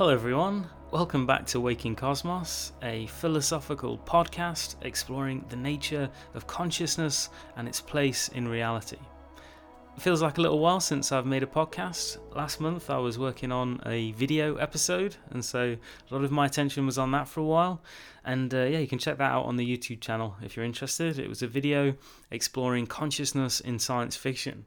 Hello, 0.00 0.14
everyone. 0.14 0.66
Welcome 0.92 1.26
back 1.26 1.44
to 1.48 1.60
Waking 1.60 1.94
Cosmos, 1.94 2.72
a 2.82 3.06
philosophical 3.08 3.98
podcast 3.98 4.76
exploring 4.80 5.44
the 5.50 5.56
nature 5.56 6.08
of 6.32 6.46
consciousness 6.46 7.28
and 7.58 7.68
its 7.68 7.82
place 7.82 8.28
in 8.28 8.48
reality. 8.48 8.96
It 9.94 10.00
feels 10.00 10.22
like 10.22 10.38
a 10.38 10.40
little 10.40 10.58
while 10.58 10.80
since 10.80 11.12
I've 11.12 11.26
made 11.26 11.42
a 11.42 11.46
podcast. 11.46 12.16
Last 12.34 12.62
month 12.62 12.88
I 12.88 12.96
was 12.96 13.18
working 13.18 13.52
on 13.52 13.82
a 13.84 14.12
video 14.12 14.56
episode, 14.56 15.16
and 15.32 15.44
so 15.44 15.76
a 16.10 16.14
lot 16.14 16.24
of 16.24 16.30
my 16.30 16.46
attention 16.46 16.86
was 16.86 16.96
on 16.96 17.10
that 17.10 17.28
for 17.28 17.40
a 17.40 17.44
while. 17.44 17.82
And 18.24 18.54
uh, 18.54 18.62
yeah, 18.62 18.78
you 18.78 18.88
can 18.88 18.98
check 18.98 19.18
that 19.18 19.30
out 19.30 19.44
on 19.44 19.58
the 19.58 19.76
YouTube 19.76 20.00
channel 20.00 20.34
if 20.42 20.56
you're 20.56 20.64
interested. 20.64 21.18
It 21.18 21.28
was 21.28 21.42
a 21.42 21.46
video 21.46 21.92
exploring 22.30 22.86
consciousness 22.86 23.60
in 23.60 23.78
science 23.78 24.16
fiction. 24.16 24.64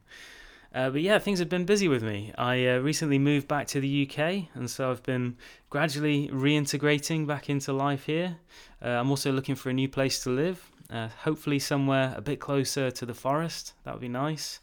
Uh, 0.74 0.90
but 0.90 1.00
yeah, 1.02 1.20
things 1.20 1.38
have 1.38 1.48
been 1.48 1.64
busy 1.64 1.86
with 1.86 2.02
me. 2.02 2.32
I 2.36 2.66
uh, 2.66 2.78
recently 2.78 3.18
moved 3.18 3.46
back 3.46 3.68
to 3.68 3.80
the 3.80 4.08
UK, 4.10 4.48
and 4.54 4.68
so 4.68 4.90
I've 4.90 5.04
been 5.04 5.36
gradually 5.70 6.28
reintegrating 6.28 7.28
back 7.28 7.48
into 7.48 7.72
life 7.72 8.06
here. 8.06 8.38
Uh, 8.84 8.88
I'm 8.88 9.08
also 9.08 9.30
looking 9.30 9.54
for 9.54 9.70
a 9.70 9.72
new 9.72 9.88
place 9.88 10.20
to 10.24 10.30
live, 10.30 10.68
uh, 10.90 11.08
hopefully 11.22 11.60
somewhere 11.60 12.12
a 12.16 12.20
bit 12.20 12.40
closer 12.40 12.90
to 12.90 13.06
the 13.06 13.14
forest. 13.14 13.74
That 13.84 13.94
would 13.94 14.00
be 14.00 14.08
nice. 14.08 14.58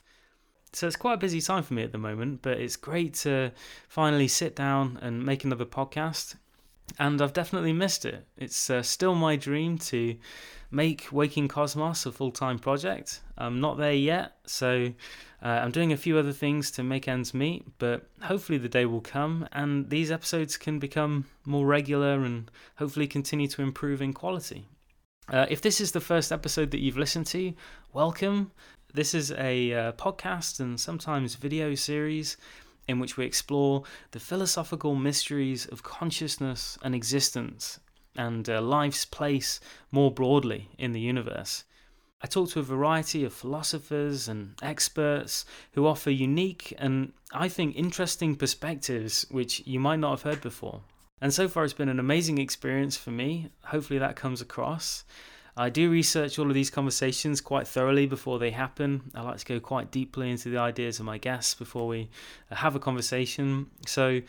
So 0.74 0.86
it's 0.86 0.98
quite 0.98 1.14
a 1.14 1.18
busy 1.18 1.40
time 1.40 1.64
for 1.64 1.74
me 1.74 1.84
at 1.84 1.94
the 1.94 1.98
moment, 1.98 2.42
but 2.42 2.60
it's 2.60 2.76
great 2.76 3.14
to 3.16 3.52
finally 3.88 4.28
sit 4.28 4.54
down 4.54 5.00
and 5.02 5.26
make 5.26 5.46
another 5.46 5.66
podcast. 5.66 6.36
And 7.00 7.22
I've 7.22 7.34
definitely 7.34 7.72
missed 7.72 8.04
it. 8.04 8.26
It's 8.36 8.70
uh, 8.70 8.82
still 8.82 9.16
my 9.16 9.38
dream 9.38 9.78
to 9.78 10.18
make 10.72 11.08
Waking 11.12 11.48
Cosmos 11.48 12.06
a 12.06 12.12
full 12.12 12.32
time 12.32 12.60
project. 12.60 13.22
I'm 13.38 13.62
not 13.62 13.78
there 13.78 13.94
yet, 13.94 14.38
so 14.46 14.92
uh, 15.44 15.48
I'm 15.48 15.72
doing 15.72 15.92
a 15.92 15.98
few 15.98 16.18
other 16.18 16.32
things 16.32 16.70
to 16.72 16.84
make 16.84 17.08
ends 17.08 17.34
meet, 17.34 17.66
but 17.80 18.08
hopefully 18.22 18.60
the 18.60 18.70
day 18.70 18.86
will 18.86 19.02
come 19.02 19.48
and 19.52 19.90
these 19.90 20.12
episodes 20.12 20.56
can 20.56 20.78
become 20.78 21.26
more 21.46 21.66
regular 21.66 22.24
and 22.24 22.52
hopefully 22.76 23.08
continue 23.08 23.48
to 23.48 23.64
improve 23.64 24.02
in 24.02 24.14
quality. 24.14 24.68
Uh, 25.30 25.48
if 25.50 25.62
this 25.62 25.82
is 25.82 25.94
the 25.94 26.00
first 26.00 26.32
episode 26.32 26.70
that 26.72 26.82
you've 26.82 26.98
listened 26.98 27.26
to, 27.28 27.54
welcome. 27.92 28.52
This 28.94 29.16
is 29.16 29.32
a 29.32 29.74
uh, 29.74 29.92
podcast 29.94 30.60
and 30.60 30.80
sometimes 30.80 31.36
video 31.36 31.74
series 31.74 32.38
in 32.88 33.00
which 33.00 33.18
we 33.18 33.26
explore 33.26 33.84
the 34.12 34.20
philosophical 34.20 34.96
mysteries 34.96 35.66
of 35.68 35.82
consciousness 35.82 36.78
and 36.84 36.94
existence 36.94 37.80
and 38.16 38.50
uh, 38.50 38.62
life's 38.62 39.06
place 39.06 39.60
more 39.92 40.12
broadly 40.12 40.70
in 40.78 40.92
the 40.92 41.00
universe. 41.00 41.64
I 42.24 42.28
talk 42.28 42.50
to 42.52 42.60
a 42.60 42.64
variety 42.64 43.24
of 43.24 43.34
philosophers 43.34 44.28
and 44.28 44.54
experts 44.62 45.46
who 45.74 45.88
offer 45.88 46.12
unique 46.12 46.74
and 46.78 47.14
I 47.34 47.48
think 47.48 47.76
interesting 47.76 48.36
perspectives 48.36 49.26
which 49.32 49.66
you 49.66 49.80
might 49.80 50.00
not 50.00 50.12
have 50.12 50.22
heard 50.22 50.42
before. 50.42 50.82
And 51.20 51.34
so 51.34 51.48
far, 51.48 51.64
it's 51.64 51.74
been 51.74 51.90
an 51.90 52.00
amazing 52.00 52.40
experience 52.40 52.98
for 52.98 53.12
me. 53.12 53.50
Hopefully, 53.66 54.00
that 54.00 54.16
comes 54.16 54.42
across. 54.42 55.04
I 55.56 55.70
do 55.70 55.92
research 55.92 56.40
all 56.40 56.48
of 56.48 56.54
these 56.54 56.70
conversations 56.70 57.42
quite 57.42 57.68
thoroughly 57.68 58.08
before 58.08 58.40
they 58.40 58.52
happen. 58.52 59.12
I 59.14 59.22
like 59.22 59.38
to 59.38 59.46
go 59.46 59.60
quite 59.60 59.92
deeply 59.92 60.32
into 60.32 60.50
the 60.50 60.58
ideas 60.58 61.00
of 61.00 61.06
my 61.06 61.18
guests 61.18 61.54
before 61.54 61.88
we 61.88 62.10
have 62.50 62.76
a 62.76 62.80
conversation. 62.80 63.68
So 63.86 64.22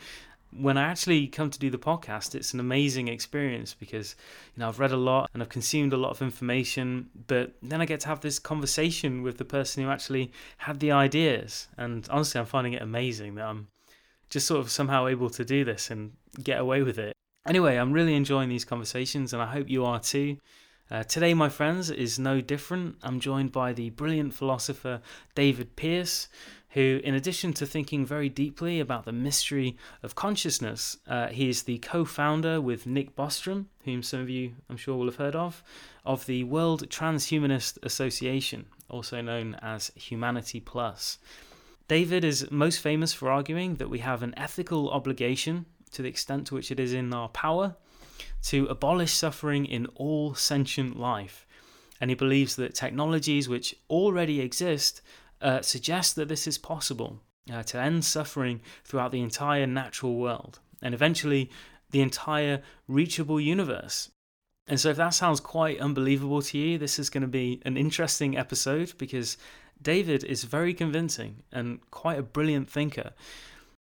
when 0.57 0.77
I 0.77 0.83
actually 0.83 1.27
come 1.27 1.49
to 1.49 1.59
do 1.59 1.69
the 1.69 1.77
podcast, 1.77 2.35
it's 2.35 2.53
an 2.53 2.59
amazing 2.59 3.07
experience 3.07 3.73
because 3.73 4.15
you 4.55 4.61
know 4.61 4.67
I've 4.67 4.79
read 4.79 4.91
a 4.91 4.97
lot 4.97 5.29
and 5.33 5.41
I've 5.41 5.49
consumed 5.49 5.93
a 5.93 5.97
lot 5.97 6.11
of 6.11 6.21
information, 6.21 7.09
but 7.27 7.53
then 7.61 7.81
I 7.81 7.85
get 7.85 8.01
to 8.01 8.07
have 8.07 8.21
this 8.21 8.39
conversation 8.39 9.23
with 9.23 9.37
the 9.37 9.45
person 9.45 9.83
who 9.83 9.89
actually 9.89 10.31
had 10.57 10.79
the 10.79 10.91
ideas. 10.91 11.67
And 11.77 12.07
honestly, 12.09 12.39
I'm 12.39 12.45
finding 12.45 12.73
it 12.73 12.81
amazing 12.81 13.35
that 13.35 13.45
I'm 13.45 13.67
just 14.29 14.47
sort 14.47 14.59
of 14.59 14.71
somehow 14.71 15.07
able 15.07 15.29
to 15.31 15.45
do 15.45 15.63
this 15.63 15.91
and 15.91 16.13
get 16.43 16.59
away 16.59 16.81
with 16.81 16.97
it. 16.97 17.13
Anyway, 17.45 17.75
I'm 17.75 17.91
really 17.91 18.15
enjoying 18.15 18.49
these 18.49 18.65
conversations, 18.65 19.33
and 19.33 19.41
I 19.41 19.47
hope 19.47 19.69
you 19.69 19.85
are 19.85 19.99
too. 19.99 20.37
Uh, 20.89 21.03
today, 21.03 21.33
my 21.33 21.49
friends, 21.49 21.89
is 21.89 22.19
no 22.19 22.41
different. 22.41 22.97
I'm 23.03 23.19
joined 23.19 23.51
by 23.51 23.73
the 23.73 23.89
brilliant 23.89 24.33
philosopher 24.33 25.01
David 25.33 25.75
Pearce, 25.75 26.27
who, 26.73 26.99
in 27.03 27.13
addition 27.13 27.53
to 27.53 27.67
thinking 27.67 28.03
very 28.03 28.29
deeply 28.29 28.79
about 28.79 29.05
the 29.05 29.11
mystery 29.11 29.77
of 30.01 30.15
consciousness, 30.15 30.97
uh, 31.07 31.27
he 31.27 31.47
is 31.47 31.63
the 31.63 31.77
co 31.77 32.03
founder 32.03 32.59
with 32.59 32.87
Nick 32.87 33.15
Bostrom, 33.15 33.67
whom 33.85 34.01
some 34.01 34.21
of 34.21 34.29
you, 34.29 34.53
I'm 34.69 34.77
sure, 34.77 34.97
will 34.97 35.05
have 35.05 35.17
heard 35.17 35.35
of, 35.35 35.63
of 36.03 36.25
the 36.25 36.43
World 36.45 36.89
Transhumanist 36.89 37.77
Association, 37.83 38.65
also 38.89 39.21
known 39.21 39.55
as 39.61 39.91
Humanity 39.95 40.59
Plus. 40.59 41.19
David 41.87 42.23
is 42.23 42.49
most 42.49 42.79
famous 42.79 43.13
for 43.13 43.29
arguing 43.29 43.75
that 43.75 43.89
we 43.89 43.99
have 43.99 44.23
an 44.23 44.33
ethical 44.35 44.89
obligation, 44.89 45.67
to 45.91 46.01
the 46.01 46.09
extent 46.09 46.47
to 46.47 46.55
which 46.55 46.71
it 46.71 46.79
is 46.79 46.91
in 46.91 47.13
our 47.13 47.29
power, 47.29 47.75
to 48.41 48.65
abolish 48.65 49.13
suffering 49.13 49.67
in 49.67 49.85
all 49.93 50.33
sentient 50.33 50.97
life. 50.97 51.45
And 52.01 52.09
he 52.09 52.15
believes 52.15 52.55
that 52.55 52.73
technologies 52.73 53.47
which 53.47 53.75
already 53.91 54.41
exist 54.41 55.03
uh, 55.43 55.61
suggests 55.61 56.13
that 56.13 56.29
this 56.29 56.47
is 56.47 56.57
possible 56.57 57.19
uh, 57.51 57.61
to 57.63 57.79
end 57.79 58.05
suffering 58.05 58.61
throughout 58.83 59.11
the 59.11 59.21
entire 59.21 59.67
natural 59.67 60.15
world 60.15 60.59
and 60.81 60.93
eventually 60.93 61.51
the 61.91 62.01
entire 62.01 62.61
reachable 62.87 63.39
universe. 63.39 64.09
And 64.65 64.79
so, 64.79 64.89
if 64.89 64.97
that 64.97 65.09
sounds 65.09 65.41
quite 65.41 65.79
unbelievable 65.79 66.41
to 66.41 66.57
you, 66.57 66.77
this 66.77 66.97
is 66.97 67.09
going 67.09 67.21
to 67.21 67.27
be 67.27 67.61
an 67.65 67.75
interesting 67.75 68.37
episode 68.37 68.93
because 68.97 69.37
David 69.81 70.23
is 70.23 70.45
very 70.45 70.73
convincing 70.73 71.43
and 71.51 71.79
quite 71.91 72.17
a 72.17 72.23
brilliant 72.23 72.69
thinker. 72.69 73.11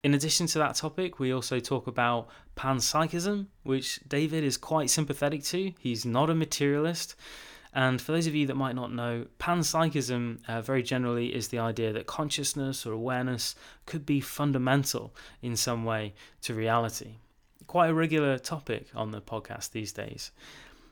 In 0.02 0.14
addition 0.14 0.46
to 0.46 0.58
that 0.58 0.76
topic, 0.76 1.18
we 1.18 1.32
also 1.32 1.58
talk 1.58 1.86
about 1.86 2.28
panpsychism, 2.56 3.46
which 3.64 4.00
David 4.08 4.44
is 4.44 4.56
quite 4.56 4.88
sympathetic 4.88 5.42
to. 5.44 5.72
He's 5.78 6.06
not 6.06 6.30
a 6.30 6.34
materialist. 6.34 7.16
And 7.72 8.00
for 8.00 8.12
those 8.12 8.26
of 8.26 8.34
you 8.34 8.46
that 8.46 8.56
might 8.56 8.74
not 8.74 8.92
know, 8.92 9.26
panpsychism 9.38 10.38
uh, 10.48 10.60
very 10.60 10.82
generally 10.82 11.34
is 11.34 11.48
the 11.48 11.60
idea 11.60 11.92
that 11.92 12.06
consciousness 12.06 12.84
or 12.84 12.92
awareness 12.92 13.54
could 13.86 14.04
be 14.04 14.20
fundamental 14.20 15.14
in 15.40 15.56
some 15.56 15.84
way 15.84 16.14
to 16.42 16.54
reality. 16.54 17.16
Quite 17.66 17.90
a 17.90 17.94
regular 17.94 18.38
topic 18.38 18.88
on 18.94 19.12
the 19.12 19.20
podcast 19.20 19.70
these 19.70 19.92
days. 19.92 20.32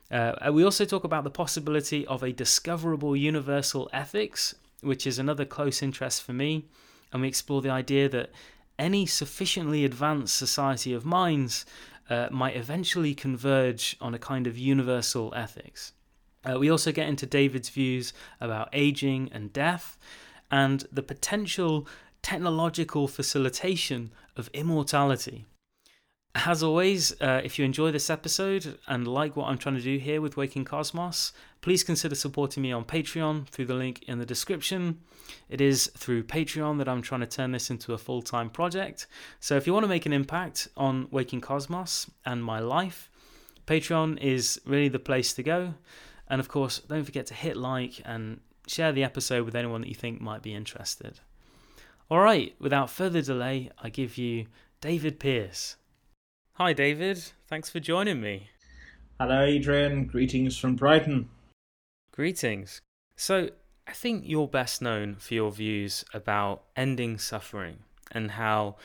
Uh, 0.09 0.51
we 0.53 0.63
also 0.63 0.85
talk 0.85 1.03
about 1.03 1.23
the 1.23 1.29
possibility 1.29 2.07
of 2.07 2.23
a 2.23 2.31
discoverable 2.31 3.15
universal 3.15 3.89
ethics, 3.91 4.55
which 4.81 5.05
is 5.05 5.19
another 5.19 5.45
close 5.45 5.83
interest 5.83 6.23
for 6.23 6.33
me. 6.33 6.65
And 7.11 7.21
we 7.21 7.27
explore 7.27 7.61
the 7.61 7.69
idea 7.69 8.07
that 8.09 8.31
any 8.77 9.05
sufficiently 9.05 9.83
advanced 9.83 10.35
society 10.35 10.93
of 10.93 11.05
minds 11.05 11.65
uh, 12.09 12.29
might 12.31 12.55
eventually 12.55 13.13
converge 13.13 13.97
on 13.99 14.15
a 14.15 14.19
kind 14.19 14.47
of 14.47 14.57
universal 14.57 15.33
ethics. 15.35 15.91
Uh, 16.43 16.57
we 16.57 16.69
also 16.69 16.91
get 16.91 17.09
into 17.09 17.25
David's 17.25 17.69
views 17.69 18.13
about 18.39 18.69
aging 18.73 19.29
and 19.33 19.51
death 19.51 19.97
and 20.51 20.85
the 20.91 21.03
potential 21.03 21.87
technological 22.21 23.07
facilitation 23.07 24.11
of 24.35 24.49
immortality. 24.53 25.45
As 26.35 26.61
always, 26.61 27.19
uh, 27.21 27.41
if 27.43 27.57
you 27.57 27.65
enjoy 27.65 27.91
this 27.91 28.09
episode 28.09 28.77
and 28.87 29.07
like 29.07 29.35
what 29.35 29.47
I'm 29.47 29.57
trying 29.57 29.75
to 29.75 29.81
do 29.81 29.97
here 29.97 30.21
with 30.21 30.37
Waking 30.37 30.63
Cosmos, 30.63 31.33
please 31.61 31.83
consider 31.83 32.13
supporting 32.13 32.61
me 32.61 32.71
on 32.71 32.85
Patreon 32.85 33.47
through 33.47 33.65
the 33.65 33.73
link 33.73 34.03
in 34.03 34.19
the 34.19 34.25
description. 34.25 34.99
It 35.49 35.59
is 35.59 35.87
through 35.97 36.23
Patreon 36.23 36.77
that 36.77 36.87
I'm 36.87 37.01
trying 37.01 37.21
to 37.21 37.27
turn 37.27 37.51
this 37.51 37.71
into 37.71 37.93
a 37.93 37.97
full 37.97 38.21
time 38.21 38.49
project. 38.49 39.07
So 39.39 39.57
if 39.57 39.65
you 39.65 39.73
want 39.73 39.85
to 39.85 39.89
make 39.89 40.05
an 40.05 40.13
impact 40.13 40.69
on 40.77 41.07
Waking 41.09 41.41
Cosmos 41.41 42.09
and 42.25 42.43
my 42.43 42.59
life, 42.59 43.09
Patreon 43.65 44.21
is 44.21 44.61
really 44.65 44.87
the 44.87 44.99
place 44.99 45.33
to 45.33 45.43
go. 45.43 45.73
And 46.29 46.39
of 46.39 46.47
course, 46.47 46.79
don't 46.79 47.03
forget 47.05 47.25
to 47.27 47.33
hit 47.33 47.57
like 47.57 48.01
and 48.05 48.39
share 48.67 48.91
the 48.91 49.03
episode 49.03 49.45
with 49.45 49.55
anyone 49.55 49.81
that 49.81 49.89
you 49.89 49.95
think 49.95 50.21
might 50.21 50.43
be 50.43 50.53
interested. 50.53 51.19
All 52.09 52.19
right, 52.19 52.55
without 52.59 52.89
further 52.89 53.21
delay, 53.21 53.69
I 53.81 53.89
give 53.89 54.17
you 54.17 54.47
David 54.81 55.19
Pearce. 55.19 55.75
Hi, 56.53 56.73
David. 56.73 57.23
Thanks 57.47 57.69
for 57.69 57.79
joining 57.79 58.21
me. 58.21 58.49
Hello, 59.19 59.43
Adrian. 59.43 60.05
Greetings 60.05 60.57
from 60.57 60.75
Brighton. 60.75 61.29
Greetings. 62.11 62.81
So, 63.15 63.49
I 63.87 63.91
think 63.93 64.23
you're 64.25 64.47
best 64.47 64.81
known 64.81 65.15
for 65.15 65.33
your 65.33 65.51
views 65.51 66.05
about 66.13 66.63
ending 66.75 67.17
suffering 67.17 67.79
and 68.11 68.31
how, 68.31 68.75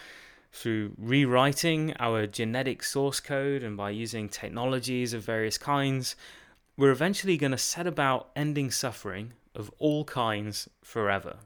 through 0.53 0.93
rewriting 0.97 1.95
our 1.99 2.27
genetic 2.27 2.83
source 2.83 3.21
code 3.21 3.63
and 3.63 3.77
by 3.77 3.91
using 3.91 4.29
technologies 4.29 5.13
of 5.13 5.23
various 5.23 5.59
kinds, 5.59 6.17
we're 6.77 6.91
eventually 6.91 7.37
going 7.37 7.53
to 7.53 7.59
set 7.59 7.87
about 7.87 8.31
ending 8.35 8.71
suffering 8.71 9.33
of 9.55 9.71
all 9.79 10.05
kinds 10.05 10.69
forever, 10.83 11.37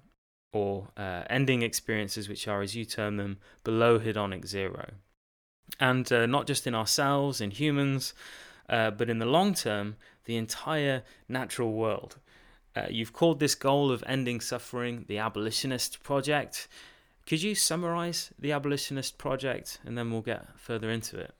or 0.52 0.88
uh, 0.96 1.22
ending 1.28 1.62
experiences 1.62 2.28
which 2.28 2.48
are, 2.48 2.62
as 2.62 2.74
you 2.74 2.84
term 2.84 3.16
them, 3.16 3.38
below 3.64 3.98
hedonic 3.98 4.46
zero. 4.46 4.90
And 5.78 6.10
uh, 6.10 6.26
not 6.26 6.46
just 6.46 6.66
in 6.66 6.74
ourselves, 6.74 7.40
in 7.40 7.50
humans, 7.50 8.14
uh, 8.68 8.90
but 8.90 9.10
in 9.10 9.18
the 9.18 9.26
long 9.26 9.54
term, 9.54 9.96
the 10.24 10.36
entire 10.36 11.02
natural 11.28 11.72
world. 11.72 12.16
Uh, 12.74 12.86
you've 12.90 13.12
called 13.12 13.40
this 13.40 13.54
goal 13.54 13.90
of 13.90 14.04
ending 14.06 14.40
suffering 14.40 15.04
the 15.08 15.18
abolitionist 15.18 16.02
project. 16.02 16.68
Could 17.26 17.42
you 17.42 17.54
summarize 17.54 18.30
the 18.38 18.52
abolitionist 18.52 19.18
project 19.18 19.78
and 19.84 19.98
then 19.98 20.10
we'll 20.10 20.22
get 20.22 20.46
further 20.58 20.90
into 20.90 21.18
it? 21.18 21.34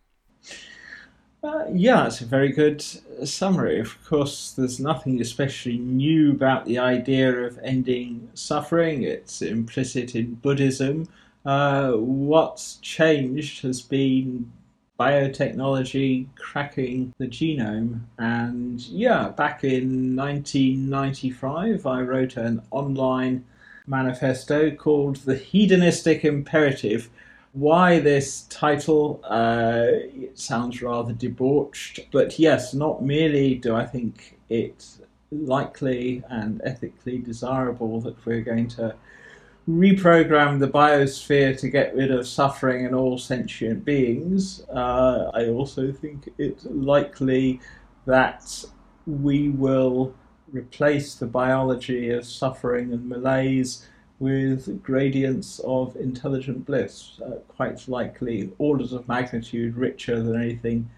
Uh, 1.43 1.65
yeah, 1.73 2.07
it's 2.07 2.21
a 2.21 2.27
very 2.27 2.51
good 2.51 2.83
summary. 3.25 3.79
Of 3.79 4.05
course, 4.05 4.53
there's 4.53 4.81
nothing 4.81 5.21
especially 5.21 5.79
new 5.79 6.33
about 6.33 6.65
the 6.67 6.79
idea 6.79 7.33
of 7.33 7.59
ending 7.63 8.29
suffering, 8.35 9.05
it's 9.05 9.41
implicit 9.41 10.17
in 10.17 10.35
Buddhism. 10.35 11.07
Uh, 11.47 11.93
what's 11.93 12.77
changed 12.77 13.63
has 13.63 13.81
been 13.81 14.51
biotechnology 14.99 16.27
cracking 16.35 17.15
the 17.19 17.27
genome. 17.27 18.01
And 18.19 18.81
yeah, 18.89 19.29
back 19.29 19.63
in 19.63 20.17
1995, 20.17 21.87
I 21.87 22.01
wrote 22.01 22.37
an 22.37 22.63
online 22.73 23.45
manifesto 23.87 24.73
called 24.73 25.17
The 25.17 25.37
Hedonistic 25.37 26.25
Imperative. 26.25 27.09
Why 27.53 27.99
this 28.01 28.43
title? 28.43 29.21
Uh, 29.25 29.87
it 29.91 30.39
sounds 30.39 30.83
rather 30.83 31.13
debauched, 31.13 32.01
but 32.13 32.39
yes, 32.39 32.75
not 32.75 33.03
merely 33.03 33.55
do 33.55 33.75
I 33.75 33.87
think 33.87 34.39
it 34.49 34.87
likely 35.31 36.23
and 36.29 36.61
ethically 36.65 37.19
desirable 37.19 38.01
that 38.01 38.25
we're 38.25 38.41
going 38.41 38.69
to 38.69 38.95
reprogram 39.69 40.59
the 40.59 40.69
biosphere 40.69 41.59
to 41.59 41.69
get 41.69 41.95
rid 41.95 42.11
of 42.11 42.27
suffering 42.27 42.85
in 42.87 42.95
all 42.95 43.19
sentient 43.19 43.85
beings. 43.85 44.63
Uh, 44.71 45.31
I 45.35 45.49
also 45.49 45.93
think 45.93 46.31
it's 46.39 46.65
likely 46.67 47.61
that 48.07 48.65
we 49.07 49.51
will 49.51 50.15
replace 50.51 51.15
the 51.15 51.27
biology 51.27 52.11
of 52.11 52.25
suffering 52.25 52.93
and 52.93 53.07
malaise 53.07 53.87
with 54.21 54.83
gradients 54.83 55.61
of 55.61 55.95
intelligent 55.97 56.67
bliss, 56.67 57.21
uh, 57.25 57.37
quite 57.49 57.87
likely 57.89 58.51
orders 58.59 58.93
of 58.93 59.07
magnitude 59.07 59.77
richer 59.77 60.21
than 60.23 60.41
anything 60.41 60.91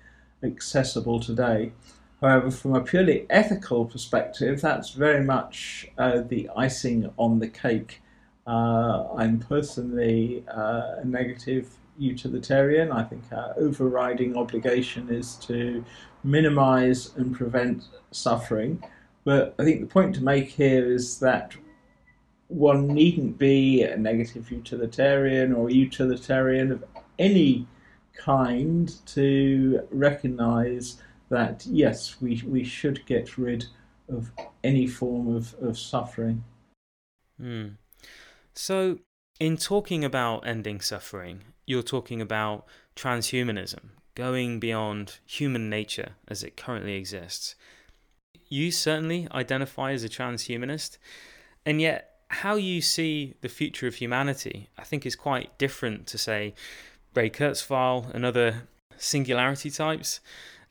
accessible 0.42 1.20
today. 1.20 1.72
However, 2.20 2.50
from 2.50 2.74
a 2.74 2.80
purely 2.80 3.26
ethical 3.30 3.84
perspective, 3.84 4.60
that's 4.60 4.90
very 4.90 5.24
much 5.24 5.88
uh, 5.98 6.20
the 6.20 6.50
icing 6.56 7.10
on 7.16 7.38
the 7.38 7.48
cake. 7.48 8.02
Uh, 8.46 9.06
I'm 9.14 9.38
personally 9.38 10.44
uh, 10.48 10.96
a 10.98 11.04
negative 11.04 11.70
utilitarian. 11.98 12.90
I 12.90 13.04
think 13.04 13.22
our 13.32 13.54
overriding 13.56 14.36
obligation 14.36 15.08
is 15.10 15.36
to 15.46 15.84
minimize 16.24 17.14
and 17.16 17.34
prevent 17.34 17.84
suffering. 18.10 18.82
But 19.24 19.54
I 19.58 19.64
think 19.64 19.80
the 19.80 19.86
point 19.86 20.14
to 20.16 20.24
make 20.24 20.48
here 20.48 20.90
is 20.90 21.18
that 21.20 21.54
one 22.50 22.88
needn't 22.88 23.38
be 23.38 23.82
a 23.82 23.96
negative 23.96 24.50
utilitarian 24.50 25.52
or 25.52 25.70
utilitarian 25.70 26.72
of 26.72 26.84
any 27.18 27.66
kind 28.16 28.92
to 29.06 29.86
recognize 29.90 31.00
that 31.28 31.64
yes, 31.66 32.20
we, 32.20 32.42
we 32.46 32.64
should 32.64 33.06
get 33.06 33.38
rid 33.38 33.66
of 34.08 34.32
any 34.64 34.86
form 34.86 35.34
of, 35.34 35.54
of 35.62 35.78
suffering. 35.78 36.42
Mm. 37.40 37.76
So, 38.52 38.98
in 39.38 39.56
talking 39.56 40.04
about 40.04 40.46
ending 40.46 40.80
suffering, 40.80 41.42
you're 41.66 41.84
talking 41.84 42.20
about 42.20 42.66
transhumanism, 42.96 43.90
going 44.16 44.58
beyond 44.58 45.20
human 45.24 45.70
nature 45.70 46.16
as 46.26 46.42
it 46.42 46.56
currently 46.56 46.94
exists. 46.96 47.54
You 48.48 48.72
certainly 48.72 49.28
identify 49.30 49.92
as 49.92 50.02
a 50.02 50.08
transhumanist, 50.08 50.98
and 51.64 51.80
yet 51.80 52.09
how 52.30 52.54
you 52.54 52.80
see 52.80 53.34
the 53.40 53.48
future 53.48 53.86
of 53.86 53.96
humanity, 53.96 54.68
I 54.78 54.84
think, 54.84 55.04
is 55.04 55.16
quite 55.16 55.56
different 55.58 56.06
to, 56.08 56.18
say, 56.18 56.54
Ray 57.14 57.28
Kurzweil 57.28 58.14
and 58.14 58.24
other 58.24 58.68
singularity 58.96 59.70
types. 59.70 60.20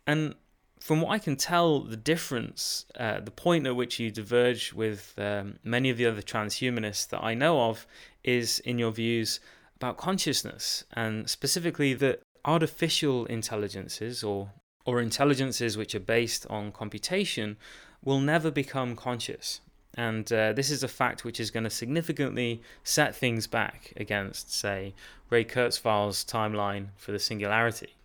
And 0.07 0.35
from 0.79 1.01
what 1.01 1.11
I 1.11 1.19
can 1.19 1.35
tell, 1.35 1.81
the 1.81 1.97
difference, 1.97 2.85
uh, 2.97 3.19
the 3.19 3.31
point 3.31 3.67
at 3.67 3.75
which 3.75 3.99
you 3.99 4.09
diverge 4.09 4.73
with 4.73 5.13
um, 5.17 5.59
many 5.63 5.89
of 5.89 5.97
the 5.97 6.05
other 6.05 6.21
transhumanists 6.21 7.07
that 7.09 7.23
I 7.23 7.33
know 7.33 7.69
of, 7.69 7.85
is 8.23 8.59
in 8.59 8.79
your 8.79 8.91
views 8.91 9.41
about 9.75 9.97
consciousness, 9.97 10.85
and 10.93 11.29
specifically 11.29 11.93
that 11.95 12.21
artificial 12.45 13.25
intelligences 13.25 14.23
or 14.23 14.51
or 14.85 15.01
intelligences 15.01 15.77
which 15.77 15.93
are 15.93 15.99
based 15.99 16.47
on 16.49 16.71
computation 16.71 17.57
will 18.03 18.19
never 18.19 18.49
become 18.49 18.95
conscious. 18.95 19.61
And 19.95 20.31
uh, 20.31 20.53
this 20.53 20.69
is 20.69 20.83
a 20.83 20.87
fact 20.87 21.25
which 21.25 21.39
is 21.39 21.51
going 21.51 21.63
to 21.63 21.69
significantly 21.69 22.61
set 22.83 23.15
things 23.15 23.47
back 23.47 23.93
against, 23.97 24.53
say, 24.53 24.93
Ray 25.29 25.43
Kurzweil's 25.43 26.23
timeline 26.23 26.87
for 26.95 27.11
the 27.11 27.19
singularity. 27.19 27.95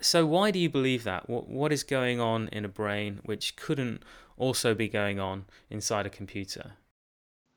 So, 0.00 0.24
why 0.24 0.50
do 0.50 0.58
you 0.58 0.70
believe 0.70 1.04
that? 1.04 1.28
What, 1.28 1.48
what 1.48 1.72
is 1.72 1.82
going 1.82 2.20
on 2.20 2.48
in 2.48 2.64
a 2.64 2.68
brain 2.68 3.20
which 3.24 3.56
couldn't 3.56 4.02
also 4.36 4.74
be 4.74 4.88
going 4.88 5.18
on 5.18 5.44
inside 5.70 6.06
a 6.06 6.10
computer? 6.10 6.72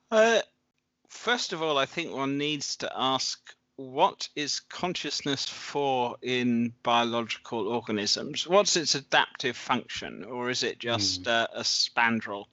Uh, 0.10 0.42
first 1.08 1.54
of 1.54 1.62
all, 1.62 1.78
I 1.78 1.86
think 1.86 2.14
one 2.14 2.38
needs 2.38 2.76
to 2.78 2.92
ask 2.96 3.40
what 3.76 4.30
is 4.36 4.60
consciousness 4.60 5.48
for 5.48 6.18
in 6.22 6.74
biological 6.84 7.68
organisms? 7.68 8.48
What's 8.48 8.76
its 8.76 8.96
adaptive 8.96 9.58
function, 9.58 10.24
or 10.24 10.50
is 10.50 10.64
it 10.64 10.80
just 10.80 11.24
mm. 11.24 11.32
uh, 11.32 11.48
a 11.54 11.62
spandrel? 11.62 12.46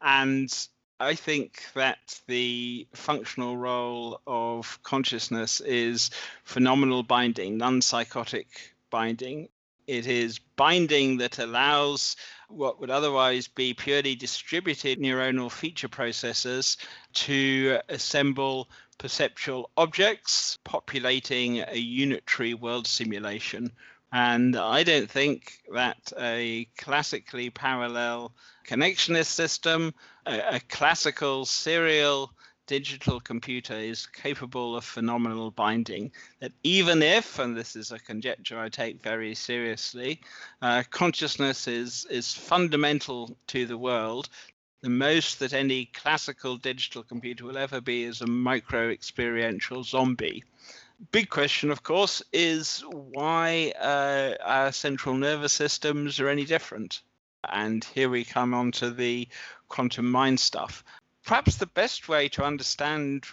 And 0.00 0.52
I 0.98 1.14
think 1.14 1.62
that 1.74 2.20
the 2.26 2.86
functional 2.94 3.56
role 3.56 4.20
of 4.26 4.82
consciousness 4.82 5.60
is 5.60 6.10
phenomenal 6.44 7.02
binding, 7.02 7.58
non 7.58 7.82
psychotic 7.82 8.74
binding. 8.90 9.48
It 9.86 10.06
is 10.06 10.38
binding 10.56 11.18
that 11.18 11.38
allows 11.38 12.16
what 12.48 12.80
would 12.80 12.90
otherwise 12.90 13.46
be 13.46 13.74
purely 13.74 14.14
distributed 14.14 14.98
neuronal 14.98 15.50
feature 15.50 15.88
processors 15.88 16.76
to 17.12 17.78
assemble 17.88 18.68
perceptual 18.98 19.70
objects 19.76 20.58
populating 20.64 21.58
a 21.60 21.76
unitary 21.76 22.54
world 22.54 22.86
simulation. 22.86 23.70
And 24.12 24.56
I 24.56 24.82
don't 24.82 25.10
think 25.10 25.58
that 25.72 26.12
a 26.18 26.68
classically 26.78 27.50
parallel 27.50 28.32
connectionist 28.66 29.26
system, 29.26 29.94
a, 30.26 30.56
a 30.56 30.60
classical 30.60 31.44
serial 31.44 32.32
digital 32.66 33.20
computer 33.20 33.74
is 33.74 34.06
capable 34.06 34.76
of 34.76 34.84
phenomenal 34.84 35.50
binding. 35.50 36.12
That 36.40 36.52
even 36.62 37.02
if, 37.02 37.38
and 37.38 37.56
this 37.56 37.76
is 37.76 37.92
a 37.92 37.98
conjecture 37.98 38.58
I 38.58 38.68
take 38.68 39.02
very 39.02 39.34
seriously, 39.34 40.20
uh, 40.62 40.82
consciousness 40.90 41.68
is, 41.68 42.06
is 42.10 42.32
fundamental 42.32 43.36
to 43.48 43.66
the 43.66 43.78
world, 43.78 44.28
the 44.82 44.90
most 44.90 45.38
that 45.40 45.52
any 45.52 45.86
classical 45.86 46.56
digital 46.56 47.02
computer 47.02 47.44
will 47.44 47.58
ever 47.58 47.80
be 47.80 48.04
is 48.04 48.20
a 48.20 48.26
micro 48.26 48.90
experiential 48.90 49.82
zombie. 49.82 50.44
Big 51.12 51.28
question, 51.28 51.70
of 51.70 51.82
course, 51.82 52.22
is 52.32 52.82
why 52.90 53.72
uh, 53.78 54.34
our 54.42 54.72
central 54.72 55.14
nervous 55.14 55.52
systems 55.52 56.20
are 56.20 56.28
any 56.28 56.44
different. 56.44 57.02
And 57.48 57.84
here 57.84 58.08
we 58.08 58.24
come 58.24 58.54
on 58.54 58.72
to 58.72 58.90
the 58.90 59.28
quantum 59.68 60.10
mind 60.10 60.40
stuff. 60.40 60.82
Perhaps 61.24 61.56
the 61.56 61.66
best 61.66 62.08
way 62.08 62.28
to 62.30 62.44
understand, 62.44 63.24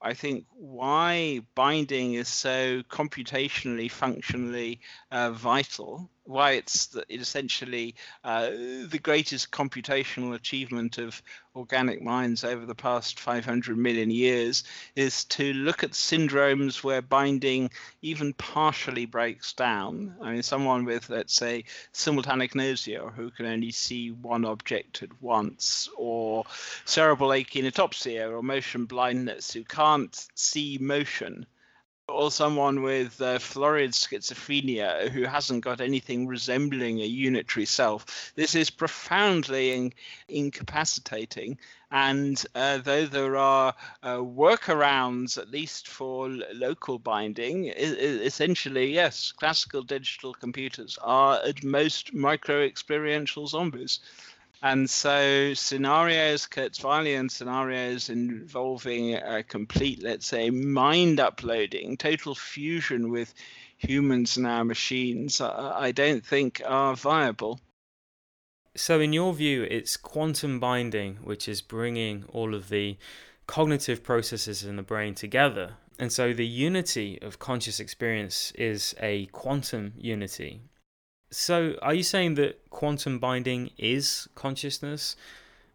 I 0.00 0.14
think, 0.14 0.46
why 0.52 1.40
binding 1.54 2.14
is 2.14 2.28
so 2.28 2.82
computationally, 2.84 3.90
functionally 3.90 4.80
uh, 5.10 5.32
vital 5.32 6.10
why 6.30 6.52
it's 6.52 6.96
essentially 7.10 7.94
uh, 8.22 8.50
the 8.50 9.00
greatest 9.02 9.50
computational 9.50 10.34
achievement 10.34 10.96
of 10.98 11.20
organic 11.56 12.00
minds 12.00 12.44
over 12.44 12.64
the 12.64 12.74
past 12.74 13.18
500 13.18 13.76
million 13.76 14.10
years 14.10 14.62
is 14.94 15.24
to 15.24 15.52
look 15.52 15.82
at 15.82 15.90
syndromes 15.90 16.84
where 16.84 17.02
binding 17.02 17.68
even 18.02 18.32
partially 18.34 19.06
breaks 19.06 19.52
down. 19.52 20.14
I 20.22 20.32
mean, 20.32 20.42
someone 20.44 20.84
with, 20.84 21.10
let's 21.10 21.34
say, 21.34 21.64
simultanagnosia, 21.92 23.12
who 23.12 23.30
can 23.30 23.46
only 23.46 23.72
see 23.72 24.12
one 24.12 24.44
object 24.44 25.02
at 25.02 25.20
once, 25.20 25.88
or 25.96 26.44
cerebral 26.84 27.30
akinetopsia 27.30 28.30
or 28.30 28.42
motion 28.42 28.84
blindness, 28.84 29.52
who 29.52 29.64
can't 29.64 30.14
see 30.36 30.78
motion 30.80 31.46
or 32.10 32.30
someone 32.30 32.82
with 32.82 33.20
uh, 33.20 33.38
florid 33.38 33.92
schizophrenia 33.92 35.08
who 35.08 35.24
hasn't 35.24 35.64
got 35.64 35.80
anything 35.80 36.26
resembling 36.26 37.00
a 37.00 37.06
unitary 37.06 37.66
self. 37.66 38.32
This 38.34 38.54
is 38.54 38.70
profoundly 38.70 39.72
in- 39.72 39.92
incapacitating. 40.28 41.58
And 41.92 42.42
uh, 42.54 42.78
though 42.78 43.06
there 43.06 43.36
are 43.36 43.74
uh, 44.02 44.18
workarounds, 44.18 45.38
at 45.38 45.50
least 45.50 45.88
for 45.88 46.28
l- 46.28 46.40
local 46.54 46.98
binding, 46.98 47.70
I- 47.70 47.72
I- 47.72 48.20
essentially, 48.30 48.92
yes, 48.92 49.32
classical 49.32 49.82
digital 49.82 50.32
computers 50.32 50.98
are 51.02 51.40
at 51.44 51.64
most 51.64 52.14
micro 52.14 52.62
experiential 52.62 53.46
zombies. 53.46 54.00
And 54.62 54.90
so 54.90 55.54
scenarios, 55.54 56.46
Kurzweilian 56.46 57.30
scenarios 57.30 58.10
involving 58.10 59.14
a 59.14 59.42
complete, 59.42 60.02
let's 60.02 60.26
say, 60.26 60.50
mind 60.50 61.18
uploading, 61.18 61.96
total 61.96 62.34
fusion 62.34 63.10
with 63.10 63.32
humans 63.78 64.36
and 64.36 64.46
our 64.46 64.64
machines, 64.64 65.40
I 65.40 65.92
don't 65.92 66.24
think 66.24 66.60
are 66.66 66.94
viable. 66.94 67.58
So, 68.76 69.00
in 69.00 69.14
your 69.14 69.32
view, 69.32 69.62
it's 69.62 69.96
quantum 69.96 70.60
binding 70.60 71.16
which 71.16 71.48
is 71.48 71.62
bringing 71.62 72.24
all 72.28 72.54
of 72.54 72.68
the 72.68 72.98
cognitive 73.46 74.02
processes 74.04 74.62
in 74.62 74.76
the 74.76 74.82
brain 74.82 75.14
together. 75.14 75.74
And 75.98 76.12
so, 76.12 76.34
the 76.34 76.46
unity 76.46 77.18
of 77.22 77.38
conscious 77.38 77.80
experience 77.80 78.52
is 78.52 78.94
a 79.00 79.26
quantum 79.26 79.94
unity. 79.96 80.60
So, 81.30 81.76
are 81.80 81.94
you 81.94 82.02
saying 82.02 82.34
that 82.34 82.68
quantum 82.70 83.20
binding 83.20 83.70
is 83.78 84.28
consciousness? 84.34 85.14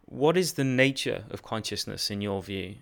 What 0.04 0.36
is 0.36 0.52
the 0.52 0.64
nature 0.64 1.24
of 1.30 1.42
consciousness 1.42 2.10
in 2.10 2.20
your 2.20 2.42
view? 2.42 2.76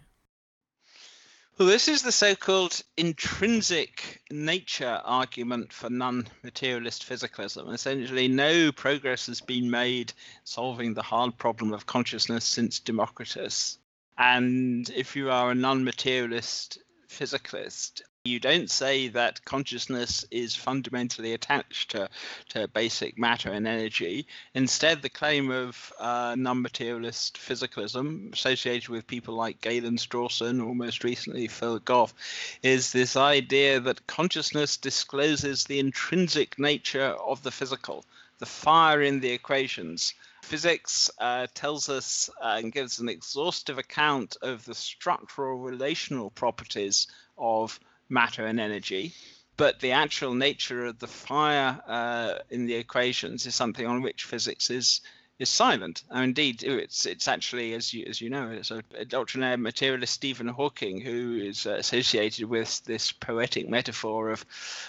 Well, 1.57 1.69
this 1.69 1.87
is 1.87 2.03
the 2.03 2.11
so 2.11 2.35
called 2.35 2.83
intrinsic 2.97 4.23
nature 4.29 5.01
argument 5.05 5.73
for 5.73 5.89
non 5.89 6.27
materialist 6.43 7.09
physicalism. 7.09 7.73
Essentially, 7.73 8.27
no 8.27 8.73
progress 8.73 9.27
has 9.27 9.41
been 9.41 9.71
made 9.71 10.13
solving 10.43 10.95
the 10.95 11.03
hard 11.03 11.39
problem 11.39 11.73
of 11.73 11.87
consciousness 11.87 12.45
since 12.45 12.81
Democritus. 12.81 13.79
And 14.19 14.91
if 14.91 15.15
you 15.15 15.31
are 15.31 15.53
a 15.53 15.55
non 15.55 15.85
materialist 15.85 16.79
physicalist, 17.09 18.03
you 18.27 18.41
don't 18.41 18.71
say 18.71 19.09
that 19.09 19.45
consciousness 19.45 20.25
is 20.31 20.57
fundamentally 20.57 21.35
attached 21.35 21.91
to, 21.91 22.09
to 22.49 22.67
basic 22.69 23.19
matter 23.19 23.51
and 23.51 23.69
energy. 23.69 24.27
Instead, 24.55 25.03
the 25.03 25.11
claim 25.11 25.51
of 25.51 25.93
uh, 26.01 26.35
non 26.39 26.63
materialist 26.63 27.37
physicalism, 27.37 28.33
associated 28.33 28.89
with 28.89 29.07
people 29.07 29.35
like 29.35 29.61
Galen 29.61 29.99
Strawson 29.99 30.67
or 30.67 30.75
most 30.75 31.05
recently 31.05 31.49
Phil 31.49 31.79
Goff, 31.81 32.15
is 32.63 32.93
this 32.93 33.15
idea 33.15 33.79
that 33.81 34.07
consciousness 34.07 34.79
discloses 34.79 35.65
the 35.65 35.79
intrinsic 35.79 36.59
nature 36.59 37.15
of 37.27 37.43
the 37.43 37.51
physical, 37.51 38.07
the 38.39 38.47
fire 38.47 39.03
in 39.03 39.21
the 39.21 39.33
equations. 39.33 40.15
Physics 40.45 41.11
uh, 41.19 41.47
tells 41.53 41.91
us 41.91 42.31
uh, 42.43 42.57
and 42.57 42.73
gives 42.73 43.01
an 43.01 43.11
exhaustive 43.11 43.77
account 43.77 44.39
of 44.41 44.65
the 44.65 44.75
structural 44.75 45.59
relational 45.59 46.31
properties 46.31 47.07
of 47.37 47.79
matter 48.21 48.47
and 48.47 48.59
energy 48.61 49.13
but 49.57 49.79
the 49.81 49.93
actual 49.93 50.35
nature 50.35 50.87
of 50.87 50.99
the 50.99 51.07
fire 51.07 51.81
uh, 51.87 52.39
in 52.51 52.67
the 52.67 52.75
equations 52.75 53.47
is 53.47 53.55
something 53.55 53.87
on 53.87 54.03
which 54.03 54.25
physics 54.25 54.71
is 54.71 55.01
is 55.39 55.49
silent. 55.49 56.05
And 56.11 56.25
indeed, 56.25 56.63
it's 56.63 57.07
it's 57.07 57.29
actually 57.29 57.75
as 57.75 57.93
you 57.93 58.05
as 58.09 58.21
you 58.21 58.31
know, 58.31 58.51
it's 58.51 58.71
a, 58.71 58.83
a 58.97 59.05
doctrinaire 59.05 59.57
materialist 59.57 60.13
Stephen 60.13 60.49
Hawking 60.49 61.01
who 61.01 61.37
is 61.37 61.67
associated 61.67 62.47
with 62.47 62.85
this 62.85 63.13
poetic 63.13 63.69
metaphor 63.69 64.31
of 64.31 64.45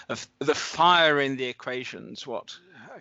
of 0.08 0.26
the 0.38 0.54
fire 0.54 1.20
in 1.20 1.36
the 1.36 1.46
equations, 1.46 2.26
what 2.26 2.56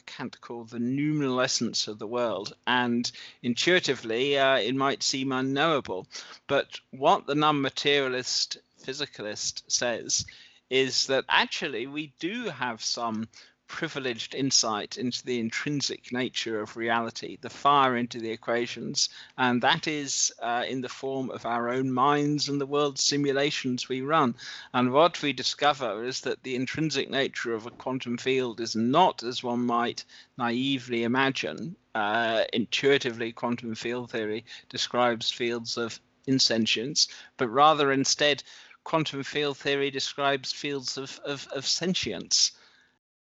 Kant 0.06 0.42
call 0.42 0.66
the 0.66 0.80
noumenal 0.80 1.40
essence 1.40 1.88
of 1.88 2.00
the 2.00 2.08
world. 2.08 2.54
And 2.68 3.10
intuitively, 3.42 4.38
uh, 4.38 4.58
it 4.58 4.76
might 4.76 5.02
seem 5.02 5.32
unknowable, 5.32 6.08
but 6.48 6.80
what 6.92 7.26
the 7.28 7.36
non-materialist 7.36 8.58
physicalist 8.86 9.64
says 9.68 10.26
is 10.70 11.08
that 11.08 11.26
actually 11.30 11.88
we 11.88 12.14
do 12.20 12.46
have 12.50 12.84
some 12.84 13.28
privileged 13.68 14.36
insight 14.36 14.98
into 14.98 15.26
the 15.26 15.40
intrinsic 15.40 16.12
nature 16.12 16.62
of 16.62 16.78
reality, 16.78 17.38
the 17.42 17.50
fire 17.50 17.98
into 17.98 18.20
the 18.20 18.30
equations, 18.30 19.10
and 19.38 19.62
that 19.62 19.88
is 19.88 20.32
uh, 20.42 20.64
in 20.68 20.82
the 20.82 20.90
form 20.90 21.32
of 21.32 21.46
our 21.46 21.70
own 21.70 21.92
minds 21.92 22.48
and 22.48 22.62
the 22.62 22.66
world 22.66 23.00
simulations 23.00 23.90
we 23.90 24.02
run. 24.02 24.36
And 24.74 24.92
what 24.92 25.22
we 25.22 25.34
discover 25.34 26.04
is 26.04 26.22
that 26.22 26.44
the 26.44 26.56
intrinsic 26.56 27.10
nature 27.10 27.54
of 27.54 27.66
a 27.66 27.72
quantum 27.72 28.18
field 28.18 28.60
is 28.62 28.76
not 28.76 29.24
as 29.24 29.44
one 29.44 29.66
might 29.66 30.06
naively 30.38 31.04
imagine. 31.04 31.76
Uh, 31.96 32.44
intuitively, 32.54 33.32
quantum 33.32 33.74
field 33.74 34.12
theory 34.12 34.46
describes 34.70 35.32
fields 35.32 35.78
of 35.78 36.00
insentience, 36.28 37.08
but 37.38 37.48
rather 37.48 37.92
instead 37.92 38.44
quantum 38.86 39.24
field 39.24 39.58
theory 39.58 39.92
describes 39.92 40.54
fields 40.54 40.98
of, 40.98 41.20
of, 41.26 41.48
of 41.54 41.68
sentience. 41.68 42.54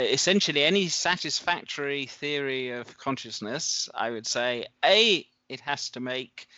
Essentially, 0.00 0.64
any 0.64 0.88
satisfactory 0.88 2.06
theory 2.06 2.70
of 2.70 2.98
consciousness, 2.98 3.88
I 3.94 4.10
would 4.10 4.26
say, 4.26 4.66
A, 4.84 5.24
it 5.48 5.60
has 5.60 5.90
to 5.90 6.00
make 6.00 6.48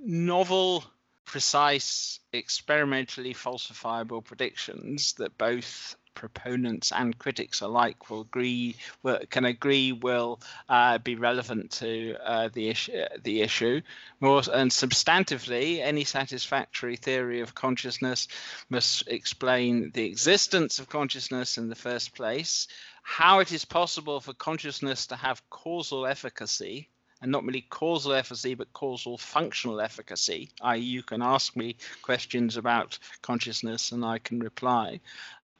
novel, 0.00 0.84
precise, 1.24 2.20
experimentally 2.32 3.34
falsifiable 3.34 4.24
predictions 4.24 5.14
that 5.14 5.36
both 5.36 5.96
proponents 6.14 6.92
and 6.92 7.18
critics 7.18 7.60
alike 7.60 8.10
will 8.10 8.22
agree 8.22 8.76
will, 9.02 9.18
can 9.30 9.44
agree 9.44 9.92
will 9.92 10.40
uh, 10.68 10.98
be 10.98 11.14
relevant 11.14 11.70
to 11.70 12.16
uh, 12.24 12.48
the 12.52 12.68
issue 12.68 13.04
the 13.22 13.42
issue 13.42 13.80
more 14.20 14.42
and 14.52 14.70
substantively 14.70 15.80
any 15.80 16.04
satisfactory 16.04 16.96
theory 16.96 17.40
of 17.40 17.54
consciousness 17.54 18.28
must 18.70 19.08
explain 19.08 19.90
the 19.94 20.04
existence 20.04 20.78
of 20.78 20.88
consciousness 20.88 21.58
in 21.58 21.68
the 21.68 21.74
first 21.74 22.14
place 22.14 22.68
how 23.02 23.40
it 23.40 23.52
is 23.52 23.64
possible 23.64 24.20
for 24.20 24.32
consciousness 24.32 25.06
to 25.08 25.16
have 25.16 25.48
causal 25.50 26.06
efficacy 26.06 26.88
and 27.22 27.30
not 27.30 27.44
merely 27.44 27.62
causal 27.62 28.12
efficacy, 28.12 28.54
but 28.54 28.72
causal 28.72 29.16
functional 29.16 29.80
efficacy, 29.80 30.50
i.e., 30.60 30.80
you 30.80 31.04
can 31.04 31.22
ask 31.22 31.56
me 31.56 31.76
questions 32.02 32.56
about 32.56 32.98
consciousness 33.22 33.92
and 33.92 34.04
I 34.04 34.18
can 34.18 34.40
reply. 34.40 35.00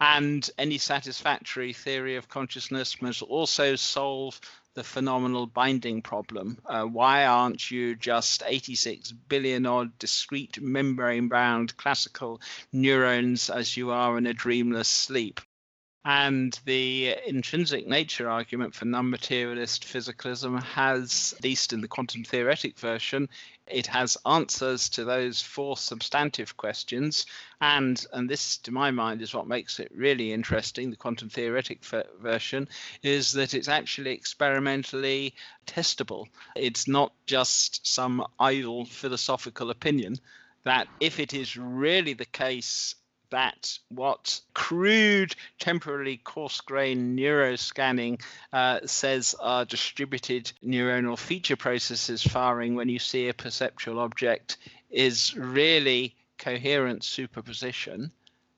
And 0.04 0.50
any 0.58 0.78
satisfactory 0.78 1.72
theory 1.72 2.16
of 2.16 2.28
consciousness 2.28 3.00
must 3.00 3.22
also 3.22 3.76
solve 3.76 4.40
the 4.74 4.82
phenomenal 4.82 5.46
binding 5.46 6.02
problem. 6.02 6.58
Uh, 6.66 6.82
why 6.82 7.24
aren't 7.24 7.70
you 7.70 7.94
just 7.94 8.42
86 8.44 9.12
billion 9.12 9.64
odd 9.64 9.96
discrete 10.00 10.60
membrane 10.60 11.28
bound 11.28 11.76
classical 11.76 12.40
neurons 12.72 13.48
as 13.48 13.76
you 13.76 13.92
are 13.92 14.18
in 14.18 14.26
a 14.26 14.34
dreamless 14.34 14.88
sleep? 14.88 15.40
And 16.04 16.58
the 16.64 17.16
intrinsic 17.26 17.86
nature 17.86 18.28
argument 18.28 18.74
for 18.74 18.86
non 18.86 19.08
materialist 19.08 19.84
physicalism 19.84 20.60
has, 20.60 21.32
at 21.38 21.44
least 21.44 21.72
in 21.72 21.80
the 21.80 21.86
quantum 21.86 22.24
theoretic 22.24 22.76
version, 22.76 23.28
it 23.68 23.86
has 23.86 24.16
answers 24.26 24.88
to 24.90 25.04
those 25.04 25.40
four 25.40 25.76
substantive 25.76 26.56
questions. 26.56 27.26
And, 27.60 28.04
and 28.12 28.28
this, 28.28 28.56
to 28.58 28.72
my 28.72 28.90
mind, 28.90 29.22
is 29.22 29.32
what 29.32 29.46
makes 29.46 29.78
it 29.78 29.92
really 29.94 30.32
interesting, 30.32 30.90
the 30.90 30.96
quantum 30.96 31.28
theoretic 31.28 31.84
version, 31.84 32.68
is 33.04 33.32
that 33.32 33.54
it's 33.54 33.68
actually 33.68 34.10
experimentally 34.10 35.34
testable. 35.68 36.26
It's 36.56 36.88
not 36.88 37.12
just 37.26 37.86
some 37.86 38.26
idle 38.40 38.86
philosophical 38.86 39.70
opinion 39.70 40.16
that 40.64 40.88
if 40.98 41.20
it 41.20 41.32
is 41.32 41.56
really 41.56 42.14
the 42.14 42.24
case 42.24 42.96
that 43.32 43.78
what 43.88 44.40
crude, 44.54 45.34
temporarily 45.58 46.16
coarse 46.18 46.60
grained 46.60 47.18
neuroscanning 47.18 48.22
uh, 48.52 48.80
says 48.86 49.34
are 49.40 49.64
distributed 49.64 50.52
neuronal 50.64 51.18
feature 51.18 51.56
processes 51.56 52.22
firing 52.22 52.74
when 52.74 52.88
you 52.88 52.98
see 52.98 53.28
a 53.28 53.34
perceptual 53.34 53.98
object 53.98 54.58
is 54.90 55.36
really 55.36 56.14
coherent 56.38 57.04
superposition, 57.04 58.12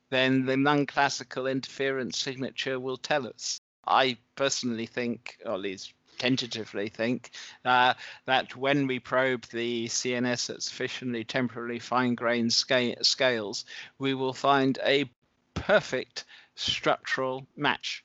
then 0.09 0.45
the 0.45 0.57
non 0.57 0.85
classical 0.85 1.47
interference 1.47 2.17
signature 2.17 2.79
will 2.79 2.97
tell 2.97 3.27
us. 3.27 3.59
I 3.87 4.17
personally 4.35 4.87
think, 4.87 5.37
or 5.45 5.53
at 5.53 5.59
least 5.59 5.93
tentatively 6.17 6.89
think 6.89 7.31
uh, 7.63 7.93
that 8.25 8.55
when 8.55 8.87
we 8.87 8.99
probe 8.99 9.45
the 9.45 9.87
CNS 9.87 10.49
at 10.49 10.63
sufficiently 10.63 11.23
temporally 11.23 11.79
fine-grained 11.79 12.53
sca- 12.53 13.03
scales, 13.03 13.65
we 13.99 14.13
will 14.13 14.33
find 14.33 14.79
a 14.85 15.09
perfect 15.53 16.25
structural 16.55 17.47
match. 17.55 18.03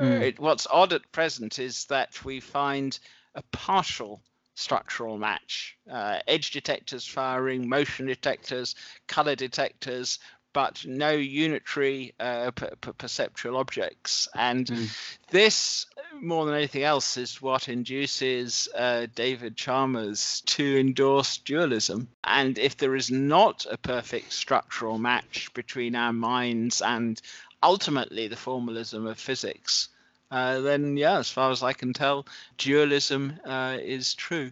Mm. 0.00 0.22
It, 0.22 0.38
what's 0.38 0.66
odd 0.70 0.92
at 0.92 1.12
present 1.12 1.58
is 1.58 1.86
that 1.86 2.24
we 2.24 2.40
find 2.40 2.98
a 3.34 3.42
partial 3.52 4.22
structural 4.54 5.18
match. 5.18 5.76
Uh, 5.90 6.18
edge 6.26 6.50
detectors 6.50 7.06
firing, 7.06 7.68
motion 7.68 8.06
detectors, 8.06 8.74
color 9.06 9.34
detectors, 9.34 10.18
but 10.52 10.84
no 10.86 11.10
unitary 11.10 12.14
uh, 12.18 12.50
p- 12.50 12.66
p- 12.80 12.92
perceptual 12.98 13.56
objects. 13.56 14.28
And 14.34 14.66
mm. 14.66 14.98
this, 15.30 15.86
more 16.20 16.46
than 16.46 16.54
anything 16.54 16.82
else, 16.82 17.16
is 17.16 17.40
what 17.40 17.68
induces 17.68 18.68
uh, 18.76 19.06
David 19.14 19.56
Chalmers 19.56 20.42
to 20.46 20.78
endorse 20.80 21.38
dualism. 21.38 22.08
And 22.24 22.58
if 22.58 22.76
there 22.76 22.96
is 22.96 23.10
not 23.10 23.66
a 23.70 23.76
perfect 23.76 24.32
structural 24.32 24.98
match 24.98 25.52
between 25.54 25.94
our 25.94 26.12
minds 26.12 26.82
and 26.82 27.20
ultimately 27.62 28.28
the 28.28 28.36
formalism 28.36 29.06
of 29.06 29.18
physics, 29.18 29.88
uh, 30.30 30.60
then 30.60 30.96
yeah, 30.96 31.18
as 31.18 31.30
far 31.30 31.50
as 31.50 31.62
I 31.62 31.72
can 31.72 31.92
tell, 31.92 32.26
dualism 32.56 33.38
uh, 33.44 33.78
is 33.80 34.14
true. 34.14 34.50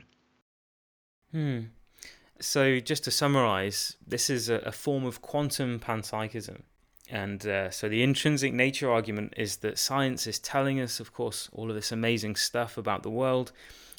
Hmm. 1.33 1.61
So, 2.41 2.79
just 2.79 3.05
to 3.05 3.11
summarize, 3.11 3.97
this 4.07 4.31
is 4.31 4.49
a, 4.49 4.57
a 4.57 4.73
form 4.73 5.05
of 5.05 5.21
quantum 5.21 5.81
panpsychism. 5.81 6.63
And 7.11 7.45
uh, 7.47 7.71
so, 7.71 7.89
the 7.89 8.03
intrinsic 8.03 8.53
nature 8.53 8.91
argument 8.91 9.35
is 9.37 9.57
that 9.59 9.79
science 9.79 10.27
is 10.27 10.39
telling 10.39 10.81
us, 10.81 11.01
of 11.01 11.13
course, 11.13 11.49
all 11.53 11.69
of 11.69 11.75
this 11.75 11.91
amazing 11.91 12.37
stuff 12.37 12.79
about 12.79 13.03
the 13.03 13.11
world, 13.11 13.51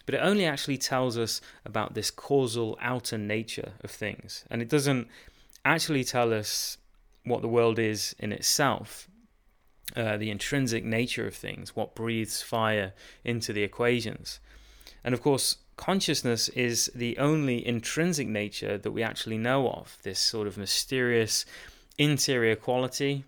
but 0.05 0.15
it 0.15 0.19
only 0.19 0.45
actually 0.45 0.77
tells 0.77 1.17
us 1.17 1.41
about 1.65 1.95
this 1.95 2.11
causal 2.11 2.77
outer 2.81 3.17
nature 3.17 3.73
of 3.83 3.91
things. 3.91 4.45
And 4.49 4.61
it 4.61 4.69
doesn't 4.69 5.07
actually 5.65 6.05
tell 6.05 6.33
us 6.33 6.77
what 7.25 7.41
the 7.41 7.47
world 7.47 7.77
is 7.77 8.15
in 8.19 8.31
itself, 8.31 9.09
uh, 9.95 10.15
the 10.17 10.31
intrinsic 10.31 10.85
nature 10.85 11.27
of 11.27 11.35
things, 11.35 11.75
what 11.75 11.93
breathes 11.93 12.41
fire 12.41 12.93
into 13.23 13.51
the 13.51 13.63
equations. 13.63 14.39
And 15.03 15.13
of 15.13 15.21
course, 15.21 15.57
consciousness 15.79 16.49
is 16.49 16.91
the 16.93 17.17
only 17.17 17.65
intrinsic 17.65 18.27
nature 18.27 18.77
that 18.77 18.91
we 18.91 19.01
actually 19.01 19.37
know 19.37 19.69
of, 19.69 19.97
this 20.03 20.19
sort 20.19 20.45
of 20.45 20.57
mysterious 20.57 21.45
interior 21.97 22.57
quality. 22.57 23.23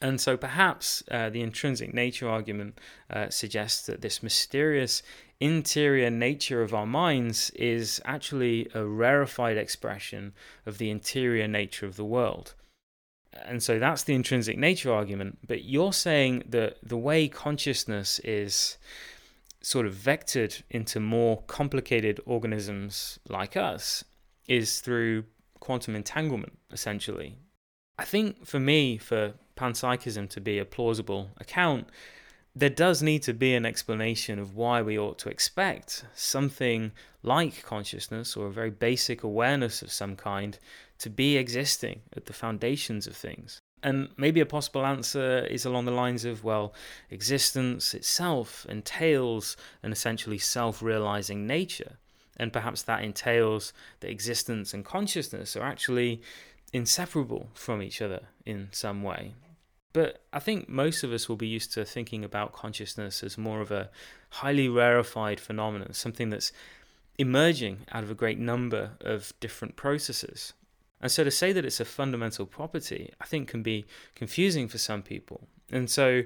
And 0.00 0.20
so 0.20 0.36
perhaps 0.36 1.02
uh, 1.10 1.28
the 1.28 1.42
intrinsic 1.42 1.92
nature 1.92 2.28
argument 2.28 2.78
uh, 3.10 3.30
suggests 3.30 3.84
that 3.86 4.00
this 4.00 4.22
mysterious 4.22 5.02
interior 5.40 6.08
nature 6.08 6.62
of 6.62 6.72
our 6.72 6.86
minds 6.86 7.50
is 7.56 8.00
actually 8.04 8.68
a 8.72 8.84
rarefied 8.84 9.56
expression 9.56 10.34
of 10.66 10.78
the 10.78 10.88
interior 10.88 11.48
nature 11.48 11.86
of 11.86 11.96
the 11.96 12.04
world. 12.04 12.54
And 13.44 13.60
so 13.60 13.80
that's 13.80 14.04
the 14.04 14.14
intrinsic 14.14 14.56
nature 14.56 14.92
argument. 14.92 15.38
But 15.44 15.64
you're 15.64 15.92
saying 15.92 16.44
that 16.48 16.76
the 16.80 16.96
way 16.96 17.26
consciousness 17.26 18.20
is 18.20 18.78
sort 19.66 19.84
of 19.84 19.92
vectored 19.96 20.62
into 20.70 21.00
more 21.00 21.42
complicated 21.48 22.20
organisms 22.24 23.18
like 23.28 23.56
us 23.56 24.04
is 24.46 24.80
through 24.80 25.24
quantum 25.58 25.96
entanglement, 25.96 26.56
essentially. 26.70 27.36
I 27.98 28.04
think 28.04 28.46
for 28.46 28.60
me, 28.60 28.96
for 28.96 29.32
panpsychism 29.56 30.30
to 30.30 30.40
be 30.40 30.60
a 30.60 30.64
plausible 30.64 31.30
account, 31.38 31.88
there 32.54 32.70
does 32.70 33.02
need 33.02 33.24
to 33.24 33.34
be 33.34 33.56
an 33.56 33.66
explanation 33.66 34.38
of 34.38 34.54
why 34.54 34.82
we 34.82 34.96
ought 34.96 35.18
to 35.18 35.28
expect 35.28 36.04
something 36.14 36.92
like 37.24 37.64
consciousness 37.64 38.36
or 38.36 38.46
a 38.46 38.52
very 38.52 38.70
basic 38.70 39.24
awareness 39.24 39.82
of 39.82 39.90
some 39.90 40.14
kind 40.14 40.60
to 40.98 41.10
be 41.10 41.36
existing 41.36 42.02
at 42.16 42.26
the 42.26 42.32
foundations 42.32 43.08
of 43.08 43.16
things. 43.16 43.60
And 43.82 44.08
maybe 44.16 44.40
a 44.40 44.46
possible 44.46 44.84
answer 44.84 45.46
is 45.46 45.64
along 45.64 45.84
the 45.84 45.92
lines 45.92 46.24
of 46.24 46.42
well, 46.42 46.74
existence 47.10 47.94
itself 47.94 48.66
entails 48.68 49.56
an 49.82 49.92
essentially 49.92 50.38
self 50.38 50.82
realizing 50.82 51.46
nature. 51.46 51.98
And 52.38 52.52
perhaps 52.52 52.82
that 52.82 53.02
entails 53.02 53.72
that 54.00 54.10
existence 54.10 54.74
and 54.74 54.84
consciousness 54.84 55.56
are 55.56 55.62
actually 55.62 56.20
inseparable 56.72 57.48
from 57.54 57.82
each 57.82 58.02
other 58.02 58.20
in 58.44 58.68
some 58.72 59.02
way. 59.02 59.34
But 59.92 60.20
I 60.30 60.40
think 60.40 60.68
most 60.68 61.02
of 61.02 61.12
us 61.12 61.26
will 61.26 61.36
be 61.36 61.46
used 61.46 61.72
to 61.72 61.84
thinking 61.86 62.22
about 62.22 62.52
consciousness 62.52 63.22
as 63.22 63.38
more 63.38 63.62
of 63.62 63.70
a 63.70 63.88
highly 64.28 64.68
rarefied 64.68 65.40
phenomenon, 65.40 65.94
something 65.94 66.28
that's 66.28 66.52
emerging 67.18 67.86
out 67.92 68.04
of 68.04 68.10
a 68.10 68.14
great 68.14 68.38
number 68.38 68.90
of 69.00 69.32
different 69.40 69.76
processes. 69.76 70.52
And 71.00 71.10
so 71.10 71.24
to 71.24 71.30
say 71.30 71.52
that 71.52 71.64
it's 71.64 71.80
a 71.80 71.84
fundamental 71.84 72.46
property, 72.46 73.12
I 73.20 73.26
think 73.26 73.48
can 73.48 73.62
be 73.62 73.84
confusing 74.14 74.68
for 74.68 74.78
some 74.78 75.02
people. 75.02 75.46
And 75.70 75.90
so 75.90 76.22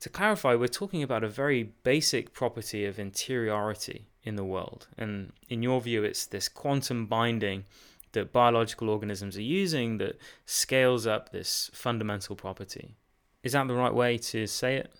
to 0.00 0.08
clarify, 0.08 0.54
we're 0.54 0.68
talking 0.68 1.02
about 1.02 1.24
a 1.24 1.28
very 1.28 1.62
basic 1.82 2.32
property 2.32 2.84
of 2.84 2.98
interiority 2.98 4.06
in 4.22 4.36
the 4.36 4.44
world. 4.44 4.88
And 4.96 5.32
in 5.48 5.62
your 5.62 5.80
view, 5.80 6.04
it's 6.04 6.26
this 6.26 6.48
quantum 6.48 7.06
binding 7.06 7.64
that 8.12 8.32
biological 8.32 8.88
organisms 8.88 9.36
are 9.36 9.42
using 9.42 9.98
that 9.98 10.18
scales 10.46 11.06
up 11.06 11.30
this 11.30 11.70
fundamental 11.74 12.36
property. 12.36 12.94
Is 13.42 13.52
that 13.52 13.68
the 13.68 13.74
right 13.74 13.92
way 13.92 14.16
to 14.18 14.46
say 14.46 14.76
it? 14.76 14.92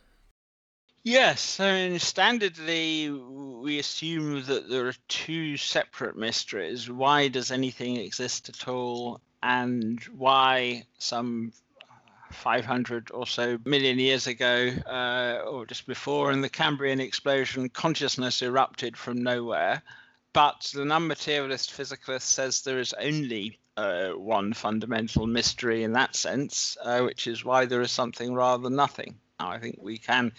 Yes, 1.06 1.60
I 1.60 1.72
mean, 1.72 1.98
standardly, 1.98 3.60
we 3.60 3.78
assume 3.78 4.42
that 4.44 4.70
there 4.70 4.88
are 4.88 4.94
two 5.06 5.58
separate 5.58 6.16
mysteries. 6.16 6.90
Why 6.90 7.28
does 7.28 7.50
anything 7.50 7.96
exist 7.96 8.48
at 8.48 8.66
all? 8.68 9.20
And 9.42 10.02
why 10.04 10.86
some 10.96 11.52
500 12.32 13.10
or 13.12 13.26
so 13.26 13.58
million 13.66 13.98
years 13.98 14.26
ago, 14.26 14.70
uh, 14.86 15.42
or 15.46 15.66
just 15.66 15.86
before, 15.86 16.32
in 16.32 16.40
the 16.40 16.48
Cambrian 16.48 17.00
explosion, 17.00 17.68
consciousness 17.68 18.40
erupted 18.40 18.96
from 18.96 19.22
nowhere. 19.22 19.82
But 20.32 20.70
the 20.74 20.86
non 20.86 21.06
materialist 21.06 21.70
physicalist 21.70 22.22
says 22.22 22.62
there 22.62 22.78
is 22.78 22.94
only 22.94 23.58
uh, 23.76 24.12
one 24.12 24.54
fundamental 24.54 25.26
mystery 25.26 25.84
in 25.84 25.92
that 25.92 26.16
sense, 26.16 26.78
uh, 26.82 27.02
which 27.02 27.26
is 27.26 27.44
why 27.44 27.66
there 27.66 27.82
is 27.82 27.90
something 27.90 28.32
rather 28.32 28.62
than 28.62 28.74
nothing. 28.74 29.18
I 29.38 29.58
think 29.58 29.78
we 29.80 29.98
can 29.98 30.32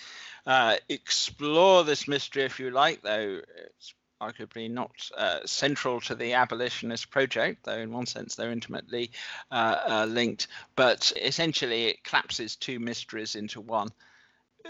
uh, 0.45 0.77
explore 0.89 1.83
this 1.83 2.07
mystery 2.07 2.43
if 2.43 2.59
you 2.59 2.71
like, 2.71 3.01
though 3.01 3.41
it's 3.57 3.93
arguably 4.21 4.69
not 4.69 4.91
uh, 5.17 5.39
central 5.45 5.99
to 6.01 6.15
the 6.15 6.33
abolitionist 6.33 7.09
project, 7.09 7.65
though 7.65 7.77
in 7.77 7.91
one 7.91 8.05
sense 8.05 8.35
they're 8.35 8.51
intimately 8.51 9.11
uh, 9.51 9.77
uh, 9.87 10.05
linked. 10.05 10.47
But 10.75 11.11
essentially, 11.21 11.87
it 11.87 12.03
collapses 12.03 12.55
two 12.55 12.79
mysteries 12.79 13.35
into 13.35 13.61
one. 13.61 13.89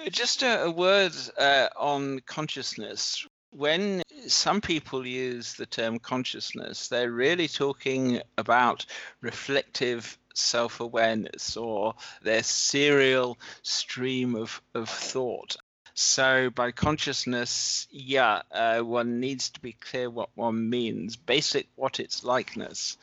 Just 0.10 0.44
a, 0.44 0.64
a 0.64 0.72
word 0.72 1.14
uh, 1.38 1.70
on 1.78 2.20
consciousness. 2.20 3.26
When 3.58 4.04
some 4.28 4.60
people 4.60 5.08
use 5.08 5.54
the 5.54 5.66
term 5.66 6.00
consciousness, 6.00 6.90
they're 6.90 7.10
really 7.10 7.48
talking 7.48 8.22
about 8.38 8.86
reflective 9.22 10.18
self 10.34 10.82
awareness 10.82 11.56
or 11.56 11.96
their 12.22 12.44
serial 12.44 13.38
stream 13.62 14.36
of, 14.36 14.62
of 14.74 14.90
thought. 14.90 15.56
So 15.94 16.50
by 16.50 16.74
consciousness, 16.74 17.88
yeah, 17.90 18.42
uh, 18.52 18.82
one 18.82 19.22
needs 19.22 19.50
to 19.52 19.62
be 19.62 19.72
clear 19.72 20.10
what 20.10 20.30
one 20.36 20.70
means, 20.70 21.16
basic 21.16 21.70
what 21.76 22.02
its 22.02 22.26
likeness. 22.26 22.98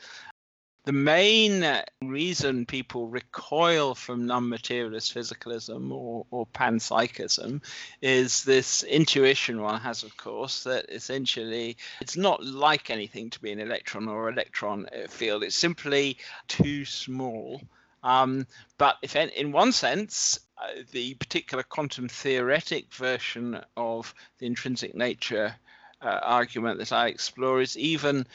The 0.85 0.91
main 0.91 1.65
reason 2.01 2.65
people 2.65 3.07
recoil 3.07 3.95
from 3.95 4.25
non 4.25 4.49
materialist 4.49 5.15
physicalism 5.15 5.91
or, 5.91 6.25
or 6.29 6.45
panpsychism 6.47 7.61
is 8.01 8.43
this 8.43 8.83
intuition 8.83 9.61
one 9.61 9.79
has, 9.79 10.03
of 10.03 10.17
course, 10.17 10.63
that 10.65 10.89
essentially 10.89 11.77
it's 12.01 12.17
not 12.17 12.43
like 12.43 12.89
anything 12.89 13.29
to 13.29 13.39
be 13.39 13.53
an 13.53 13.61
electron 13.61 14.09
or 14.09 14.27
electron 14.27 14.87
field, 15.07 15.43
it's 15.43 15.55
simply 15.55 16.17
too 16.49 16.83
small. 16.83 17.61
Um, 18.03 18.45
but 18.77 18.97
if 19.01 19.15
in 19.15 19.53
one 19.53 19.71
sense, 19.71 20.41
uh, 20.57 20.81
the 20.91 21.13
particular 21.13 21.63
quantum 21.63 22.09
theoretic 22.09 22.93
version 22.93 23.63
of 23.77 24.13
the 24.39 24.47
intrinsic 24.47 24.93
nature 24.93 25.55
uh, 26.01 26.19
argument 26.21 26.79
that 26.79 26.91
I 26.91 27.07
explore 27.07 27.61
is 27.61 27.77
even 27.77 28.27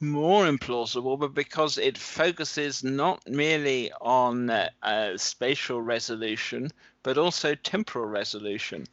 more 0.00 0.44
implausible, 0.46 1.18
but 1.18 1.34
because 1.34 1.78
it 1.78 1.96
focuses 1.96 2.84
not 2.84 3.26
merely 3.28 3.92
on 4.00 4.50
uh, 4.50 4.68
uh, 4.82 5.16
spatial 5.16 5.80
resolution, 5.80 6.70
but 7.02 7.18
also 7.18 7.54
temporal 7.54 8.06
resolution. 8.06 8.86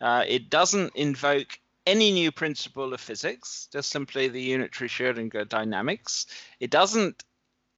Uh, 0.00 0.24
it 0.26 0.50
doesn't 0.50 0.94
invoke 0.94 1.58
any 1.86 2.12
new 2.12 2.30
principle 2.30 2.92
of 2.92 3.00
physics, 3.00 3.68
just 3.72 3.90
simply 3.90 4.28
the 4.28 4.42
unitary 4.42 4.88
Schrodinger 4.88 5.48
dynamics. 5.48 6.26
It 6.60 6.70
doesn't 6.70 7.24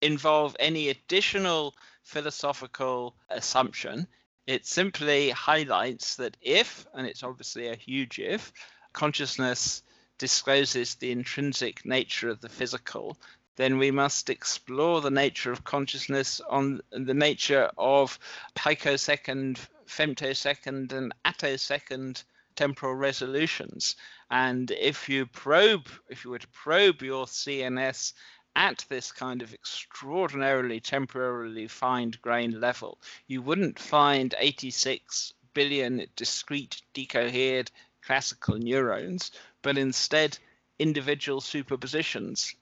involve 0.02 0.56
any 0.58 0.88
additional 0.88 1.74
philosophical 2.02 3.14
assumption. 3.28 4.06
It 4.46 4.66
simply 4.66 5.30
highlights 5.30 6.16
that 6.16 6.36
if, 6.40 6.86
and 6.94 7.06
it's 7.06 7.22
obviously 7.22 7.68
a 7.68 7.76
huge 7.76 8.18
if, 8.18 8.52
consciousness 8.92 9.82
discloses 10.20 10.96
the 10.96 11.10
intrinsic 11.10 11.86
nature 11.86 12.28
of 12.28 12.42
the 12.42 12.48
physical, 12.48 13.16
then 13.56 13.78
we 13.78 13.90
must 13.90 14.28
explore 14.28 15.00
the 15.00 15.10
nature 15.10 15.50
of 15.50 15.64
consciousness 15.64 16.42
on 16.50 16.82
the 16.90 17.14
nature 17.14 17.70
of 17.78 18.18
picosecond, 18.54 19.58
femtosecond, 19.86 20.92
and 20.92 21.14
attosecond 21.24 22.22
temporal 22.54 22.94
resolutions. 22.94 23.96
And 24.30 24.70
if 24.70 25.08
you 25.08 25.24
probe, 25.24 25.88
if 26.10 26.22
you 26.22 26.32
were 26.32 26.38
to 26.38 26.48
probe 26.48 27.00
your 27.00 27.24
CNS 27.24 28.12
at 28.54 28.84
this 28.90 29.12
kind 29.12 29.40
of 29.40 29.54
extraordinarily 29.54 30.80
temporarily 30.80 31.66
fine 31.66 32.12
grain 32.20 32.60
level, 32.60 32.98
you 33.26 33.40
wouldn't 33.40 33.78
find 33.78 34.34
86 34.38 35.32
billion 35.54 36.06
discrete 36.14 36.82
decohered 36.92 37.70
classical 38.02 38.58
neurons, 38.58 39.30
but 39.62 39.78
instead 39.78 40.38
individual 40.78 41.40
superpositions. 41.40 42.54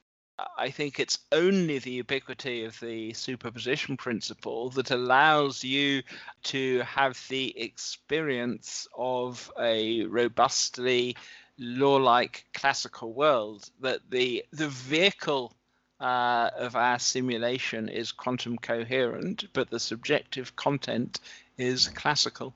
I 0.56 0.70
think 0.70 1.00
it's 1.00 1.18
only 1.32 1.78
the 1.80 1.90
ubiquity 1.90 2.64
of 2.64 2.78
the 2.78 3.12
superposition 3.12 3.96
principle 3.96 4.70
that 4.70 4.92
allows 4.92 5.64
you 5.64 6.02
to 6.44 6.80
have 6.80 7.20
the 7.28 7.58
experience 7.58 8.86
of 8.96 9.50
a 9.58 10.04
robustly 10.04 11.16
law-like 11.58 12.44
classical 12.54 13.12
world 13.12 13.68
that 13.80 14.00
the 14.10 14.44
the 14.52 14.68
vehicle 14.68 15.56
uh, 16.00 16.50
of 16.56 16.76
our 16.76 16.98
simulation 17.00 17.88
is 17.88 18.12
quantum 18.12 18.56
coherent, 18.58 19.46
but 19.52 19.70
the 19.70 19.80
subjective 19.80 20.54
content 20.54 21.18
is 21.56 21.88
classical. 21.88 22.54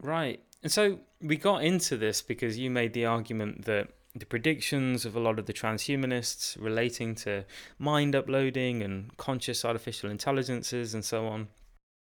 Right. 0.00 0.40
And 0.62 0.70
so 0.70 1.00
we 1.20 1.36
got 1.36 1.62
into 1.62 1.96
this 1.96 2.22
because 2.22 2.58
you 2.58 2.70
made 2.70 2.92
the 2.92 3.04
argument 3.04 3.64
that 3.66 3.88
the 4.14 4.26
predictions 4.26 5.04
of 5.04 5.14
a 5.14 5.20
lot 5.20 5.38
of 5.38 5.46
the 5.46 5.52
transhumanists 5.52 6.60
relating 6.60 7.14
to 7.14 7.44
mind 7.78 8.16
uploading 8.16 8.82
and 8.82 9.16
conscious 9.16 9.64
artificial 9.64 10.10
intelligences 10.10 10.94
and 10.94 11.04
so 11.04 11.26
on 11.26 11.48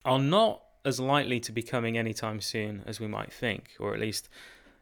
are 0.04 0.20
not 0.20 0.64
as 0.86 1.00
likely 1.00 1.40
to 1.40 1.52
be 1.52 1.62
coming 1.62 1.98
anytime 1.98 2.42
soon 2.42 2.84
as 2.86 3.00
we 3.00 3.08
might 3.08 3.32
think, 3.32 3.72
or 3.80 3.94
at 3.94 4.00
least 4.00 4.28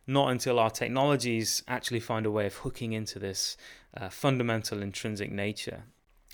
not 0.07 0.31
until 0.31 0.57
our 0.57 0.69
technologies 0.69 1.63
actually 1.67 1.99
find 1.99 2.25
a 2.25 2.31
way 2.31 2.45
of 2.45 2.55
hooking 2.55 2.93
into 2.93 3.19
this 3.19 3.55
uh, 3.95 4.09
fundamental 4.09 4.81
intrinsic 4.81 5.31
nature. 5.31 5.83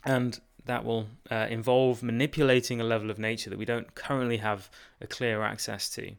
And 0.06 0.40
that 0.66 0.86
will 0.86 1.08
uh, 1.30 1.48
involve 1.50 2.04
manipulating 2.04 2.80
a 2.80 2.84
level 2.84 3.10
of 3.10 3.20
nature 3.20 3.50
that 3.50 3.60
we 3.60 3.66
don't 3.66 3.94
currently 3.96 4.38
have 4.38 4.70
a 5.02 5.08
clear 5.08 5.42
access 5.42 5.90
to. 5.92 6.16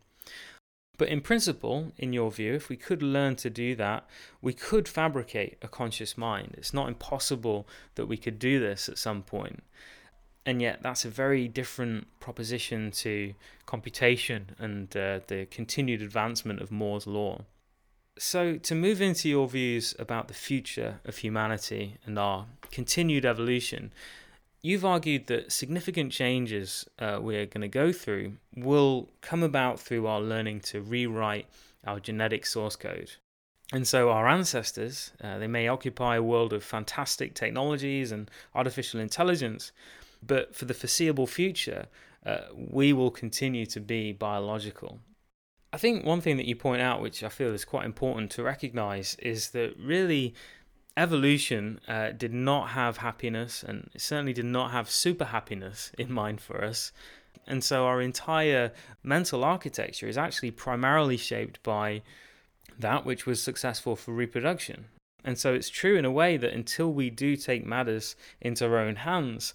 But 0.98 1.08
in 1.08 1.20
principle, 1.20 1.92
in 1.96 2.12
your 2.12 2.30
view, 2.30 2.54
if 2.54 2.68
we 2.68 2.76
could 2.76 3.02
learn 3.02 3.36
to 3.36 3.48
do 3.48 3.76
that, 3.76 4.06
we 4.42 4.52
could 4.52 4.88
fabricate 4.88 5.56
a 5.62 5.68
conscious 5.68 6.18
mind. 6.18 6.56
It's 6.58 6.74
not 6.74 6.88
impossible 6.88 7.68
that 7.94 8.06
we 8.06 8.16
could 8.16 8.40
do 8.40 8.58
this 8.58 8.88
at 8.88 8.98
some 8.98 9.22
point. 9.22 9.62
And 10.44 10.60
yet, 10.60 10.82
that's 10.82 11.04
a 11.04 11.10
very 11.10 11.46
different 11.46 12.08
proposition 12.18 12.90
to 13.02 13.34
computation 13.64 14.56
and 14.58 14.94
uh, 14.96 15.20
the 15.28 15.46
continued 15.50 16.02
advancement 16.02 16.60
of 16.60 16.72
Moore's 16.72 17.06
law. 17.06 17.44
So, 18.18 18.56
to 18.56 18.74
move 18.74 19.00
into 19.00 19.28
your 19.28 19.46
views 19.46 19.94
about 19.98 20.26
the 20.26 20.34
future 20.34 21.00
of 21.04 21.18
humanity 21.18 21.98
and 22.04 22.18
our 22.18 22.46
continued 22.72 23.24
evolution, 23.24 23.92
You've 24.60 24.84
argued 24.84 25.28
that 25.28 25.52
significant 25.52 26.10
changes 26.10 26.84
uh, 26.98 27.18
we're 27.20 27.46
going 27.46 27.60
to 27.60 27.68
go 27.68 27.92
through 27.92 28.34
will 28.56 29.08
come 29.20 29.42
about 29.42 29.78
through 29.78 30.06
our 30.06 30.20
learning 30.20 30.60
to 30.60 30.80
rewrite 30.80 31.46
our 31.86 32.00
genetic 32.00 32.44
source 32.44 32.74
code. 32.74 33.12
And 33.72 33.86
so 33.86 34.10
our 34.10 34.26
ancestors, 34.26 35.12
uh, 35.22 35.38
they 35.38 35.46
may 35.46 35.68
occupy 35.68 36.16
a 36.16 36.22
world 36.22 36.52
of 36.52 36.64
fantastic 36.64 37.34
technologies 37.34 38.10
and 38.10 38.30
artificial 38.54 38.98
intelligence, 38.98 39.72
but 40.26 40.54
for 40.56 40.64
the 40.64 40.74
foreseeable 40.74 41.26
future, 41.26 41.86
uh, 42.26 42.40
we 42.56 42.92
will 42.92 43.10
continue 43.10 43.66
to 43.66 43.78
be 43.78 44.12
biological. 44.12 44.98
I 45.72 45.76
think 45.76 46.04
one 46.04 46.22
thing 46.22 46.38
that 46.38 46.46
you 46.46 46.56
point 46.56 46.80
out, 46.80 47.02
which 47.02 47.22
I 47.22 47.28
feel 47.28 47.52
is 47.52 47.64
quite 47.64 47.84
important 47.84 48.30
to 48.32 48.42
recognize, 48.42 49.16
is 49.16 49.50
that 49.50 49.74
really 49.78 50.34
evolution 50.98 51.80
uh, 51.86 52.10
did 52.10 52.34
not 52.34 52.70
have 52.70 52.98
happiness 52.98 53.62
and 53.62 53.88
certainly 53.96 54.32
did 54.32 54.44
not 54.44 54.72
have 54.72 54.90
super 54.90 55.26
happiness 55.26 55.92
in 55.98 56.12
mind 56.12 56.40
for 56.40 56.64
us. 56.64 56.92
And 57.46 57.64
so 57.64 57.86
our 57.86 58.02
entire 58.02 58.72
mental 59.02 59.44
architecture 59.44 60.08
is 60.08 60.18
actually 60.18 60.50
primarily 60.50 61.16
shaped 61.16 61.62
by 61.62 62.02
that 62.78 63.06
which 63.06 63.26
was 63.26 63.42
successful 63.42 63.96
for 63.96 64.12
reproduction. 64.12 64.86
And 65.24 65.38
so 65.38 65.54
it's 65.54 65.70
true 65.70 65.96
in 65.96 66.04
a 66.04 66.10
way 66.10 66.36
that 66.36 66.52
until 66.52 66.92
we 66.92 67.10
do 67.10 67.36
take 67.36 67.64
matters 67.64 68.16
into 68.40 68.66
our 68.66 68.78
own 68.78 68.96
hands, 68.96 69.54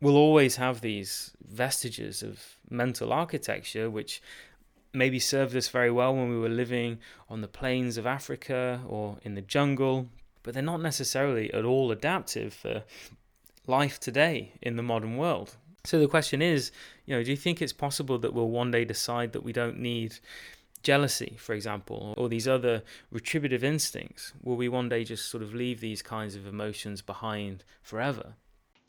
we'll 0.00 0.16
always 0.16 0.56
have 0.56 0.80
these 0.80 1.32
vestiges 1.44 2.22
of 2.22 2.56
mental 2.70 3.12
architecture 3.12 3.90
which 3.90 4.22
maybe 4.92 5.18
served 5.18 5.56
us 5.56 5.68
very 5.68 5.90
well 5.90 6.14
when 6.14 6.30
we 6.30 6.38
were 6.38 6.48
living 6.48 6.98
on 7.28 7.40
the 7.40 7.48
plains 7.48 7.96
of 7.96 8.06
Africa 8.06 8.80
or 8.88 9.16
in 9.22 9.34
the 9.34 9.42
jungle 9.42 10.08
but 10.46 10.54
they're 10.54 10.62
not 10.62 10.80
necessarily 10.80 11.52
at 11.52 11.64
all 11.64 11.90
adaptive 11.90 12.54
for 12.54 12.84
life 13.66 13.98
today 13.98 14.52
in 14.62 14.76
the 14.76 14.82
modern 14.82 15.16
world. 15.16 15.56
So 15.84 15.98
the 15.98 16.06
question 16.06 16.40
is, 16.40 16.70
you 17.04 17.16
know, 17.16 17.22
do 17.24 17.32
you 17.32 17.36
think 17.36 17.60
it's 17.60 17.72
possible 17.72 18.16
that 18.20 18.32
we'll 18.32 18.48
one 18.48 18.70
day 18.70 18.84
decide 18.84 19.32
that 19.32 19.42
we 19.42 19.52
don't 19.52 19.80
need 19.80 20.18
jealousy, 20.84 21.34
for 21.36 21.52
example, 21.52 22.14
or 22.16 22.28
these 22.28 22.46
other 22.46 22.84
retributive 23.10 23.64
instincts? 23.64 24.32
Will 24.40 24.54
we 24.54 24.68
one 24.68 24.88
day 24.88 25.02
just 25.02 25.28
sort 25.28 25.42
of 25.42 25.52
leave 25.52 25.80
these 25.80 26.00
kinds 26.00 26.36
of 26.36 26.46
emotions 26.46 27.02
behind 27.02 27.64
forever? 27.82 28.34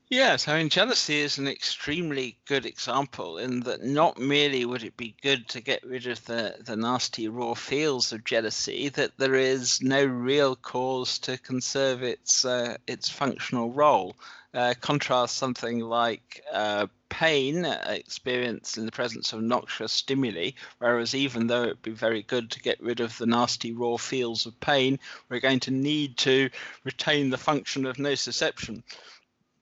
Yes, 0.09 0.47
I 0.47 0.57
mean, 0.57 0.69
jealousy 0.69 1.19
is 1.19 1.37
an 1.37 1.49
extremely 1.49 2.37
good 2.45 2.65
example 2.65 3.37
in 3.37 3.59
that 3.61 3.83
not 3.83 4.17
merely 4.17 4.63
would 4.63 4.83
it 4.83 4.95
be 4.95 5.17
good 5.21 5.49
to 5.49 5.59
get 5.59 5.83
rid 5.85 6.07
of 6.07 6.23
the, 6.23 6.55
the 6.61 6.77
nasty 6.77 7.27
raw 7.27 7.53
feels 7.53 8.13
of 8.13 8.23
jealousy, 8.23 8.87
that 8.87 9.17
there 9.17 9.35
is 9.35 9.81
no 9.81 10.05
real 10.05 10.55
cause 10.55 11.19
to 11.19 11.37
conserve 11.37 12.03
its 12.03 12.45
uh, 12.45 12.77
its 12.87 13.09
functional 13.09 13.73
role. 13.73 14.15
Uh, 14.53 14.73
contrast 14.79 15.35
something 15.35 15.81
like 15.81 16.41
uh, 16.53 16.87
pain 17.09 17.65
experienced 17.65 18.77
in 18.77 18.85
the 18.85 18.91
presence 18.93 19.33
of 19.33 19.41
noxious 19.41 19.91
stimuli, 19.91 20.51
whereas 20.77 21.13
even 21.13 21.47
though 21.47 21.63
it'd 21.63 21.81
be 21.81 21.91
very 21.91 22.23
good 22.23 22.49
to 22.51 22.61
get 22.61 22.81
rid 22.81 23.01
of 23.01 23.17
the 23.17 23.25
nasty 23.25 23.73
raw 23.73 23.97
feels 23.97 24.45
of 24.45 24.57
pain, 24.61 24.97
we're 25.27 25.41
going 25.41 25.59
to 25.59 25.71
need 25.71 26.17
to 26.17 26.49
retain 26.85 27.29
the 27.29 27.37
function 27.37 27.85
of 27.85 27.97
nociception 27.97 28.81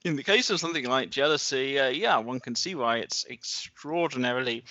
in 0.06 0.16
the 0.16 0.24
case 0.24 0.52
of 0.52 0.60
something 0.60 0.86
like 0.86 1.10
jealousy, 1.10 1.80
uh, 1.80 1.88
yeah, 1.90 2.18
one 2.18 2.40
can 2.40 2.54
see 2.56 2.76
why 2.76 2.98
it's 2.98 3.26
extraordinarily 3.28 4.64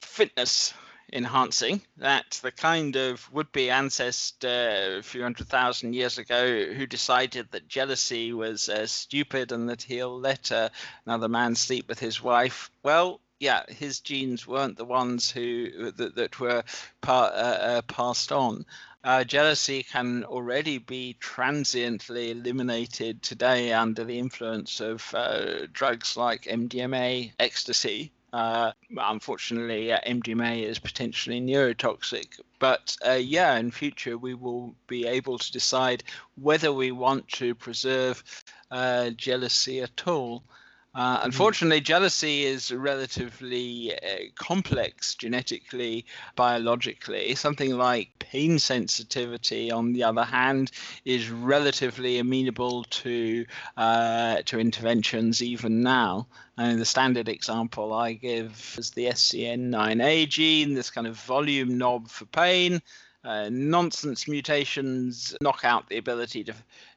fitness 0.00 0.72
enhancing. 1.12 1.82
That 1.98 2.40
the 2.42 2.50
kind 2.50 2.96
of 2.96 3.30
would 3.30 3.52
be 3.52 3.68
ancestor 3.68 4.96
a 4.98 5.02
few 5.02 5.22
hundred 5.22 5.48
thousand 5.48 5.94
years 5.94 6.16
ago 6.16 6.72
who 6.72 6.86
decided 6.86 7.48
that 7.50 7.68
jealousy 7.68 8.32
was 8.32 8.70
uh, 8.70 8.86
stupid 8.86 9.52
and 9.52 9.68
that 9.68 9.82
he'll 9.82 10.18
let 10.18 10.50
uh, 10.50 10.70
another 11.04 11.28
man 11.28 11.54
sleep 11.54 11.86
with 11.86 11.98
his 11.98 12.22
wife. 12.22 12.70
Well, 12.82 13.20
yeah, 13.42 13.64
his 13.68 13.98
genes 13.98 14.46
weren't 14.46 14.76
the 14.76 14.84
ones 14.84 15.28
who 15.28 15.90
that, 15.90 16.14
that 16.14 16.38
were 16.38 16.62
pa- 17.00 17.32
uh, 17.34 17.58
uh 17.60 17.82
passed 17.82 18.30
on. 18.30 18.64
Uh, 19.02 19.24
jealousy 19.24 19.82
can 19.82 20.22
already 20.22 20.78
be 20.78 21.16
transiently 21.18 22.30
eliminated 22.30 23.20
today 23.20 23.72
under 23.72 24.04
the 24.04 24.16
influence 24.16 24.80
of 24.80 25.12
uh, 25.12 25.66
drugs 25.72 26.16
like 26.16 26.42
MDMA, 26.42 27.32
ecstasy. 27.40 28.12
Uh, 28.32 28.70
unfortunately, 28.96 29.88
MDMA 29.88 30.62
is 30.62 30.78
potentially 30.78 31.40
neurotoxic. 31.40 32.38
But 32.60 32.96
uh, 33.04 33.14
yeah, 33.14 33.56
in 33.56 33.72
future 33.72 34.16
we 34.16 34.34
will 34.34 34.76
be 34.86 35.04
able 35.08 35.38
to 35.38 35.52
decide 35.52 36.04
whether 36.36 36.72
we 36.72 36.92
want 36.92 37.26
to 37.40 37.56
preserve 37.56 38.22
uh, 38.70 39.10
jealousy 39.10 39.80
at 39.80 40.06
all. 40.06 40.44
Uh, 40.94 41.18
hmm. 41.18 41.26
unfortunately, 41.26 41.80
jealousy 41.80 42.44
is 42.44 42.70
relatively 42.70 43.94
uh, 43.94 44.16
complex 44.34 45.14
genetically, 45.14 46.04
biologically. 46.36 47.34
Something 47.34 47.76
like 47.76 48.18
pain 48.18 48.58
sensitivity, 48.58 49.70
on 49.70 49.92
the 49.92 50.04
other 50.04 50.24
hand, 50.24 50.70
is 51.04 51.30
relatively 51.30 52.18
amenable 52.18 52.84
to 52.84 53.46
uh, 53.76 54.42
to 54.42 54.58
interventions 54.58 55.42
even 55.42 55.82
now. 55.82 56.26
And 56.58 56.78
the 56.78 56.84
standard 56.84 57.28
example 57.28 57.94
I 57.94 58.12
give 58.12 58.76
is 58.78 58.90
the 58.90 59.06
SCN9A 59.06 60.28
gene, 60.28 60.74
this 60.74 60.90
kind 60.90 61.06
of 61.06 61.16
volume 61.16 61.78
knob 61.78 62.08
for 62.08 62.26
pain. 62.26 62.82
Uh, 63.24 63.48
nonsense 63.52 64.26
mutations 64.26 65.36
knock 65.40 65.64
out 65.64 65.88
the 65.88 65.96
ability 65.96 66.42
to 66.42 66.52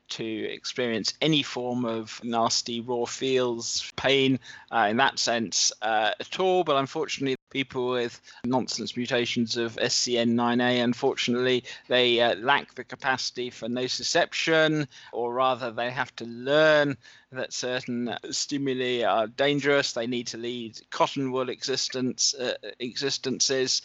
to 0.09 0.23
experience 0.25 1.13
any 1.21 1.43
form 1.43 1.85
of 1.85 2.21
nasty 2.23 2.79
raw 2.79 3.05
feels, 3.05 3.91
pain 3.95 4.39
uh, 4.71 4.87
in 4.89 4.97
that 4.97 5.19
sense 5.19 5.71
uh, 5.81 6.11
at 6.19 6.39
all. 6.39 6.63
But 6.63 6.77
unfortunately, 6.77 7.35
people 7.49 7.89
with 7.89 8.19
nonsense 8.43 8.97
mutations 8.97 9.57
of 9.57 9.77
SCN9A, 9.77 10.83
unfortunately, 10.83 11.63
they 11.87 12.19
uh, 12.19 12.35
lack 12.35 12.75
the 12.75 12.83
capacity 12.83 13.49
for 13.49 13.67
nociception, 13.67 14.87
or 15.13 15.33
rather, 15.33 15.71
they 15.71 15.89
have 15.89 16.15
to 16.17 16.25
learn 16.25 16.97
that 17.31 17.53
certain 17.53 18.15
stimuli 18.31 19.03
are 19.03 19.27
dangerous. 19.27 19.93
They 19.93 20.07
need 20.07 20.27
to 20.27 20.37
lead 20.37 20.79
cotton 20.89 21.31
wool 21.31 21.49
existence 21.49 22.33
uh, 22.33 22.55
existences, 22.79 23.81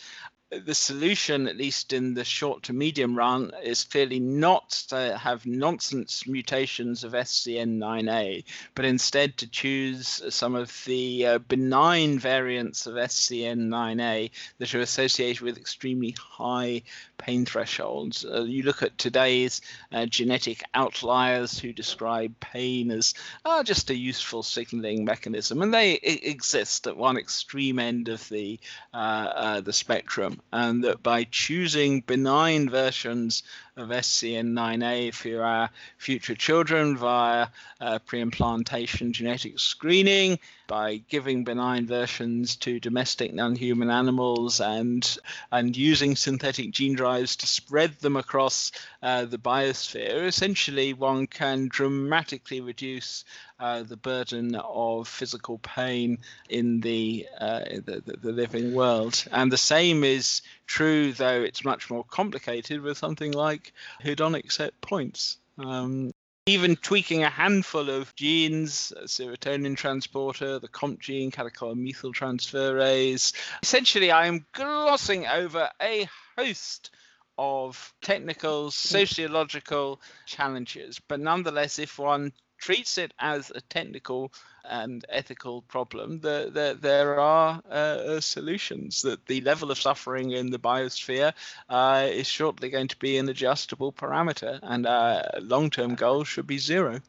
the 0.51 0.75
solution, 0.75 1.47
at 1.47 1.57
least 1.57 1.93
in 1.93 2.15
the 2.15 2.25
short 2.25 2.65
to 2.65 2.73
medium 2.73 3.17
run, 3.17 3.53
is 3.63 3.85
clearly 3.85 4.19
not 4.19 4.71
to 4.89 5.17
have 5.17 5.47
nonsense 5.47 6.27
mutations 6.27 7.05
of 7.05 7.13
SCN9A, 7.13 8.45
but 8.75 8.85
instead 8.85 9.37
to 9.37 9.47
choose 9.47 10.21
some 10.29 10.57
of 10.57 10.85
the 10.87 11.27
uh, 11.27 11.39
benign 11.39 12.19
variants 12.19 12.87
of 12.89 12.95
SCN9A 12.95 14.31
that 14.59 14.75
are 14.75 14.81
associated 14.81 15.41
with 15.41 15.57
extremely 15.57 16.17
high 16.19 16.83
pain 17.17 17.45
thresholds. 17.45 18.25
Uh, 18.25 18.43
you 18.43 18.65
look 18.65 18.83
at 18.83 18.99
today's 18.99 19.61
uh, 19.93 20.07
genetic 20.07 20.65
outliers 20.75 21.59
who 21.59 21.73
describe 21.73 22.39
pain 22.41 22.91
as 22.91 23.15
uh, 23.45 23.63
just 23.63 23.91
a 23.91 23.95
useful 23.95 24.43
signaling 24.43 25.05
mechanism, 25.05 25.63
and 25.63 25.73
they 25.73 25.95
exist 25.95 26.89
at 26.89 26.97
one 26.97 27.17
extreme 27.17 27.79
end 27.79 28.09
of 28.09 28.29
the 28.31 28.59
uh, 28.93 28.97
uh, 28.97 29.61
the 29.61 29.73
spectrum. 29.73 30.40
And 30.53 30.85
that 30.85 31.03
by 31.03 31.25
choosing 31.25 32.01
benign 32.01 32.69
versions 32.69 33.43
of 33.77 33.89
SCN9A 33.89 35.15
for 35.15 35.43
our 35.43 35.71
future 35.99 36.35
children 36.35 36.97
via 36.97 37.49
uh, 37.81 37.99
pre-implantation 38.01 39.13
genetic 39.13 39.59
screening, 39.59 40.39
by 40.67 40.97
giving 41.09 41.43
benign 41.43 41.87
versions 41.87 42.55
to 42.55 42.79
domestic 42.79 43.35
non-human 43.35 43.91
animals, 43.91 44.61
and 44.61 45.19
and 45.51 45.77
using 45.77 46.15
synthetic 46.15 46.71
gene 46.71 46.95
drives 46.95 47.37
to 47.37 47.47
spread 47.47 47.99
them 47.99 48.17
across 48.17 48.71
uh, 49.03 49.25
the 49.25 49.39
biosphere, 49.39 50.27
essentially 50.27 50.93
one 50.93 51.27
can 51.27 51.69
dramatically 51.69 52.61
reduce 52.61 53.25
uh, 53.59 53.83
the 53.83 53.97
burden 53.97 54.55
of 54.55 55.07
physical 55.07 55.59
pain 55.59 56.19
in 56.49 56.81
the, 56.81 57.27
uh, 57.39 57.61
the, 57.85 58.03
the 58.23 58.33
living 58.33 58.75
world. 58.75 59.23
And 59.33 59.53
the 59.53 59.59
same 59.59 60.03
is 60.03 60.41
true, 60.67 61.13
though 61.13 61.43
it's 61.43 61.65
much 61.65 61.91
more 61.91 62.05
complicated, 62.05 62.81
with 62.81 62.97
something 62.97 63.33
like 63.33 63.60
hedonic 64.03 64.53
set 64.53 64.81
points. 64.81 65.39
Um, 65.59 66.13
even 66.47 66.75
tweaking 66.77 67.23
a 67.23 67.31
handful 67.31 67.91
of 67.91 68.15
genes, 68.17 68.93
serotonin 69.05 69.77
transporter, 69.77 70.59
the 70.59 70.69
COMT 70.69 70.99
gene, 70.99 71.31
catechol 71.31 71.77
transferase. 72.15 73.35
Essentially, 73.63 74.11
I 74.11 74.27
am 74.27 74.47
glossing 74.53 75.27
over 75.27 75.69
a 75.81 76.09
host 76.37 76.91
of 77.39 77.95
technical, 78.03 78.71
sociological 78.71 80.01
challenges. 80.27 81.01
But 81.07 81.21
nonetheless, 81.21 81.79
if 81.79 81.99
one 81.99 82.33
treats 82.61 82.99
it 82.99 83.13
as 83.19 83.51
a 83.55 83.61
technical 83.63 84.33
and 84.65 85.05
ethical 85.09 85.63
problem, 85.63 86.21
the, 86.21 86.51
the, 86.53 86.79
there 86.81 87.19
are 87.19 87.63
uh, 87.71 88.21
solutions. 88.21 89.03
That 89.03 89.27
the 89.27 89.41
level 89.41 89.71
of 89.71 89.79
suffering 89.81 90.31
in 90.31 90.51
the 90.51 90.59
biosphere 90.59 91.33
uh, 91.69 92.09
is 92.11 92.27
shortly 92.27 92.69
going 92.69 92.89
to 92.89 92.99
be 92.99 93.19
an 93.19 93.29
adjustable 93.29 93.93
parameter, 93.93 94.61
and 94.63 94.87
our 94.87 95.25
long-term 95.41 95.95
goal 95.95 96.25
should 96.25 96.47
be 96.47 96.59
zero. 96.59 97.01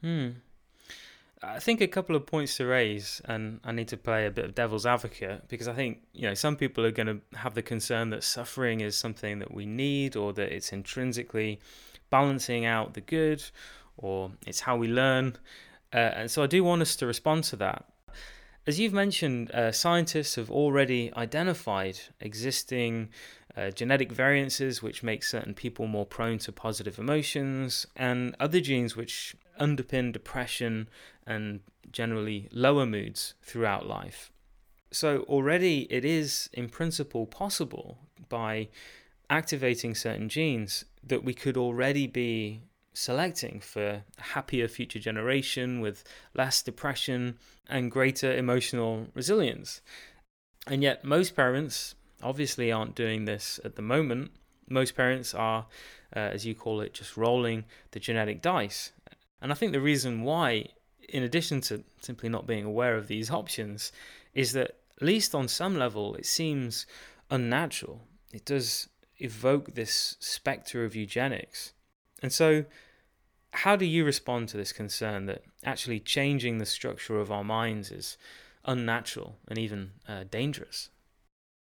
Hmm. 0.00 0.30
I 1.42 1.58
think 1.58 1.82
a 1.82 1.88
couple 1.88 2.16
of 2.16 2.24
points 2.24 2.56
to 2.56 2.66
raise, 2.66 3.20
and 3.26 3.60
I 3.64 3.72
need 3.72 3.88
to 3.88 3.98
play 3.98 4.24
a 4.24 4.30
bit 4.30 4.46
of 4.46 4.54
devil's 4.54 4.86
advocate 4.86 5.46
because 5.48 5.68
I 5.68 5.74
think 5.74 5.98
you 6.14 6.22
know 6.22 6.34
some 6.34 6.56
people 6.56 6.86
are 6.86 6.90
going 6.90 7.06
to 7.06 7.36
have 7.36 7.54
the 7.54 7.62
concern 7.62 8.10
that 8.10 8.24
suffering 8.24 8.80
is 8.80 8.96
something 8.96 9.40
that 9.40 9.52
we 9.52 9.66
need, 9.66 10.16
or 10.16 10.32
that 10.32 10.52
it's 10.52 10.72
intrinsically 10.72 11.60
balancing 12.08 12.64
out 12.64 12.94
the 12.94 13.00
good, 13.00 13.42
or 13.96 14.32
it's 14.46 14.60
how 14.60 14.76
we 14.76 14.88
learn. 14.88 15.36
Uh, 15.92 15.96
and 15.96 16.30
so 16.30 16.42
I 16.42 16.46
do 16.46 16.64
want 16.64 16.82
us 16.82 16.96
to 16.96 17.06
respond 17.06 17.44
to 17.44 17.56
that. 17.56 17.84
As 18.66 18.80
you've 18.80 18.94
mentioned, 18.94 19.50
uh, 19.50 19.72
scientists 19.72 20.36
have 20.36 20.50
already 20.50 21.12
identified 21.14 21.98
existing 22.20 23.10
uh, 23.56 23.70
genetic 23.70 24.10
variances 24.10 24.82
which 24.82 25.02
make 25.02 25.22
certain 25.22 25.54
people 25.54 25.86
more 25.86 26.06
prone 26.06 26.38
to 26.38 26.50
positive 26.52 26.98
emotions, 26.98 27.86
and 27.94 28.34
other 28.40 28.60
genes 28.60 28.96
which 28.96 29.36
underpin 29.60 30.12
depression 30.12 30.88
and 31.26 31.60
generally 31.92 32.48
lower 32.50 32.86
moods 32.86 33.34
throughout 33.42 33.86
life. 33.86 34.32
So, 34.90 35.20
already 35.28 35.82
it 35.90 36.04
is 36.04 36.48
in 36.52 36.68
principle 36.68 37.26
possible 37.26 37.98
by 38.28 38.68
activating 39.28 39.94
certain 39.94 40.28
genes 40.28 40.84
that 41.02 41.22
we 41.22 41.34
could 41.34 41.56
already 41.56 42.06
be 42.06 42.62
selecting 42.94 43.60
for 43.60 44.02
a 44.18 44.22
happier 44.22 44.68
future 44.68 45.00
generation 45.00 45.80
with 45.80 46.04
less 46.32 46.62
depression 46.62 47.36
and 47.68 47.90
greater 47.90 48.34
emotional 48.34 49.08
resilience. 49.14 49.82
And 50.66 50.82
yet, 50.82 51.04
most 51.04 51.36
parents 51.36 51.96
obviously 52.22 52.72
aren't 52.72 52.94
doing 52.94 53.26
this 53.26 53.60
at 53.64 53.76
the 53.76 53.82
moment. 53.82 54.30
Most 54.68 54.96
parents 54.96 55.34
are, 55.34 55.66
uh, 56.16 56.20
as 56.20 56.46
you 56.46 56.54
call 56.54 56.80
it, 56.80 56.94
just 56.94 57.16
rolling 57.16 57.64
the 57.90 58.00
genetic 58.00 58.40
dice. 58.40 58.92
And 59.42 59.52
I 59.52 59.54
think 59.54 59.72
the 59.72 59.80
reason 59.80 60.22
why, 60.22 60.68
in 61.08 61.22
addition 61.22 61.60
to 61.62 61.84
simply 62.00 62.30
not 62.30 62.46
being 62.46 62.64
aware 62.64 62.96
of 62.96 63.08
these 63.08 63.30
options, 63.30 63.92
is 64.32 64.52
that, 64.52 64.76
at 64.96 65.02
least 65.02 65.34
on 65.34 65.48
some 65.48 65.76
level, 65.76 66.14
it 66.14 66.24
seems 66.24 66.86
unnatural. 67.30 68.00
It 68.32 68.44
does 68.44 68.88
evoke 69.18 69.74
this 69.74 70.16
spectre 70.20 70.84
of 70.84 70.94
eugenics. 70.94 71.72
And 72.22 72.32
so, 72.32 72.64
how 73.54 73.76
do 73.76 73.84
you 73.84 74.04
respond 74.04 74.48
to 74.48 74.56
this 74.56 74.72
concern 74.72 75.26
that 75.26 75.42
actually 75.64 76.00
changing 76.00 76.58
the 76.58 76.66
structure 76.66 77.20
of 77.20 77.30
our 77.30 77.44
minds 77.44 77.90
is 77.90 78.16
unnatural 78.64 79.36
and 79.48 79.58
even 79.58 79.92
uh, 80.08 80.24
dangerous? 80.30 80.90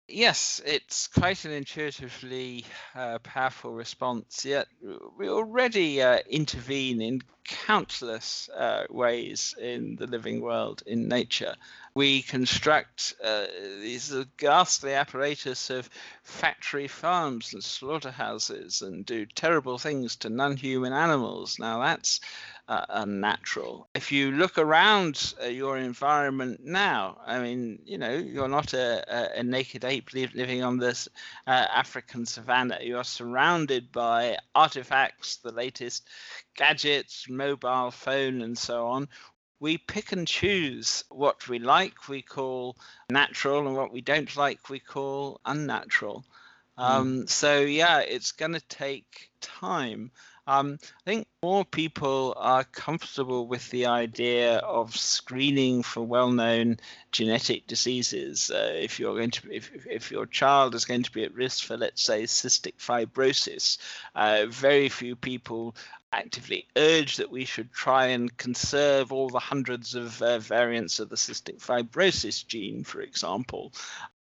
Yes, 0.09 0.61
it's 0.64 1.09
quite 1.09 1.45
an 1.45 1.51
intuitively 1.51 2.64
uh, 2.95 3.19
powerful 3.19 3.73
response. 3.73 4.45
Yet 4.45 4.69
we 5.19 5.29
already 5.29 6.01
uh, 6.01 6.21
intervene 6.31 7.01
in 7.01 7.23
countless 7.45 8.49
uh, 8.51 8.85
ways 8.88 9.55
in 9.61 9.97
the 9.97 10.07
living 10.07 10.40
world, 10.40 10.85
in 10.87 11.09
nature. 11.09 11.57
We 11.95 12.23
construct 12.23 13.14
uh, 13.23 13.47
these 13.81 14.14
ghastly 14.37 14.95
apparatus 14.95 15.71
of 15.71 15.90
factory 16.23 16.87
farms 16.87 17.53
and 17.53 17.64
slaughterhouses 17.64 18.83
and 18.83 19.05
do 19.05 19.27
terrible 19.27 19.79
things 19.79 20.14
to 20.16 20.29
non 20.29 20.57
human 20.57 20.92
animals. 20.92 21.59
Now, 21.59 21.81
that's 21.81 22.21
uh, 22.68 22.85
unnatural. 22.88 23.88
If 23.94 24.11
you 24.11 24.33
look 24.33 24.59
around 24.59 25.35
uh, 25.42 25.46
your 25.46 25.79
environment 25.79 26.61
now, 26.64 27.18
I 27.24 27.38
mean, 27.38 27.81
you 27.85 27.98
know, 27.98 28.12
you're 28.12 28.48
not 28.48 28.72
a, 28.74 29.05
a, 29.09 29.40
a 29.40 29.42
naked 29.42 29.85
ape 29.85 30.12
living 30.12 30.64
on 30.64 30.79
this 30.79 31.09
uh, 31.46 31.66
African 31.72 32.26
savannah. 32.26 32.79
You 32.83 32.96
are 32.98 33.05
surrounded 33.05 33.92
by 33.92 34.38
artifacts, 34.55 35.37
the 35.37 35.52
latest 35.52 36.09
gadgets, 36.57 37.29
mobile 37.29 37.90
phone, 37.90 38.42
and 38.42 38.59
so 38.59 38.88
on. 38.88 39.09
We 39.59 39.79
pick 39.79 40.12
and 40.12 40.26
choose 40.26 41.05
what 41.09 41.48
we 41.48 41.59
like, 41.59 42.09
we 42.09 42.20
call 42.20 42.76
natural, 43.11 43.66
and 43.66 43.76
what 43.76 43.92
we 43.92 44.00
don't 44.00 44.37
like, 44.37 44.68
we 44.68 44.81
call 44.81 45.40
unnatural. 45.46 46.24
Mm. 46.79 46.83
Um, 46.83 47.26
so, 47.26 47.61
yeah, 47.61 48.00
it's 48.00 48.33
going 48.33 48.52
to 48.52 48.61
take 48.61 49.31
time. 49.40 50.11
Um, 50.46 50.78
I 50.82 51.11
think 51.11 51.28
more 51.42 51.64
people 51.64 52.35
are 52.37 52.64
comfortable 52.64 53.48
with 53.48 53.68
the 53.70 53.87
idea 53.87 54.59
of 54.59 54.96
screening 54.96 55.82
for 55.82 56.02
well-known 56.02 56.78
genetic 57.11 57.66
diseases. 57.66 58.50
Uh, 58.50 58.72
if 58.74 59.00
you're 59.00 59.16
going 59.16 59.32
to, 59.32 59.52
if, 59.52 59.70
if 59.87 60.11
your 60.11 60.26
child 60.26 60.74
is 60.74 60.85
going 60.85 61.02
to 61.02 61.12
be 61.12 61.24
at 61.24 61.35
risk 61.35 61.64
for, 61.64 61.76
let's 61.76 62.02
say, 62.02 62.24
cystic 62.24 62.76
fibrosis, 62.78 63.78
uh, 64.14 64.46
very 64.48 64.88
few 64.88 65.16
people 65.16 65.74
actively 66.12 66.66
urge 66.76 67.16
that 67.16 67.30
we 67.30 67.44
should 67.44 67.72
try 67.72 68.06
and 68.06 68.37
conserve 68.37 69.12
all 69.12 69.28
the 69.28 69.40
hundreds 69.40 69.94
of 69.94 70.22
uh, 70.22 70.38
variants 70.38 71.00
of 71.00 71.09
the 71.09 71.16
cystic 71.16 71.59
fibrosis 71.59 72.46
gene, 72.46 72.85
for 72.85 73.00
example. 73.00 73.72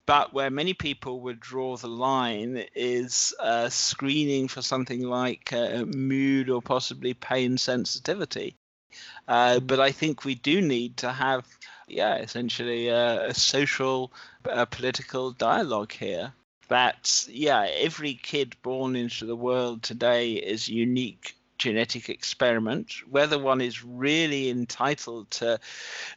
But 0.08 0.34
where 0.34 0.50
many 0.50 0.74
people 0.74 1.20
would 1.22 1.41
draw 1.41 1.76
the 1.78 1.89
line 1.89 2.65
is 2.74 3.36
uh, 3.39 3.67
screening 3.70 4.48
for 4.48 4.62
something 4.62 5.04
like 5.04 5.52
uh, 5.52 5.84
mood 5.86 6.50
or 6.50 6.62
possibly 6.62 7.13
pain 7.13 7.58
sensitivity. 7.58 8.56
Uh, 9.28 9.60
mm. 9.60 9.67
but 9.67 9.80
I 9.80 9.91
think 9.91 10.24
we 10.24 10.34
do 10.34 10.62
need 10.62 10.98
to 10.98 11.12
have, 11.12 11.46
yeah, 11.88 12.15
essentially 12.15 12.88
a, 12.88 13.28
a 13.28 13.34
social, 13.34 14.13
a 14.46 14.65
political 14.65 15.32
dialogue 15.32 15.91
here. 15.91 16.34
That, 16.70 17.28
yeah, 17.30 17.67
every 17.70 18.15
kid 18.15 18.56
born 18.62 18.96
into 18.96 19.26
the 19.26 19.36
world 19.36 19.84
today 19.84 20.34
is 20.34 20.70
unique 20.70 21.37
genetic 21.58 22.10
experiment. 22.10 22.93
Whether 23.10 23.39
one 23.39 23.62
is 23.62 23.84
really 23.84 24.50
entitled 24.50 25.32
to 25.32 25.60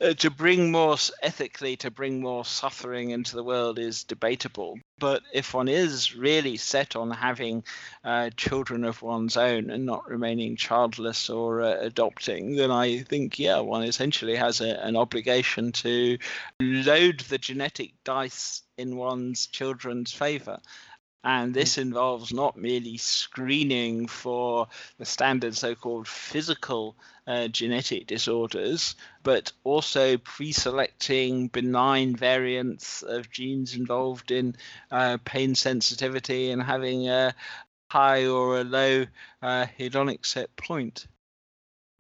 uh, 0.01 0.15
to 0.15 0.31
bring 0.31 0.71
more 0.71 0.97
ethically 1.23 1.77
to 1.77 1.91
bring 1.91 2.21
more 2.21 2.45
suffering 2.45 3.11
into 3.11 3.37
the 3.37 3.45
world 3.45 3.79
is 3.79 4.05
debatable. 4.05 4.79
But 4.99 5.23
if 5.33 5.55
one 5.55 5.69
is 5.69 6.15
really 6.15 6.59
set 6.59 6.95
on 6.95 7.11
having 7.11 7.65
uh, 8.05 8.31
children 8.37 8.85
of 8.85 9.01
one's 9.03 9.37
own 9.37 9.71
and 9.71 9.87
not 9.87 10.09
remaining 10.09 10.57
childless 10.57 11.31
or 11.31 11.63
uh, 11.63 11.77
adopting, 11.81 12.57
then 12.57 12.71
I 12.71 12.99
think 12.99 13.39
yeah, 13.39 13.61
one 13.61 13.83
essentially 13.83 14.37
has 14.37 14.61
a, 14.61 14.85
an 14.85 14.97
obligation 14.97 15.73
to 15.73 16.19
load 16.61 17.21
the 17.21 17.39
genetic 17.39 17.93
dice 18.05 18.63
in 18.77 18.97
one's 18.97 19.47
children's 19.47 20.13
favor. 20.13 20.59
And 21.23 21.53
this 21.53 21.77
mm. 21.77 21.83
involves 21.83 22.33
not 22.33 22.57
merely 22.57 22.97
screening 22.97 24.07
for 24.09 24.69
the 24.99 25.05
standard 25.05 25.55
so 25.55 25.75
called 25.75 26.09
physical 26.09 26.97
uh, 27.27 27.49
genetic 27.49 28.07
disorders, 28.07 28.97
but 29.23 29.53
also 29.63 30.17
pre 30.17 30.53
selecting 30.53 31.49
benign 31.49 32.17
variants 32.17 33.03
of 33.03 33.31
genes 33.31 33.75
involved 33.75 34.31
in 34.31 34.57
uh, 34.91 35.19
pain 35.25 35.55
sensitivity 35.55 36.51
and 36.51 36.63
having 36.63 37.09
a 37.09 37.35
high 37.91 38.27
or 38.27 38.61
a 38.61 38.65
low 38.65 39.07
uh, 39.43 39.67
hedonic 39.79 40.25
set 40.25 40.55
point. 40.57 41.07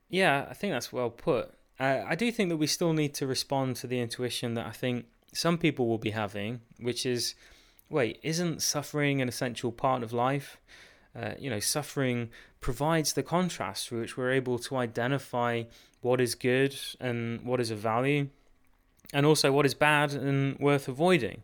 Yeah, 0.08 0.46
I 0.48 0.54
think 0.54 0.72
that's 0.72 0.92
well 0.92 1.10
put. 1.10 1.52
Uh, 1.78 2.04
I 2.06 2.14
do 2.14 2.30
think 2.32 2.48
that 2.50 2.56
we 2.56 2.66
still 2.66 2.92
need 2.92 3.14
to 3.14 3.26
respond 3.26 3.76
to 3.76 3.86
the 3.86 4.00
intuition 4.00 4.54
that 4.54 4.66
I 4.66 4.72
think 4.72 5.06
some 5.32 5.58
people 5.58 5.86
will 5.86 5.98
be 5.98 6.10
having, 6.10 6.60
which 6.78 7.06
is 7.06 7.34
wait, 7.90 8.18
isn't 8.22 8.62
suffering 8.62 9.20
an 9.20 9.28
essential 9.28 9.72
part 9.72 10.02
of 10.02 10.12
life? 10.12 10.58
Uh, 11.14 11.32
you 11.38 11.50
know, 11.50 11.60
suffering 11.60 12.30
provides 12.60 13.12
the 13.12 13.22
contrast 13.22 13.88
through 13.88 14.00
which 14.00 14.16
we're 14.16 14.30
able 14.30 14.58
to 14.58 14.76
identify 14.76 15.64
what 16.00 16.20
is 16.20 16.34
good 16.34 16.74
and 17.00 17.42
what 17.42 17.60
is 17.60 17.70
of 17.70 17.78
value, 17.78 18.28
and 19.12 19.26
also 19.26 19.50
what 19.50 19.66
is 19.66 19.74
bad 19.74 20.12
and 20.12 20.58
worth 20.58 20.88
avoiding. 20.88 21.42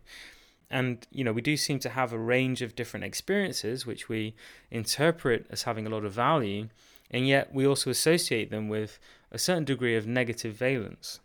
And, 0.69 1.05
you 1.11 1.23
know, 1.23 1.33
we 1.33 1.41
do 1.41 1.55
seem 1.57 1.79
to 1.79 1.89
have 1.89 2.11
a 2.11 2.17
range 2.19 2.61
of 2.61 2.75
different 2.75 3.05
experiences 3.05 3.85
which 3.85 4.09
we 4.09 4.35
interpret 4.71 5.45
as 5.49 5.63
having 5.63 5.85
a 5.85 5.89
lot 5.89 6.05
of 6.05 6.13
value, 6.13 6.69
and 7.11 7.27
yet 7.27 7.53
we 7.53 7.65
also 7.65 7.89
associate 7.89 8.51
them 8.51 8.67
with 8.67 8.99
a 9.31 9.37
certain 9.37 9.65
degree 9.65 9.95
of 9.95 10.07
negative 10.07 10.55
valence. 10.55 11.19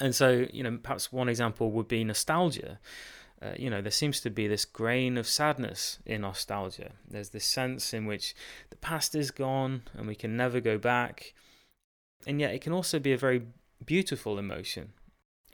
And 0.00 0.14
so, 0.14 0.46
you 0.52 0.62
know, 0.62 0.78
perhaps 0.82 1.12
one 1.12 1.28
example 1.28 1.70
would 1.72 1.88
be 1.88 2.04
nostalgia. 2.04 2.78
Uh, 3.42 3.52
you 3.56 3.70
know, 3.70 3.80
there 3.80 3.90
seems 3.90 4.20
to 4.20 4.30
be 4.30 4.46
this 4.46 4.64
grain 4.64 5.16
of 5.16 5.26
sadness 5.26 5.98
in 6.04 6.20
nostalgia. 6.20 6.92
There's 7.08 7.30
this 7.30 7.46
sense 7.46 7.94
in 7.94 8.04
which 8.04 8.34
the 8.68 8.76
past 8.76 9.14
is 9.14 9.30
gone 9.30 9.82
and 9.94 10.06
we 10.06 10.14
can 10.14 10.36
never 10.36 10.60
go 10.60 10.76
back. 10.76 11.32
And 12.26 12.38
yet, 12.38 12.54
it 12.54 12.60
can 12.60 12.74
also 12.74 12.98
be 12.98 13.12
a 13.12 13.18
very 13.18 13.42
beautiful 13.84 14.38
emotion. 14.38 14.92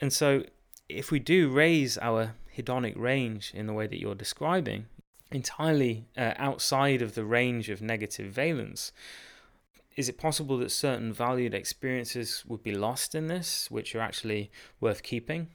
And 0.00 0.12
so, 0.12 0.42
if 0.88 1.10
we 1.10 1.20
do 1.20 1.48
raise 1.48 1.96
our 1.98 2.34
hedonic 2.56 2.98
range 2.98 3.52
in 3.54 3.66
the 3.66 3.72
way 3.72 3.86
that 3.86 4.00
you're 4.00 4.16
describing, 4.16 4.86
entirely 5.30 6.06
uh, 6.16 6.32
outside 6.36 7.02
of 7.02 7.14
the 7.14 7.24
range 7.24 7.68
of 7.68 7.80
negative 7.80 8.32
valence, 8.32 8.90
is 9.96 10.08
it 10.08 10.18
possible 10.18 10.58
that 10.58 10.70
certain 10.70 11.12
valued 11.12 11.54
experiences 11.54 12.44
would 12.46 12.62
be 12.62 12.74
lost 12.74 13.14
in 13.14 13.28
this, 13.28 13.70
which 13.70 13.94
are 13.94 14.00
actually 14.00 14.50
worth 14.80 15.02
keeping? 15.02 15.48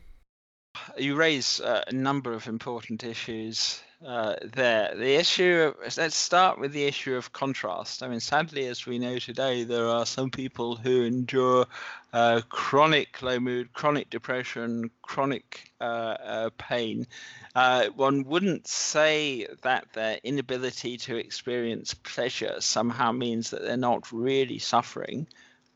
You 0.98 1.16
raise 1.16 1.60
uh, 1.60 1.84
a 1.88 1.94
number 1.94 2.34
of 2.34 2.48
important 2.48 3.04
issues 3.04 3.82
uh, 4.06 4.36
there. 4.44 4.94
The 4.96 5.16
issue, 5.16 5.74
of, 5.84 5.98
let's 5.98 6.16
start 6.16 6.60
with 6.60 6.72
the 6.72 6.86
issue 6.86 7.16
of 7.16 7.34
contrast. 7.34 8.02
I 8.02 8.08
mean, 8.08 8.20
sadly, 8.20 8.66
as 8.68 8.86
we 8.86 8.98
know 8.98 9.20
today, 9.20 9.64
there 9.64 9.88
are 9.88 10.06
some 10.06 10.32
people 10.32 10.76
who 10.76 11.04
endure 11.04 11.68
uh, 12.14 12.42
chronic 12.50 13.22
low 13.22 13.40
mood, 13.40 13.74
chronic 13.74 14.10
depression, 14.10 14.90
chronic 15.02 15.72
uh, 15.80 15.84
uh 15.84 16.50
pain. 16.58 17.08
Uh, 17.54 17.88
one 17.96 18.24
wouldn't 18.24 18.68
say 18.68 19.48
that 19.64 19.94
their 19.94 20.20
inability 20.24 20.98
to 20.98 21.16
experience 21.18 21.94
pleasure 21.94 22.56
somehow 22.60 23.12
means 23.12 23.52
that 23.52 23.62
they're 23.62 23.78
not 23.78 24.12
really 24.12 24.60
suffering. 24.60 25.28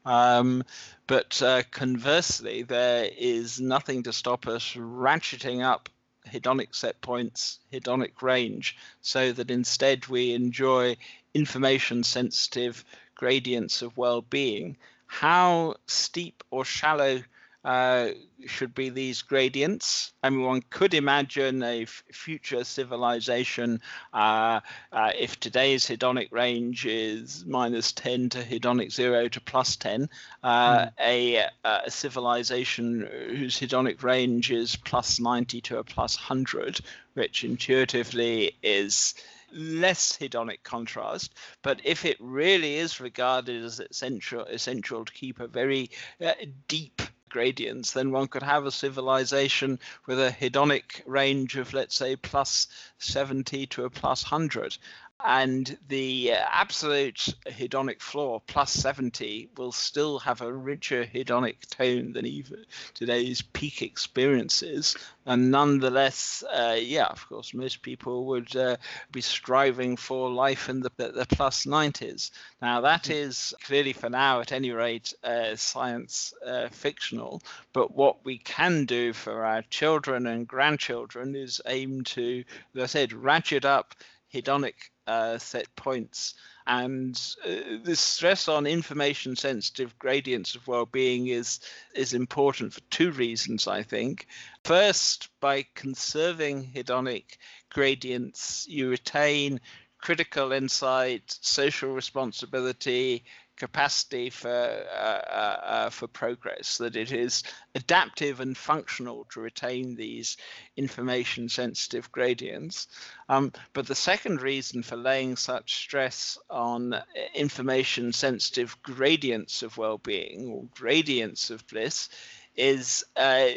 Um, 0.06 0.64
but 1.08 1.41
uh, 1.41 1.63
conversely, 1.72 2.63
there 2.63 3.10
is 3.18 3.60
nothing 3.60 4.04
to 4.04 4.13
stop 4.13 4.48
us 4.48 4.74
ratcheting 4.74 5.63
up 5.63 5.89
hedonic 6.28 6.74
set 6.74 7.00
points, 7.02 7.60
hedonic 7.72 8.22
range, 8.22 8.76
so 9.02 9.32
that 9.32 9.52
instead 9.52 10.08
we 10.08 10.34
enjoy 10.34 10.98
information 11.34 12.04
sensitive 12.04 12.84
gradients 13.13 13.82
of 13.82 13.98
well 13.98 14.22
being. 14.22 14.78
How 15.06 15.76
steep 15.86 16.44
or 16.50 16.65
shallow 16.65 17.22
uh, 17.65 18.12
should 18.45 18.75
be 18.75 18.89
these 18.89 19.23
gradients. 19.23 20.13
I 20.21 20.30
mean, 20.30 20.43
one 20.43 20.62
could 20.69 20.93
imagine 20.93 21.63
a 21.63 21.82
f- 21.82 22.04
future 22.12 22.63
civilization 22.63 23.82
uh, 24.13 24.60
uh, 24.91 25.12
if 25.17 25.39
today's 25.39 25.84
hedonic 25.88 26.32
range 26.32 26.86
is 26.86 27.43
minus 27.47 27.91
10 27.93 28.30
to 28.30 28.43
hedonic 28.43 28.91
0 28.91 29.30
to 29.30 29.41
plus 29.41 29.78
10, 29.78 30.08
mm. 30.43 30.91
a, 30.99 31.47
a, 31.63 31.89
civilization 31.89 33.10
whose 33.36 33.60
hedonic 33.60 34.04
range 34.04 34.51
is 34.51 34.75
plus 34.75 35.19
90 35.19 35.60
to 35.62 35.80
a 35.80 35.84
plus 35.84 36.17
100, 36.17 36.82
which 37.15 37.43
intuitively 37.43 38.56
is 38.62 39.15
less 39.51 40.15
hedonic 40.15 40.62
contrast. 40.62 41.34
But 41.63 41.82
if 41.84 42.06
it 42.06 42.17
really 42.19 42.75
is 42.75 43.01
regarded 43.01 43.63
as 43.63 43.80
essential, 43.80 44.41
essential 44.41 45.04
to 45.04 45.13
keep 45.13 45.39
a 45.39 45.47
very 45.47 45.89
uh, 46.23 46.34
deep 46.67 47.01
gradients, 47.36 47.91
then 47.91 48.12
one 48.12 48.30
could 48.30 48.43
have 48.43 48.65
a 48.65 48.71
civilization 48.71 49.78
with 50.06 50.17
a 50.17 50.32
hedonic 50.32 51.02
range 51.06 51.58
of, 51.58 51.74
let's 51.74 51.93
say, 51.93 52.15
plus 52.15 52.67
70 53.00 53.67
to 53.67 53.84
a 53.84 53.89
plus 53.89 54.24
100 54.24 54.78
and 55.23 55.78
the 55.88 56.34
uh, 56.34 56.38
absolute 56.51 57.34
hedonic 57.47 58.01
floor 58.01 58.41
plus 58.47 58.71
70 58.71 59.49
will 59.58 59.71
still 59.71 60.19
have 60.19 60.41
a 60.41 60.51
richer 60.51 61.06
hedonic 61.06 61.67
tone 61.69 62.12
than 62.12 62.25
even 62.25 62.65
today's 62.93 63.41
peak 63.41 63.82
experiences. 63.82 64.95
And 65.25 65.51
nonetheless 65.51 66.43
uh, 66.43 66.78
yeah 66.80 67.06
of 67.06 67.28
course 67.28 67.54
most 67.54 67.82
people 67.82 68.25
would 68.25 68.56
uh, 68.56 68.78
be 69.12 69.21
striving 69.21 69.95
for 69.95 70.30
life 70.30 70.69
in 70.69 70.82
the, 70.82 70.91
the 70.97 71.25
plus 71.30 71.65
90s 71.65 72.32
now 72.62 72.82
that 72.82 73.08
hmm. 73.08 73.30
clearly 73.63 73.93
for 73.93 74.10
now 74.10 74.41
at 74.41 74.51
any 74.51 74.71
rate 74.71 75.13
uh, 75.23 75.56
science 75.56 76.34
uh, 76.45 76.67
fictional. 76.69 77.41
But 77.73 77.95
what 77.95 78.25
we 78.25 78.38
can 78.38 78.86
do 78.86 79.13
for 79.13 79.45
our 79.45 79.62
children 79.63 80.28
and 80.28 80.47
grandchildren 80.47 81.36
is 81.36 81.62
aim 81.65 82.04
to 82.04 82.43
as 82.75 82.82
i 82.82 82.86
said 82.86 83.13
ratchet 83.13 83.65
up 83.65 83.95
hedonic 84.36 84.74
uh, 85.08 85.38
set 85.38 85.74
points. 85.76 86.36
And 86.67 87.15
uh, 87.45 87.78
the 87.84 87.95
stress 87.95 88.48
on 88.48 88.65
information 88.65 89.36
sensitive 89.36 89.98
gradients 90.00 90.56
of 90.56 90.67
well-being 90.67 91.28
is 91.28 91.60
is 91.93 92.13
important 92.13 92.74
for 92.74 92.82
two 92.89 93.12
reasons, 93.12 93.67
I 93.67 93.84
think. 93.84 94.28
First, 94.63 95.30
by 95.39 95.65
conserving 95.76 96.71
hedonic 96.74 97.38
gradients, 97.69 98.65
you 98.67 98.89
retain 98.89 99.62
critical 100.00 100.52
insight, 100.52 101.38
social 101.41 101.91
responsibility, 101.91 103.24
capacity 103.58 104.30
for 104.30 104.50
uh, 104.50 105.32
uh, 105.32 105.60
uh, 105.63 105.89
for 105.89 106.08
progress. 106.08 106.78
That 106.78 106.96
it 106.96 107.12
is 107.12 107.44
adaptive 107.74 108.39
and 108.39 108.58
functional 108.58 109.26
to 109.32 109.39
retain 109.39 109.96
these 109.96 110.38
information 110.76 111.50
sensitive 111.50 112.12
gradients. 112.12 112.88
Um, 113.30 113.52
but 113.74 113.88
the 113.88 113.96
second 113.96 114.41
reason 114.41 114.84
for 114.84 114.96
laying 114.96 115.36
such 115.36 115.76
stress 115.76 116.38
on 116.50 116.96
information 117.34 118.13
sensitive 118.13 118.82
gradients 118.84 119.63
of 119.63 119.78
well-being 119.78 120.50
or 120.50 120.65
gradients 120.76 121.50
of 121.50 121.65
bliss 121.68 122.10
is 122.56 123.04
uh, 123.15 123.50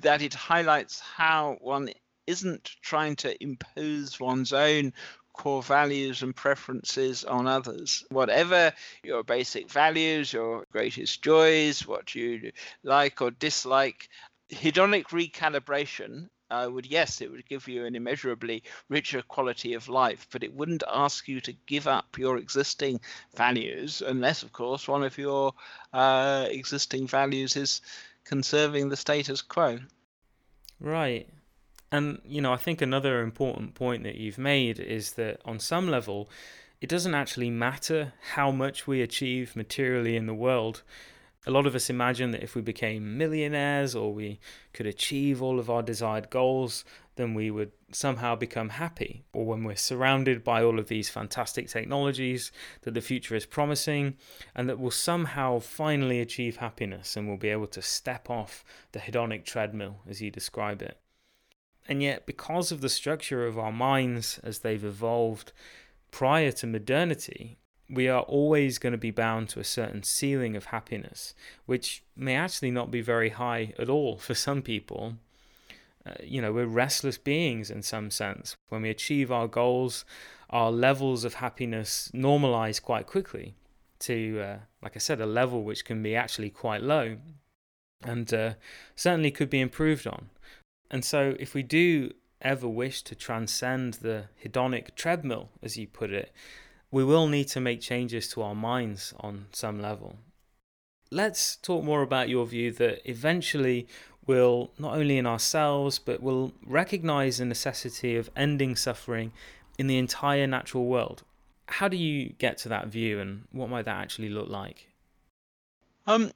that 0.00 0.22
it 0.22 0.34
highlights 0.34 1.00
how 1.00 1.56
one 1.60 1.90
isn't 2.26 2.70
trying 2.82 3.16
to 3.16 3.42
impose 3.42 4.20
one's 4.20 4.52
own 4.52 4.92
core 5.38 5.62
values 5.62 6.22
and 6.22 6.34
preferences 6.34 7.24
on 7.24 7.46
others. 7.46 8.04
Whatever 8.10 8.72
your 9.04 9.22
basic 9.22 9.70
values, 9.70 10.32
your 10.32 10.66
greatest 10.72 11.22
joys, 11.22 11.86
what 11.86 12.14
you 12.14 12.50
like 12.82 13.22
or 13.22 13.30
dislike, 13.30 14.08
hedonic 14.50 15.04
recalibration 15.06 16.28
uh, 16.50 16.68
would 16.70 16.86
yes, 16.86 17.20
it 17.20 17.30
would 17.30 17.46
give 17.48 17.68
you 17.68 17.84
an 17.84 17.94
immeasurably 17.94 18.62
richer 18.88 19.22
quality 19.22 19.74
of 19.74 19.88
life, 19.88 20.26
but 20.32 20.42
it 20.42 20.52
wouldn't 20.52 20.82
ask 20.92 21.28
you 21.28 21.40
to 21.42 21.52
give 21.66 21.86
up 21.86 22.18
your 22.18 22.38
existing 22.38 23.00
values, 23.36 24.02
unless, 24.04 24.42
of 24.42 24.52
course, 24.52 24.88
one 24.88 25.04
of 25.04 25.18
your 25.18 25.52
uh, 25.92 26.46
existing 26.50 27.06
values 27.06 27.56
is 27.56 27.80
conserving 28.24 28.88
the 28.88 28.96
status 28.96 29.42
quo. 29.42 29.78
Right. 30.80 31.28
And, 31.90 32.20
you 32.24 32.40
know, 32.40 32.52
I 32.52 32.56
think 32.56 32.82
another 32.82 33.22
important 33.22 33.74
point 33.74 34.02
that 34.04 34.16
you've 34.16 34.38
made 34.38 34.78
is 34.78 35.12
that 35.12 35.40
on 35.44 35.58
some 35.58 35.88
level, 35.88 36.28
it 36.80 36.88
doesn't 36.88 37.14
actually 37.14 37.50
matter 37.50 38.12
how 38.34 38.50
much 38.50 38.86
we 38.86 39.02
achieve 39.02 39.56
materially 39.56 40.16
in 40.16 40.26
the 40.26 40.34
world. 40.34 40.82
A 41.46 41.50
lot 41.50 41.66
of 41.66 41.74
us 41.74 41.88
imagine 41.88 42.32
that 42.32 42.42
if 42.42 42.54
we 42.54 42.60
became 42.60 43.16
millionaires 43.16 43.94
or 43.94 44.12
we 44.12 44.38
could 44.74 44.86
achieve 44.86 45.40
all 45.40 45.58
of 45.58 45.70
our 45.70 45.82
desired 45.82 46.28
goals, 46.28 46.84
then 47.16 47.32
we 47.32 47.50
would 47.50 47.72
somehow 47.90 48.36
become 48.36 48.68
happy. 48.68 49.24
Or 49.32 49.46
when 49.46 49.64
we're 49.64 49.76
surrounded 49.76 50.44
by 50.44 50.62
all 50.62 50.78
of 50.78 50.88
these 50.88 51.08
fantastic 51.08 51.68
technologies 51.68 52.52
that 52.82 52.92
the 52.92 53.00
future 53.00 53.34
is 53.34 53.46
promising, 53.46 54.16
and 54.54 54.68
that 54.68 54.78
we'll 54.78 54.90
somehow 54.90 55.58
finally 55.58 56.20
achieve 56.20 56.58
happiness 56.58 57.16
and 57.16 57.26
we'll 57.26 57.38
be 57.38 57.48
able 57.48 57.66
to 57.68 57.80
step 57.80 58.28
off 58.28 58.62
the 58.92 59.00
hedonic 59.00 59.44
treadmill, 59.46 60.00
as 60.06 60.20
you 60.20 60.30
describe 60.30 60.82
it. 60.82 60.98
And 61.88 62.02
yet, 62.02 62.26
because 62.26 62.70
of 62.70 62.82
the 62.82 62.90
structure 62.90 63.46
of 63.46 63.58
our 63.58 63.72
minds 63.72 64.38
as 64.44 64.58
they've 64.58 64.84
evolved 64.84 65.52
prior 66.10 66.52
to 66.52 66.66
modernity, 66.66 67.56
we 67.88 68.08
are 68.08 68.22
always 68.22 68.78
going 68.78 68.92
to 68.92 68.98
be 68.98 69.10
bound 69.10 69.48
to 69.48 69.60
a 69.60 69.64
certain 69.64 70.02
ceiling 70.02 70.54
of 70.54 70.66
happiness, 70.66 71.34
which 71.64 72.02
may 72.14 72.36
actually 72.36 72.70
not 72.70 72.90
be 72.90 73.00
very 73.00 73.30
high 73.30 73.72
at 73.78 73.88
all 73.88 74.18
for 74.18 74.34
some 74.34 74.60
people. 74.60 75.14
Uh, 76.04 76.12
you 76.22 76.42
know, 76.42 76.52
we're 76.52 76.66
restless 76.66 77.16
beings 77.16 77.70
in 77.70 77.82
some 77.82 78.10
sense. 78.10 78.56
When 78.68 78.82
we 78.82 78.90
achieve 78.90 79.32
our 79.32 79.48
goals, 79.48 80.04
our 80.50 80.70
levels 80.70 81.24
of 81.24 81.34
happiness 81.34 82.10
normalize 82.14 82.80
quite 82.82 83.06
quickly 83.06 83.54
to, 84.00 84.40
uh, 84.40 84.56
like 84.82 84.94
I 84.94 84.98
said, 84.98 85.20
a 85.20 85.26
level 85.26 85.62
which 85.64 85.84
can 85.86 86.02
be 86.02 86.14
actually 86.14 86.50
quite 86.50 86.82
low 86.82 87.16
and 88.02 88.32
uh, 88.32 88.54
certainly 88.94 89.30
could 89.30 89.50
be 89.50 89.60
improved 89.60 90.06
on. 90.06 90.30
And 90.90 91.04
so, 91.04 91.36
if 91.38 91.54
we 91.54 91.62
do 91.62 92.12
ever 92.40 92.68
wish 92.68 93.02
to 93.02 93.14
transcend 93.14 93.94
the 93.94 94.26
hedonic 94.42 94.94
treadmill, 94.94 95.50
as 95.62 95.76
you 95.76 95.86
put 95.86 96.10
it, 96.10 96.32
we 96.90 97.04
will 97.04 97.26
need 97.26 97.48
to 97.48 97.60
make 97.60 97.80
changes 97.80 98.28
to 98.28 98.42
our 98.42 98.54
minds 98.54 99.12
on 99.20 99.46
some 99.52 99.80
level. 99.80 100.16
Let's 101.10 101.56
talk 101.56 101.84
more 101.84 102.02
about 102.02 102.28
your 102.28 102.46
view 102.46 102.70
that 102.72 103.08
eventually 103.08 103.88
we'll, 104.26 104.70
not 104.78 104.94
only 104.94 105.18
in 105.18 105.26
ourselves, 105.26 105.98
but 105.98 106.22
we'll 106.22 106.52
recognize 106.64 107.38
the 107.38 107.44
necessity 107.44 108.16
of 108.16 108.30
ending 108.36 108.76
suffering 108.76 109.32
in 109.78 109.86
the 109.86 109.98
entire 109.98 110.46
natural 110.46 110.86
world. 110.86 111.22
How 111.66 111.88
do 111.88 111.96
you 111.96 112.30
get 112.38 112.58
to 112.58 112.68
that 112.70 112.88
view 112.88 113.20
and 113.20 113.44
what 113.52 113.68
might 113.68 113.84
that 113.84 113.96
actually 113.96 114.28
look 114.30 114.48
like? 114.48 114.88
Um, 116.06 116.30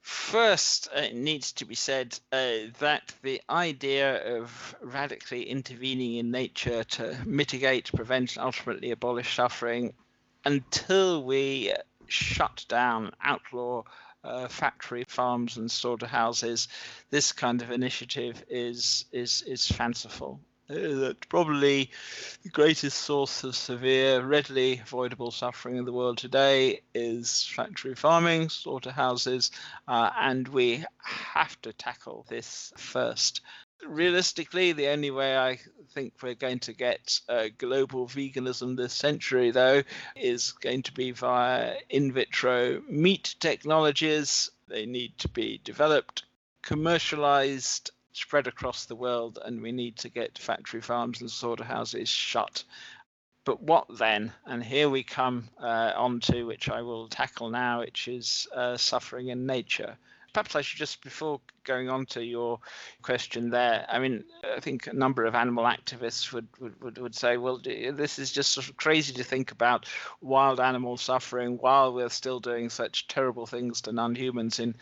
First, 0.00 0.88
uh, 0.94 1.00
it 1.00 1.14
needs 1.14 1.52
to 1.52 1.64
be 1.64 1.74
said 1.74 2.18
uh, 2.32 2.70
that 2.78 3.12
the 3.22 3.42
idea 3.50 4.38
of 4.38 4.74
radically 4.80 5.48
intervening 5.48 6.14
in 6.16 6.30
nature 6.30 6.84
to 6.84 7.16
mitigate, 7.26 7.92
prevent, 7.92 8.36
and 8.36 8.44
ultimately 8.44 8.90
abolish 8.90 9.34
suffering 9.34 9.94
until 10.44 11.22
we 11.22 11.74
shut 12.06 12.64
down, 12.68 13.12
outlaw 13.22 13.82
uh, 14.24 14.48
factory 14.48 15.04
farms 15.04 15.56
and 15.56 15.70
slaughterhouses, 15.70 16.68
this 17.10 17.32
kind 17.32 17.62
of 17.62 17.70
initiative 17.70 18.44
is 18.48 19.04
is 19.12 19.42
is 19.42 19.66
fanciful. 19.66 20.40
That 20.70 21.28
probably 21.28 21.90
the 22.44 22.48
greatest 22.48 22.96
source 22.96 23.42
of 23.42 23.56
severe, 23.56 24.24
readily 24.24 24.78
avoidable 24.78 25.32
suffering 25.32 25.78
in 25.78 25.84
the 25.84 25.92
world 25.92 26.18
today 26.18 26.82
is 26.94 27.44
factory 27.44 27.96
farming, 27.96 28.50
slaughterhouses, 28.50 29.50
uh, 29.88 30.10
and 30.16 30.46
we 30.46 30.84
have 31.02 31.60
to 31.62 31.72
tackle 31.72 32.24
this 32.28 32.72
first. 32.76 33.40
Realistically, 33.84 34.70
the 34.70 34.90
only 34.90 35.10
way 35.10 35.36
I 35.36 35.58
think 35.92 36.12
we're 36.22 36.34
going 36.34 36.60
to 36.60 36.72
get 36.72 37.18
uh, 37.28 37.48
global 37.58 38.06
veganism 38.06 38.76
this 38.76 38.94
century, 38.94 39.50
though, 39.50 39.82
is 40.14 40.52
going 40.52 40.84
to 40.84 40.92
be 40.92 41.10
via 41.10 41.78
in 41.88 42.12
vitro 42.12 42.80
meat 42.88 43.34
technologies. 43.40 44.52
They 44.68 44.86
need 44.86 45.18
to 45.18 45.28
be 45.28 45.60
developed, 45.64 46.22
commercialized, 46.62 47.90
spread 48.12 48.46
across 48.46 48.86
the 48.86 48.96
world, 48.96 49.38
and 49.44 49.62
we 49.62 49.72
need 49.72 49.96
to 49.98 50.08
get 50.08 50.38
factory 50.38 50.80
farms 50.80 51.20
and 51.20 51.30
slaughterhouses 51.30 52.08
shut. 52.08 52.64
But 53.44 53.62
what 53.62 53.86
then? 53.98 54.32
And 54.44 54.62
here 54.62 54.88
we 54.88 55.02
come 55.02 55.48
uh, 55.60 55.92
on 55.96 56.20
to 56.20 56.44
which 56.44 56.68
I 56.68 56.82
will 56.82 57.08
tackle 57.08 57.50
now, 57.50 57.80
which 57.80 58.08
is 58.08 58.46
uh, 58.54 58.76
suffering 58.76 59.28
in 59.28 59.46
nature. 59.46 59.96
Perhaps 60.32 60.56
I 60.56 60.62
should 60.62 60.78
just, 60.78 61.02
before 61.02 61.40
going 61.64 61.88
on 61.88 62.06
to 62.06 62.24
your 62.24 62.58
question 63.02 63.50
there, 63.50 63.84
I 63.88 63.98
mean, 63.98 64.24
I 64.44 64.60
think 64.60 64.86
a 64.86 64.92
number 64.92 65.24
of 65.24 65.34
animal 65.34 65.64
activists 65.64 66.32
would, 66.32 66.46
would, 66.60 66.80
would, 66.80 66.98
would 66.98 67.14
say, 67.14 67.36
well, 67.36 67.58
this 67.58 68.18
is 68.18 68.32
just 68.32 68.52
sort 68.52 68.68
of 68.68 68.76
crazy 68.76 69.12
to 69.14 69.24
think 69.24 69.50
about 69.50 69.86
wild 70.20 70.60
animals 70.60 71.02
suffering 71.02 71.58
while 71.58 71.92
we're 71.92 72.08
still 72.08 72.40
doing 72.40 72.70
such 72.70 73.08
terrible 73.08 73.46
things 73.46 73.80
to 73.82 73.92
non 73.92 74.14
humans 74.14 74.58
in 74.58 74.76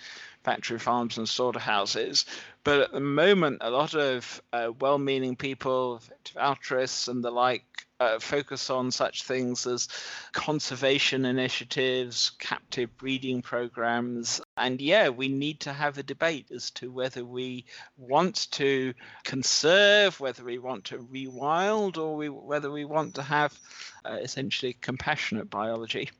factory 0.44 0.78
farms 0.78 1.18
and 1.18 1.28
slaughterhouses. 1.28 2.24
But 2.64 2.80
at 2.80 2.92
the 2.92 3.00
moment, 3.00 3.58
a 3.60 3.70
lot 3.70 3.94
of 3.94 4.42
uh, 4.52 4.72
well 4.80 4.98
meaning 4.98 5.36
people, 5.36 6.02
altruists, 6.36 7.08
and 7.08 7.24
the 7.24 7.30
like 7.30 7.87
uh, 8.00 8.18
focus 8.18 8.70
on 8.70 8.90
such 8.90 9.24
things 9.24 9.66
as 9.66 9.88
conservation 10.32 11.24
initiatives, 11.24 12.32
captive 12.38 12.96
breeding 12.96 13.42
programs. 13.42 14.40
And 14.56 14.80
yeah, 14.80 15.08
we 15.08 15.28
need 15.28 15.60
to 15.60 15.72
have 15.72 15.98
a 15.98 16.02
debate 16.02 16.46
as 16.54 16.70
to 16.72 16.92
whether 16.92 17.24
we 17.24 17.64
want 17.96 18.50
to 18.52 18.94
conserve, 19.24 20.20
whether 20.20 20.44
we 20.44 20.58
want 20.58 20.84
to 20.86 20.98
rewild, 20.98 21.98
or 21.98 22.16
we, 22.16 22.28
whether 22.28 22.70
we 22.70 22.84
want 22.84 23.16
to 23.16 23.22
have 23.22 23.58
uh, 24.04 24.18
essentially 24.22 24.76
compassionate 24.80 25.50
biology. 25.50 26.10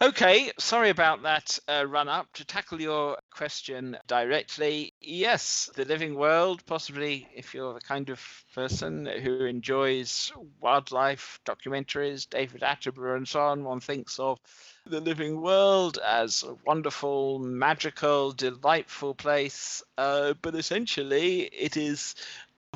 Okay, 0.00 0.52
sorry 0.60 0.90
about 0.90 1.22
that 1.22 1.58
uh, 1.66 1.84
run 1.84 2.08
up. 2.08 2.32
To 2.34 2.44
tackle 2.44 2.80
your 2.80 3.18
question 3.30 3.98
directly, 4.06 4.92
yes, 5.00 5.70
the 5.74 5.84
living 5.84 6.14
world, 6.14 6.64
possibly 6.66 7.28
if 7.34 7.52
you're 7.52 7.74
the 7.74 7.80
kind 7.80 8.08
of 8.08 8.20
person 8.54 9.06
who 9.06 9.44
enjoys 9.44 10.30
wildlife 10.60 11.40
documentaries, 11.44 12.30
David 12.30 12.60
Attenborough, 12.60 13.16
and 13.16 13.26
so 13.26 13.40
on, 13.40 13.64
one 13.64 13.80
thinks 13.80 14.20
of 14.20 14.38
the 14.86 15.00
living 15.00 15.40
world 15.40 15.98
as 15.98 16.44
a 16.44 16.54
wonderful, 16.64 17.40
magical, 17.40 18.30
delightful 18.30 19.16
place. 19.16 19.82
Uh, 19.96 20.34
but 20.40 20.54
essentially, 20.54 21.40
it 21.40 21.76
is 21.76 22.14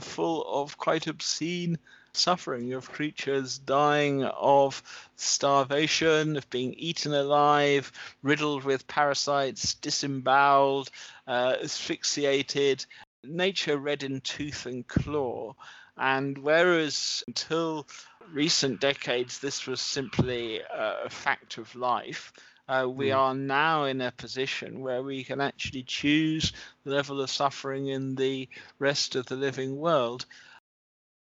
full 0.00 0.44
of 0.44 0.76
quite 0.76 1.06
obscene 1.06 1.78
suffering 2.14 2.72
of 2.72 2.90
creatures 2.90 3.58
dying 3.58 4.24
of 4.24 4.82
starvation, 5.16 6.36
of 6.36 6.48
being 6.50 6.74
eaten 6.74 7.12
alive, 7.14 7.92
riddled 8.22 8.64
with 8.64 8.86
parasites, 8.86 9.74
disemboweled, 9.74 10.90
uh, 11.26 11.56
asphyxiated, 11.62 12.84
nature 13.24 13.78
red 13.78 14.02
in 14.02 14.20
tooth 14.20 14.66
and 14.66 14.86
claw. 14.86 15.54
And 15.96 16.38
whereas 16.38 17.22
until 17.26 17.86
recent 18.32 18.80
decades 18.80 19.38
this 19.38 19.66
was 19.66 19.80
simply 19.80 20.60
a 20.70 21.10
fact 21.10 21.58
of 21.58 21.74
life, 21.74 22.32
uh, 22.68 22.86
we 22.88 23.08
mm. 23.08 23.16
are 23.16 23.34
now 23.34 23.84
in 23.84 24.00
a 24.00 24.12
position 24.12 24.80
where 24.80 25.02
we 25.02 25.24
can 25.24 25.40
actually 25.40 25.82
choose 25.82 26.52
the 26.84 26.90
level 26.90 27.20
of 27.20 27.30
suffering 27.30 27.88
in 27.88 28.14
the 28.14 28.48
rest 28.78 29.16
of 29.16 29.26
the 29.26 29.36
living 29.36 29.76
world 29.76 30.24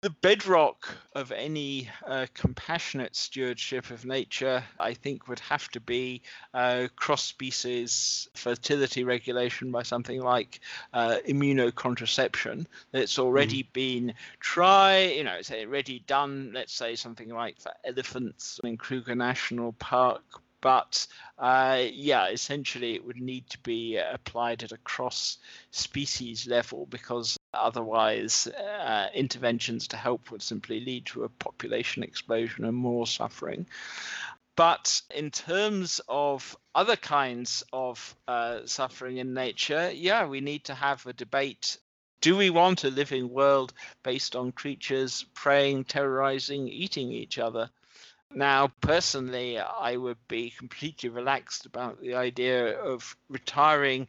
the 0.08 0.14
bedrock 0.22 0.88
of 1.16 1.34
any 1.34 1.90
uh, 2.06 2.28
compassionate 2.34 3.14
stewardship 3.14 3.90
of 3.90 4.06
nature, 4.06 4.64
I 4.80 4.94
think, 4.94 5.28
would 5.28 5.42
have 5.42 5.68
to 5.72 5.82
be 5.82 6.22
uh, 6.54 6.88
cross 6.96 7.26
species 7.26 8.30
fertility 8.34 9.04
regulation 9.04 9.70
by 9.70 9.84
something 9.84 10.22
like 10.22 10.62
uh, 10.94 11.18
immunocontraception. 11.28 12.68
It's 12.94 13.20
already 13.20 13.64
mm. 13.64 13.74
been 13.74 14.14
tried, 14.40 15.08
you 15.08 15.26
know, 15.26 15.34
it's 15.34 15.52
already 15.52 16.00
done, 16.08 16.52
let's 16.54 16.74
say, 16.74 16.96
something 16.96 17.28
like 17.28 17.60
for 17.60 17.74
elephants 17.84 18.62
in 18.64 18.78
Kruger 18.78 19.14
National 19.16 19.74
Park 19.74 20.24
but 20.62 21.06
uh, 21.38 21.84
yeah, 21.94 22.30
essentially 22.30 22.96
it 22.96 23.06
would 23.06 23.22
need 23.22 23.48
to 23.50 23.60
be 23.60 23.98
applied 23.98 24.64
at 24.64 24.72
a 24.72 24.78
cross 24.78 25.38
species 25.72 26.48
level 26.48 26.88
because 26.90 27.37
otherwise 27.54 28.48
uh, 28.48 29.08
interventions 29.14 29.88
to 29.90 29.98
help 29.98 30.32
would 30.32 30.42
simply 30.42 30.80
lead 30.80 31.06
to 31.08 31.24
a 31.24 31.30
population 31.30 32.04
explosion 32.04 32.66
and 32.66 32.76
more 32.76 33.08
suffering. 33.08 33.66
But 34.56 35.02
in 35.14 35.30
terms 35.30 36.02
of 36.08 36.58
other 36.74 36.96
kinds 36.96 37.64
of 37.72 38.16
uh, 38.28 38.62
suffering 38.66 39.18
in 39.18 39.34
nature, 39.34 39.92
yeah, 39.92 40.26
we 40.26 40.42
need 40.42 40.66
to 40.66 40.76
have 40.76 41.06
a 41.06 41.14
debate 41.14 41.78
do 42.20 42.36
we 42.36 42.50
want 42.50 42.84
a 42.84 42.90
living 42.90 43.30
world 43.30 43.74
based 44.04 44.36
on 44.36 44.52
creatures 44.52 45.24
preying, 45.34 45.86
terrorizing, 45.86 46.68
eating 46.68 47.12
each 47.12 47.38
other? 47.38 47.70
Now, 48.34 48.70
personally, 48.82 49.60
I 49.60 49.96
would 49.96 50.18
be 50.28 50.50
completely 50.50 51.10
relaxed 51.10 51.66
about 51.66 52.02
the 52.02 52.16
idea 52.16 52.78
of 52.78 53.16
retiring 53.30 54.08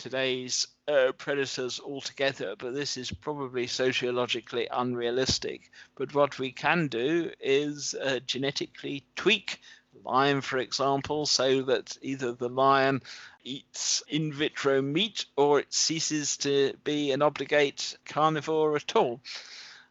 today's 0.00 0.66
uh, 0.88 1.12
predators 1.12 1.78
altogether, 1.78 2.54
but 2.58 2.74
this 2.74 2.96
is 2.96 3.12
probably 3.12 3.66
sociologically 3.66 4.66
unrealistic. 4.72 5.70
But 5.94 6.14
what 6.14 6.38
we 6.38 6.52
can 6.52 6.88
do 6.88 7.30
is 7.38 7.94
uh, 7.94 8.20
genetically 8.26 9.04
tweak 9.14 9.60
lion, 10.04 10.40
for 10.40 10.58
example, 10.58 11.26
so 11.26 11.62
that 11.62 11.98
either 12.00 12.32
the 12.32 12.48
lion 12.48 13.02
eats 13.44 14.02
in 14.08 14.32
vitro 14.32 14.80
meat 14.80 15.26
or 15.36 15.60
it 15.60 15.72
ceases 15.72 16.38
to 16.38 16.72
be 16.82 17.12
an 17.12 17.20
obligate 17.20 17.96
carnivore 18.06 18.76
at 18.76 18.96
all. 18.96 19.20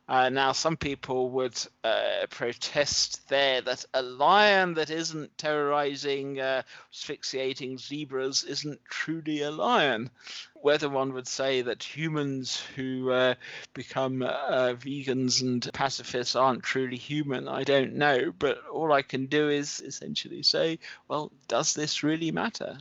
Uh, 0.09 0.27
now, 0.27 0.51
some 0.51 0.75
people 0.75 1.29
would 1.29 1.55
uh, 1.83 2.25
protest 2.31 3.29
there 3.29 3.61
that 3.61 3.85
a 3.93 4.01
lion 4.01 4.73
that 4.73 4.89
isn't 4.89 5.37
terrorizing, 5.37 6.39
uh, 6.39 6.63
asphyxiating 6.91 7.77
zebras 7.77 8.43
isn't 8.43 8.83
truly 8.85 9.43
a 9.43 9.51
lion. 9.51 10.09
Whether 10.55 10.89
one 10.89 11.13
would 11.13 11.27
say 11.27 11.61
that 11.61 11.83
humans 11.83 12.59
who 12.75 13.11
uh, 13.11 13.35
become 13.75 14.23
uh, 14.23 14.73
vegans 14.73 15.43
and 15.43 15.69
pacifists 15.73 16.35
aren't 16.35 16.63
truly 16.63 16.97
human, 16.97 17.47
I 17.47 17.63
don't 17.63 17.93
know. 17.93 18.31
But 18.31 18.65
all 18.65 18.91
I 18.91 19.03
can 19.03 19.27
do 19.27 19.49
is 19.49 19.79
essentially 19.79 20.41
say, 20.41 20.79
well, 21.07 21.31
does 21.47 21.75
this 21.75 22.01
really 22.01 22.31
matter? 22.31 22.79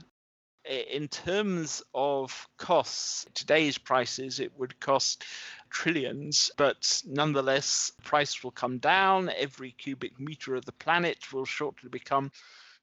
In 0.68 1.08
terms 1.08 1.82
of 1.94 2.48
costs, 2.58 3.26
today's 3.34 3.78
prices, 3.78 4.40
it 4.40 4.52
would 4.58 4.78
cost 4.80 5.24
trillions, 5.70 6.50
but 6.56 7.02
nonetheless, 7.06 7.92
price 8.04 8.42
will 8.42 8.50
come 8.50 8.78
down. 8.78 9.30
Every 9.30 9.72
cubic 9.72 10.18
meter 10.20 10.54
of 10.54 10.64
the 10.64 10.72
planet 10.72 11.32
will 11.32 11.44
shortly 11.44 11.88
become 11.88 12.30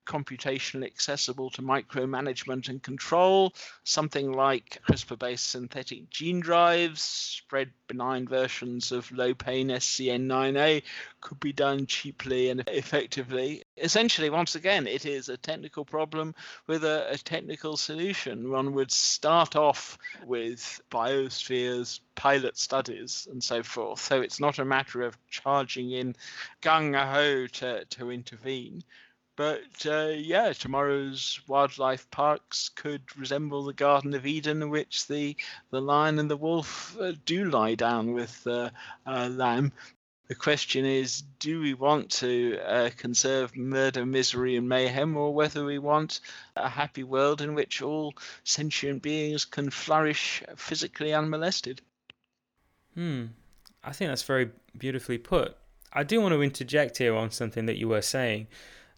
computationally 0.06 0.86
accessible 0.86 1.49
to 1.51 1.62
micromanagement 1.62 2.70
and 2.70 2.82
control. 2.82 3.53
Something 3.84 4.32
like 4.32 4.82
CRISPR 4.88 5.20
based 5.20 5.47
synthetic 5.49 6.10
gene 6.10 6.39
drives, 6.39 7.01
spread 7.01 7.72
benign 7.88 8.28
versions 8.28 8.91
of 8.91 9.12
low 9.12 9.34
pain 9.34 9.70
SCN9A 9.70 10.84
could 11.22 11.39
be 11.39 11.53
done 11.53 11.86
cheaply 11.86 12.49
and 12.49 12.64
effectively. 12.68 13.64
Essentially, 13.78 14.30
once 14.30 14.56
again, 14.56 14.88
it 14.88 15.06
is 15.06 15.30
a 15.30 15.38
technical 15.38 15.86
problem 15.86 16.36
with 16.68 16.84
a, 16.84 17.08
a 17.12 17.18
technical 17.18 17.78
solution. 17.78 18.49
One 18.49 18.74
would 18.74 18.91
start 18.91 19.56
off 19.56 19.97
with 20.26 20.82
biospheres, 20.91 21.99
pilot 22.16 22.58
studies, 22.58 23.28
and 23.32 23.43
so 23.43 23.64
forth. 23.64 23.99
So 23.99 24.22
it's 24.22 24.39
not 24.39 24.60
a 24.60 24.66
matter 24.66 25.01
of 25.01 25.18
charging 25.30 25.91
in 25.91 26.16
gung 26.62 26.95
ho 26.95 27.47
to, 27.47 27.86
to 27.86 28.12
intervene. 28.12 28.84
But 29.36 29.86
uh, 29.86 30.14
yeah, 30.16 30.54
tomorrow's 30.54 31.42
wildlife 31.48 32.10
parks 32.10 32.70
could 32.70 33.04
resemble 33.18 33.64
the 33.64 33.74
Garden 33.74 34.14
of 34.14 34.26
Eden, 34.26 34.62
in 34.62 34.70
which 34.70 35.08
the, 35.08 35.36
the 35.72 35.82
lion 35.82 36.20
and 36.20 36.32
the 36.32 36.38
wolf 36.38 36.98
uh, 37.00 37.14
do 37.26 37.50
lie 37.50 37.76
down 37.76 38.14
with 38.14 38.48
uh, 38.48 38.70
lamb. 39.06 39.74
The 40.28 40.36
question 40.36 40.86
is 40.86 41.22
do 41.40 41.60
we 41.60 41.74
want 41.76 42.10
to 42.14 42.58
uh, 42.60 42.90
conserve 42.98 43.56
murder, 43.56 44.06
misery, 44.06 44.56
and 44.56 44.68
mayhem, 44.68 45.16
or 45.18 45.34
whether 45.34 45.64
we 45.64 45.78
want 45.78 46.20
a 46.56 46.68
happy 46.68 47.04
world 47.04 47.42
in 47.42 47.54
which 47.54 47.82
all 47.82 48.16
sentient 48.44 49.04
beings 49.04 49.46
can 49.46 49.70
flourish 49.70 50.42
physically 50.56 51.14
unmolested? 51.14 51.82
Hmm. 52.96 53.26
I 53.84 53.92
think 53.92 54.10
that's 54.10 54.24
very 54.24 54.50
beautifully 54.76 55.20
put. 55.20 55.56
I 55.94 56.04
do 56.04 56.20
want 56.20 56.34
to 56.34 56.42
interject 56.42 56.98
here 56.98 57.16
on 57.16 57.30
something 57.30 57.68
that 57.68 57.78
you 57.78 57.88
were 57.88 58.02
saying. 58.02 58.48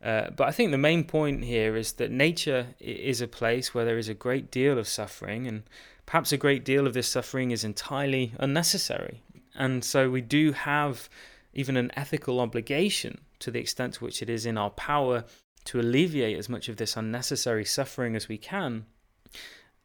Uh, 0.04 0.30
but 0.36 0.48
I 0.48 0.52
think 0.52 0.72
the 0.72 0.78
main 0.78 1.04
point 1.04 1.43
here 1.43 1.76
is 1.76 1.93
that 1.93 2.12
nature 2.12 2.68
is 2.80 3.20
a 3.20 3.28
place 3.28 3.74
where 3.74 3.86
there 3.86 3.98
is 3.98 4.10
a 4.10 4.14
great 4.14 4.52
deal 4.52 4.78
of 4.78 4.88
suffering, 4.88 5.48
and 5.48 5.64
perhaps 6.06 6.32
a 6.32 6.38
great 6.38 6.64
deal 6.64 6.86
of 6.86 6.93
this 6.93 7.08
suffering 7.08 7.52
is 7.52 7.64
entirely 7.64 8.34
unnecessary. 8.39 9.22
And 9.56 9.84
so 9.84 10.10
we 10.10 10.22
do 10.22 10.52
have 10.52 11.10
even 11.54 11.78
an 11.78 11.91
ethical 11.95 12.39
obligation 12.39 13.22
to 13.39 13.50
the 13.50 13.60
extent 13.60 13.95
to 13.95 14.04
which 14.04 14.22
it 14.22 14.30
is 14.30 14.45
in 14.45 14.58
our 14.58 14.70
power 14.70 15.26
to 15.66 15.80
alleviate 15.80 16.38
as 16.38 16.48
much 16.48 16.70
of 16.70 16.78
this 16.78 16.95
unnecessary 16.95 17.66
suffering 17.66 18.16
as 18.16 18.28
we 18.28 18.38
can. 18.38 18.86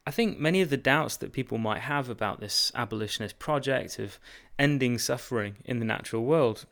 I 0.05 0.11
think 0.11 0.37
many 0.37 0.61
of 0.61 0.69
the 0.69 0.77
doubts 0.77 1.17
that 1.17 1.33
people 1.33 1.57
might 1.57 1.81
have 1.81 2.09
about 2.09 2.39
this 2.39 2.71
abolitionist 2.75 3.39
project 3.39 3.99
of 3.99 4.19
ending 4.59 4.97
suffering 4.97 5.55
in 5.65 5.79
the 5.79 5.85
natural 5.85 6.23
world 6.23 6.65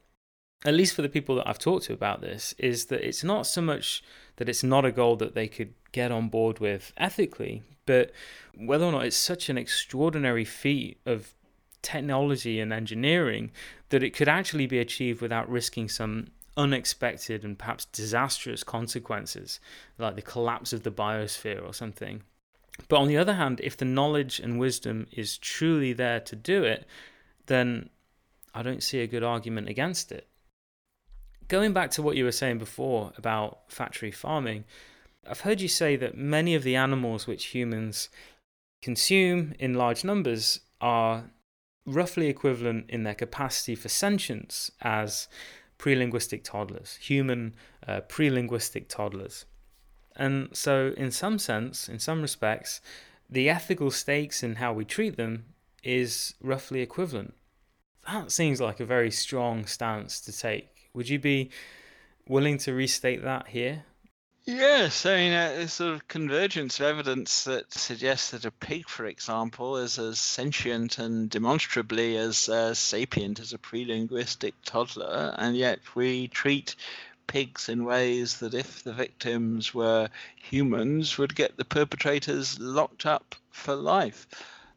at 0.64 0.74
least 0.74 0.96
for 0.96 1.02
the 1.02 1.10
people 1.10 1.36
that 1.36 1.48
I've 1.48 1.58
talked 1.58 1.86
to 1.86 1.94
about 1.94 2.22
this, 2.22 2.54
is 2.58 2.86
that 2.86 3.06
it's 3.06 3.24
not 3.24 3.48
so 3.48 3.62
much 3.62 4.04
that 4.36 4.48
it's 4.48 4.64
not 4.64 4.86
a 4.86 4.92
goal 4.92 5.16
that 5.18 5.34
they 5.36 5.48
could 5.48 5.74
get 5.92 6.12
on 6.12 6.30
board 6.30 6.60
with 6.60 6.94
ethically, 6.98 7.64
but 7.86 8.12
whether 8.56 8.86
or 8.86 8.92
not 8.92 9.06
it's 9.06 9.18
such 9.18 9.50
an 9.50 9.58
extraordinary 9.58 10.46
feat 10.46 11.00
of 11.06 11.34
technology 11.82 12.60
and 12.60 12.72
engineering 12.72 13.52
that 13.90 14.04
it 14.04 14.12
could 14.12 14.30
actually 14.30 14.68
be 14.68 14.80
achieved 14.80 15.22
without 15.22 15.50
risking 15.50 15.90
some 15.90 16.28
unexpected 16.56 17.44
and 17.44 17.58
perhaps 17.58 17.86
disastrous 17.86 18.64
consequences, 18.64 19.60
like 19.98 20.16
the 20.16 20.22
collapse 20.22 20.74
of 20.74 20.84
the 20.84 20.92
biosphere 20.92 21.66
or 21.66 21.74
something. 21.74 22.22
But 22.88 22.98
on 22.98 23.08
the 23.08 23.18
other 23.18 23.34
hand, 23.34 23.60
if 23.64 23.76
the 23.76 23.86
knowledge 23.86 24.40
and 24.40 24.60
wisdom 24.60 25.08
is 25.12 25.38
truly 25.38 25.94
there 25.94 26.20
to 26.20 26.36
do 26.36 26.64
it, 26.64 26.86
then 27.48 27.90
I 28.54 28.64
don't 28.64 28.84
see 28.84 29.00
a 29.02 29.08
good 29.08 29.24
argument 29.24 29.70
against 29.70 30.12
it 30.12 30.28
going 31.52 31.74
back 31.74 31.92
to 31.92 32.02
what 32.02 32.16
you 32.16 32.24
were 32.24 32.32
saying 32.32 32.58
before 32.58 33.12
about 33.18 33.60
factory 33.68 34.10
farming, 34.10 34.64
I've 35.30 35.42
heard 35.42 35.60
you 35.60 35.68
say 35.68 35.98
that 35.98 36.18
many 36.18 36.56
of 36.56 36.64
the 36.64 36.78
animals 36.78 37.28
which 37.28 37.48
humans 37.48 38.08
consume 38.82 39.54
in 39.60 39.74
large 39.74 40.06
numbers 40.06 40.62
are 40.80 41.26
roughly 41.86 42.30
equivalent 42.30 42.90
in 42.90 43.04
their 43.04 43.14
capacity 43.14 43.76
for 43.76 43.90
sentience 43.90 44.72
as 44.82 45.28
pre-linguistic 45.78 46.46
toddlers, 46.46 46.96
human 47.02 47.54
uh, 47.86 48.00
pre-linguistic 48.00 48.88
toddlers. 48.88 49.44
And 50.16 50.48
so, 50.54 50.94
in 50.96 51.12
some 51.12 51.38
sense, 51.38 51.90
in 51.90 52.00
some 52.00 52.22
respects, 52.22 52.80
the 53.30 53.50
ethical 53.50 53.92
stakes 53.92 54.42
in 54.42 54.56
how 54.56 54.72
we 54.72 54.86
treat 54.86 55.18
them 55.18 55.48
is 55.84 56.34
roughly 56.42 56.80
equivalent. 56.80 57.34
That 58.08 58.32
seems 58.32 58.62
like 58.62 58.80
a 58.80 58.86
very 58.86 59.12
strong 59.12 59.66
stance 59.66 60.22
to 60.22 60.32
take. 60.32 60.81
Would 60.94 61.10
you 61.10 61.20
be 61.20 61.50
willing 62.28 62.58
to 62.60 62.74
restate 62.74 63.24
that 63.24 63.48
here? 63.48 63.86
Yes, 64.46 65.06
I 65.06 65.16
mean, 65.18 65.34
uh, 65.34 65.50
there's 65.50 65.74
sort 65.74 65.94
of 65.94 66.08
convergence 66.08 66.80
of 66.80 66.88
evidence 66.88 67.44
that 67.44 67.72
suggests 67.72 68.32
that 68.32 68.44
a 68.44 68.52
pig, 68.52 68.90
for 68.90 69.06
example, 69.06 69.78
is 69.78 70.00
as 70.00 70.20
sentient 70.20 70.98
and 70.98 71.30
demonstrably 71.30 72.18
as 72.18 72.50
uh, 72.50 72.74
sapient 72.74 73.40
as 73.40 73.54
a 73.54 73.60
pre-linguistic 73.60 74.56
toddler, 74.66 75.36
and 75.38 75.56
yet 75.56 75.80
we 75.94 76.28
treat 76.28 76.76
pigs 77.28 77.70
in 77.70 77.86
ways 77.86 78.40
that, 78.40 78.56
if 78.56 78.84
the 78.84 78.94
victims 78.94 79.76
were 79.76 80.10
humans, 80.36 81.20
would 81.20 81.36
get 81.36 81.56
the 81.56 81.66
perpetrators 81.66 82.60
locked 82.60 83.06
up 83.06 83.36
for 83.52 83.76
life 83.76 84.28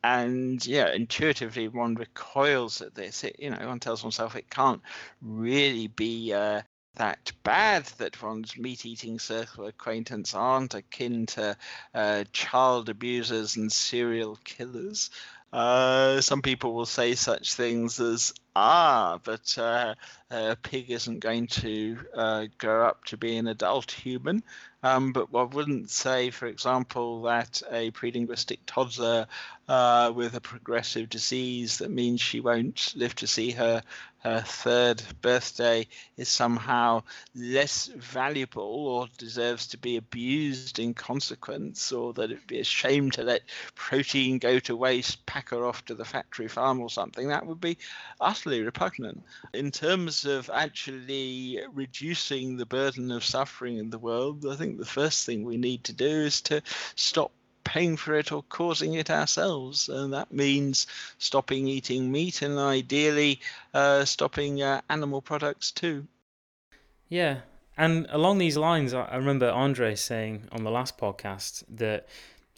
and 0.05 0.65
yeah, 0.67 0.93
intuitively 0.93 1.67
one 1.69 1.95
recoils 1.95 2.83
at 2.83 2.95
this. 2.95 3.25
It, 3.25 3.37
you 3.39 3.49
know, 3.49 3.67
one 3.67 3.81
tells 3.81 4.05
oneself 4.05 4.37
it 4.37 4.51
can't 4.51 4.83
really 5.23 5.87
be 5.87 6.35
uh, 6.35 6.61
that 6.97 7.33
bad 7.43 7.87
that 7.99 8.23
one's 8.23 8.57
meat-eating 8.59 9.19
circle 9.19 9.67
acquaintance 9.67 10.35
aren't 10.35 10.75
akin 10.75 11.25
to 11.27 11.57
uh, 11.95 12.25
child 12.33 12.91
abusers 12.91 13.57
and 13.57 13.73
serial 13.73 14.39
killers. 14.45 15.09
Uh, 15.55 16.21
some 16.21 16.43
people 16.43 16.75
will 16.75 16.85
say 16.85 17.15
such 17.15 17.55
things 17.55 17.99
as, 17.99 18.35
ah, 18.57 19.19
but 19.23 19.57
uh, 19.59 19.95
a 20.31 20.57
pig 20.57 20.91
isn't 20.91 21.21
going 21.21 21.47
to 21.47 21.99
uh, 22.15 22.47
grow 22.59 22.87
up 22.87 23.05
to 23.07 23.17
be 23.17 23.37
an 23.37 23.47
adult 23.47 23.91
human. 23.91 24.43
Um, 24.83 25.13
but 25.13 25.29
I 25.35 25.45
wouldn't 25.45 25.91
say, 25.91 26.31
for 26.31 26.47
example, 26.47 27.23
that 27.23 27.63
a 27.71 27.91
prelinguistic 27.93 28.59
toddler 28.67 29.27
uh, 29.67 30.13
with 30.15 30.35
a 30.35 30.43
progressive 30.43 31.09
disease 31.09 31.79
that 31.79 31.91
means 31.91 32.21
she 32.21 32.41
won't 32.41 32.93
live 32.95 33.15
to 33.17 33.27
see 33.27 33.51
her 33.53 33.83
her 34.25 34.41
third 34.41 35.03
birthday 35.21 35.87
is 36.17 36.31
somehow 36.31 37.03
less 37.35 37.89
valuable 37.89 38.87
or 38.87 39.07
deserves 39.19 39.67
to 39.67 39.77
be 39.77 39.99
abused 39.99 40.79
in 40.79 40.95
consequence, 40.95 41.93
or 41.93 42.15
that 42.15 42.31
it'd 42.31 42.47
be 42.47 42.61
a 42.61 42.65
shame 42.65 43.11
to 43.11 43.23
let 43.23 43.43
protein 43.75 44.39
go 44.39 44.59
to 44.61 44.75
waste, 44.75 45.27
pack 45.27 45.51
her 45.51 45.67
off 45.67 45.85
to 45.85 45.95
the 45.95 46.07
factory 46.07 46.49
farm 46.49 46.81
or 46.81 46.89
something. 46.89 47.29
That 47.29 47.47
would 47.47 47.61
be 47.61 47.77
utterly 48.19 48.44
repugnant. 48.47 49.23
In 49.53 49.71
terms 49.71 50.25
of 50.25 50.51
actually 50.53 51.61
reducing 51.73 52.57
the 52.57 52.67
burden 52.67 53.11
of 53.11 53.25
suffering 53.25 53.79
in 53.79 53.91
the 53.91 53.99
world, 53.99 54.47
I 54.47 54.57
think 54.57 54.79
the 54.79 54.85
first 54.85 55.27
thing 55.27 55.45
we 55.45 55.57
need 55.57 55.85
to 55.85 55.93
do 55.93 56.07
is 56.07 56.41
to 56.43 56.63
stop 56.95 57.33
paying 57.65 57.97
for 57.97 58.15
it 58.15 58.31
or 58.31 58.43
causing 58.45 58.95
it 58.95 59.11
ourselves. 59.11 59.89
And 59.89 60.13
that 60.13 60.33
means 60.33 60.87
stopping 61.19 61.67
eating 61.67 62.13
meat 62.13 62.43
and 62.43 62.59
ideally 62.59 63.41
uh, 63.73 64.05
stopping 64.05 64.63
uh, 64.63 64.83
animal 64.91 65.23
products 65.23 65.71
too. 65.71 66.07
Yeah. 67.09 67.39
And 67.77 68.07
along 68.11 68.39
these 68.39 68.57
lines, 68.57 68.95
I 68.95 69.17
remember 69.17 69.51
Andre 69.51 69.95
saying 69.97 70.49
on 70.53 70.63
the 70.63 70.71
last 70.71 70.97
podcast 70.97 71.65
that 71.69 72.07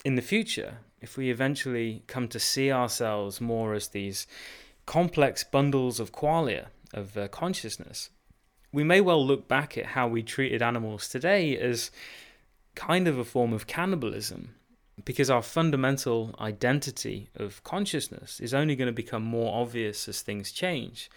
in 0.05 0.15
the 0.15 0.21
future, 0.21 0.77
if 1.01 1.17
we 1.17 1.31
eventually 1.31 2.03
come 2.07 2.27
to 2.27 2.39
see 2.39 2.71
ourselves 2.71 3.41
more 3.41 3.73
as 3.73 3.89
these 3.89 4.27
complex 4.87 5.43
bundles 5.43 5.99
of 5.99 6.11
qualia, 6.11 6.67
of 6.91 7.15
uh, 7.15 7.27
consciousness, 7.27 8.09
we 8.71 8.83
may 8.83 8.99
well 8.99 9.23
look 9.23 9.47
back 9.47 9.77
at 9.77 9.87
how 9.87 10.07
we 10.07 10.23
treated 10.23 10.63
animals 10.63 11.07
today 11.07 11.55
as 11.57 11.91
kind 12.73 13.07
of 13.07 13.19
a 13.19 13.25
form 13.25 13.53
of 13.53 13.67
cannibalism 13.67 14.55
because 15.05 15.29
our 15.29 15.43
fundamental 15.43 16.33
identity 16.39 17.29
of 17.35 17.63
consciousness 17.63 18.39
is 18.39 18.53
only 18.53 18.75
going 18.75 18.87
to 18.87 18.93
become 18.93 19.23
more 19.23 19.61
obvious 19.61 20.07
as 20.07 20.21
things 20.21 20.51
change. 20.51 21.09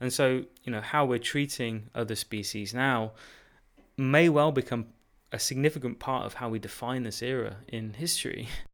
And 0.00 0.12
so, 0.12 0.44
you 0.64 0.72
know, 0.72 0.80
how 0.80 1.04
we're 1.04 1.18
treating 1.18 1.90
other 1.94 2.16
species 2.16 2.74
now 2.74 3.12
may 3.96 4.28
well 4.28 4.52
become 4.52 4.86
a 5.32 5.38
significant 5.38 5.98
part 5.98 6.24
of 6.24 6.34
how 6.34 6.48
we 6.48 6.58
define 6.58 7.02
this 7.02 7.22
era 7.22 7.56
in 7.68 7.94
history. 7.94 8.48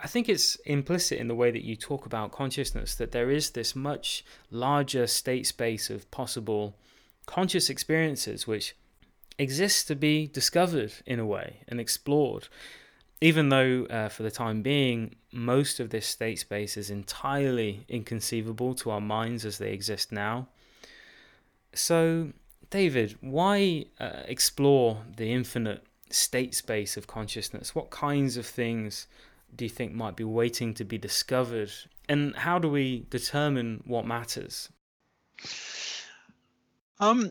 I 0.00 0.06
think 0.06 0.28
it's 0.28 0.56
implicit 0.66 1.18
in 1.18 1.28
the 1.28 1.34
way 1.34 1.50
that 1.50 1.64
you 1.64 1.76
talk 1.76 2.04
about 2.06 2.32
consciousness 2.32 2.94
that 2.96 3.12
there 3.12 3.30
is 3.30 3.50
this 3.50 3.76
much 3.76 4.24
larger 4.50 5.06
state 5.06 5.46
space 5.46 5.90
of 5.90 6.10
possible 6.10 6.76
conscious 7.26 7.70
experiences 7.70 8.46
which 8.46 8.76
exists 9.38 9.84
to 9.84 9.94
be 9.94 10.26
discovered 10.26 10.92
in 11.06 11.18
a 11.18 11.26
way 11.26 11.60
and 11.68 11.80
explored 11.80 12.48
even 13.20 13.48
though 13.48 13.86
uh, 13.88 14.08
for 14.10 14.22
the 14.22 14.30
time 14.30 14.60
being 14.60 15.14
most 15.32 15.80
of 15.80 15.88
this 15.90 16.06
state 16.06 16.38
space 16.38 16.76
is 16.76 16.90
entirely 16.90 17.86
inconceivable 17.88 18.74
to 18.74 18.90
our 18.90 19.00
minds 19.00 19.46
as 19.46 19.56
they 19.56 19.72
exist 19.72 20.12
now. 20.12 20.46
So, 21.72 22.32
David, 22.68 23.16
why 23.22 23.86
uh, 23.98 24.24
explore 24.26 24.98
the 25.16 25.32
infinite 25.32 25.84
state 26.10 26.54
space 26.54 26.98
of 26.98 27.06
consciousness? 27.06 27.74
What 27.74 27.88
kinds 27.88 28.36
of 28.36 28.44
things 28.44 29.06
do 29.56 29.64
you 29.64 29.68
think 29.68 29.92
might 29.92 30.16
be 30.16 30.24
waiting 30.24 30.74
to 30.74 30.84
be 30.84 30.98
discovered? 30.98 31.72
And 32.08 32.36
how 32.36 32.58
do 32.58 32.68
we 32.68 33.06
determine 33.10 33.82
what 33.86 34.06
matters? 34.06 34.68
Um, 37.00 37.30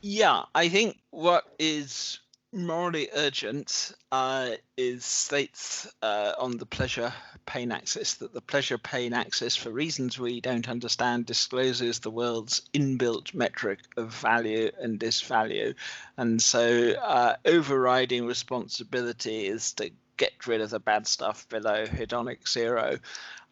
yeah, 0.00 0.44
I 0.54 0.68
think 0.68 0.98
what 1.10 1.44
is 1.58 2.18
morally 2.52 3.08
urgent 3.14 3.92
uh, 4.10 4.52
is 4.76 5.04
states 5.04 5.86
uh, 6.02 6.32
on 6.38 6.56
the 6.56 6.66
pleasure 6.66 7.12
pain 7.46 7.72
axis 7.72 8.14
that 8.14 8.32
the 8.32 8.40
pleasure 8.40 8.78
pain 8.78 9.12
axis, 9.12 9.56
for 9.56 9.70
reasons 9.70 10.18
we 10.18 10.40
don't 10.40 10.68
understand, 10.68 11.26
discloses 11.26 12.00
the 12.00 12.10
world's 12.10 12.62
inbuilt 12.74 13.34
metric 13.34 13.80
of 13.96 14.14
value 14.14 14.70
and 14.80 14.98
disvalue. 15.00 15.74
And 16.16 16.40
so, 16.40 16.92
uh, 16.92 17.36
overriding 17.44 18.26
responsibility 18.26 19.46
is 19.46 19.72
to 19.74 19.90
get 20.18 20.46
rid 20.46 20.60
of 20.60 20.70
the 20.70 20.80
bad 20.80 21.06
stuff 21.06 21.48
below 21.48 21.86
hedonic 21.86 22.46
zero. 22.46 22.98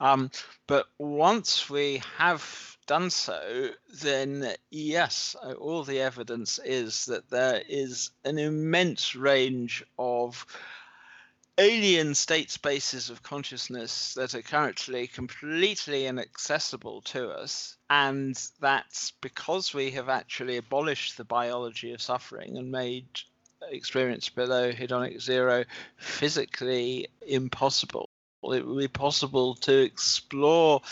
Um, 0.01 0.31
but 0.67 0.87
once 0.99 1.71
we 1.71 2.03
have 2.19 2.77
done 2.87 3.11
so, 3.11 3.71
then 4.03 4.53
yes, 4.71 5.35
all 5.59 5.83
the 5.83 6.01
evidence 6.01 6.61
is 6.63 7.07
that 7.07 7.31
there 7.31 7.63
is 7.69 8.11
an 8.25 8.39
immense 8.39 9.17
range 9.17 9.83
of 9.99 10.47
alien 11.59 12.15
state 12.15 12.51
spaces 12.51 13.09
of 13.09 13.23
consciousness 13.23 14.15
that 14.15 14.35
are 14.35 14.43
currently 14.43 15.07
completely 15.07 16.07
inaccessible 16.07 17.01
to 17.01 17.31
us. 17.31 17.77
And 17.89 18.39
that's 18.61 19.13
because 19.23 19.73
we 19.73 19.91
have 19.93 20.09
actually 20.09 20.59
abolished 20.59 21.17
the 21.17 21.25
biology 21.25 21.93
of 21.93 22.03
suffering 22.03 22.59
and 22.59 22.71
made 22.71 23.09
experience 23.71 24.29
below 24.29 24.73
hedonic 24.73 25.21
zero 25.21 25.65
physically 25.97 27.09
impossible. 27.27 28.09
It 28.45 28.67
would 28.67 28.79
be 28.79 28.89
possible 28.89 29.55
to 29.57 29.83
explore 29.83 30.83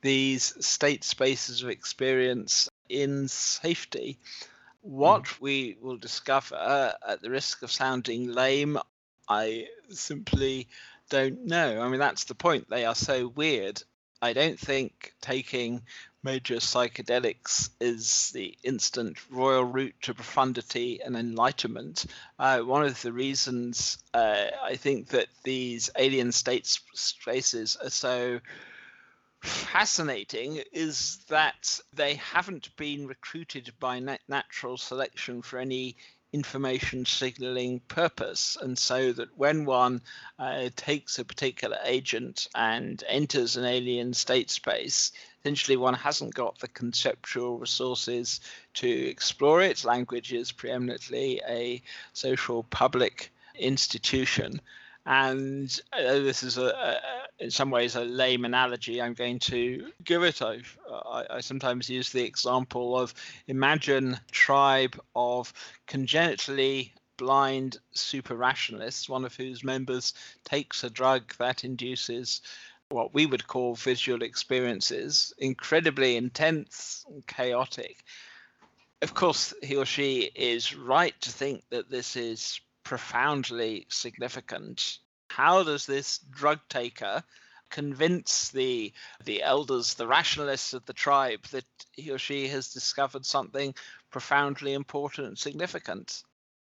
these 0.00 0.54
state 0.64 1.04
spaces 1.04 1.62
of 1.62 1.68
experience 1.68 2.68
in 2.88 3.28
safety. 3.28 4.18
What 4.80 5.24
mm. 5.24 5.40
we 5.40 5.76
will 5.80 5.96
discover, 5.96 6.94
at 7.06 7.22
the 7.22 7.30
risk 7.30 7.62
of 7.62 7.70
sounding 7.70 8.32
lame, 8.32 8.78
I 9.28 9.68
simply 9.90 10.68
don't 11.10 11.46
know. 11.46 11.80
I 11.80 11.88
mean, 11.88 12.00
that's 12.00 12.24
the 12.24 12.34
point. 12.34 12.68
They 12.68 12.84
are 12.84 12.94
so 12.94 13.28
weird. 13.28 13.82
I 14.20 14.32
don't 14.32 14.58
think 14.58 15.12
taking 15.20 15.82
major 16.22 16.56
psychedelics 16.56 17.70
is 17.80 18.30
the 18.32 18.56
instant 18.62 19.18
royal 19.30 19.64
route 19.64 19.94
to 20.02 20.14
profundity 20.14 21.00
and 21.02 21.16
enlightenment. 21.16 22.06
Uh, 22.38 22.60
one 22.60 22.84
of 22.84 23.00
the 23.02 23.12
reasons 23.12 23.98
uh, 24.14 24.46
I 24.62 24.76
think 24.76 25.08
that 25.08 25.26
these 25.42 25.90
alien 25.96 26.32
state 26.32 26.66
spaces 26.66 27.76
are 27.82 27.90
so 27.90 28.40
fascinating 29.42 30.62
is 30.72 31.18
that 31.28 31.80
they 31.92 32.14
haven't 32.14 32.74
been 32.76 33.08
recruited 33.08 33.72
by 33.80 33.98
nat- 33.98 34.20
natural 34.28 34.76
selection 34.76 35.42
for 35.42 35.58
any 35.58 35.96
information 36.32 37.04
signaling 37.04 37.80
purpose. 37.88 38.56
And 38.60 38.76
so 38.76 39.12
that 39.12 39.36
when 39.36 39.64
one 39.64 40.00
uh, 40.38 40.70
takes 40.76 41.18
a 41.18 41.24
particular 41.24 41.78
agent 41.84 42.48
and 42.54 43.02
enters 43.08 43.56
an 43.56 43.64
alien 43.64 44.14
state 44.14 44.50
space, 44.50 45.12
essentially 45.40 45.76
one 45.76 45.94
hasn't 45.94 46.34
got 46.34 46.58
the 46.58 46.68
conceptual 46.68 47.58
resources 47.58 48.40
to 48.74 48.88
explore 48.88 49.60
it. 49.62 49.84
Language 49.84 50.32
is 50.32 50.52
preeminently 50.52 51.40
a 51.48 51.82
social 52.12 52.62
public 52.64 53.32
institution. 53.58 54.60
And 55.04 55.80
uh, 55.92 56.00
this 56.00 56.42
is 56.42 56.58
a, 56.58 56.66
a, 56.66 57.00
in 57.42 57.50
some 57.50 57.70
ways 57.70 57.96
a 57.96 58.04
lame 58.04 58.44
analogy. 58.44 59.02
I'm 59.02 59.14
going 59.14 59.40
to 59.40 59.90
give 60.04 60.22
it. 60.22 60.40
I, 60.40 60.60
I 61.28 61.40
sometimes 61.40 61.90
use 61.90 62.10
the 62.10 62.22
example 62.24 62.96
of 62.98 63.12
imagine 63.48 64.18
tribe 64.30 64.98
of 65.16 65.52
congenitally 65.88 66.94
blind 67.16 67.78
super 67.92 68.36
rationalists, 68.36 69.08
one 69.08 69.24
of 69.24 69.34
whose 69.34 69.64
members 69.64 70.14
takes 70.44 70.84
a 70.84 70.90
drug 70.90 71.34
that 71.38 71.64
induces 71.64 72.42
what 72.90 73.12
we 73.12 73.26
would 73.26 73.46
call 73.46 73.74
visual 73.74 74.22
experiences, 74.22 75.32
incredibly 75.38 76.16
intense 76.16 77.04
and 77.08 77.26
chaotic. 77.26 78.04
Of 79.00 79.14
course, 79.14 79.52
he 79.62 79.76
or 79.76 79.86
she 79.86 80.30
is 80.34 80.76
right 80.76 81.18
to 81.22 81.30
think 81.30 81.64
that 81.70 81.90
this 81.90 82.14
is 82.14 82.60
profoundly 82.84 83.86
significant. 83.88 84.98
How 85.36 85.62
does 85.62 85.86
this 85.86 86.18
drug 86.18 86.60
taker 86.68 87.24
convince 87.70 88.50
the 88.50 88.92
the 89.24 89.42
elders, 89.42 89.94
the 89.94 90.06
rationalists 90.06 90.74
of 90.74 90.84
the 90.84 90.92
tribe, 90.92 91.44
that 91.52 91.64
he 91.92 92.10
or 92.10 92.18
she 92.18 92.48
has 92.48 92.74
discovered 92.74 93.24
something 93.24 93.74
profoundly 94.10 94.74
important 94.74 95.28
and 95.28 95.38
significant? 95.38 96.22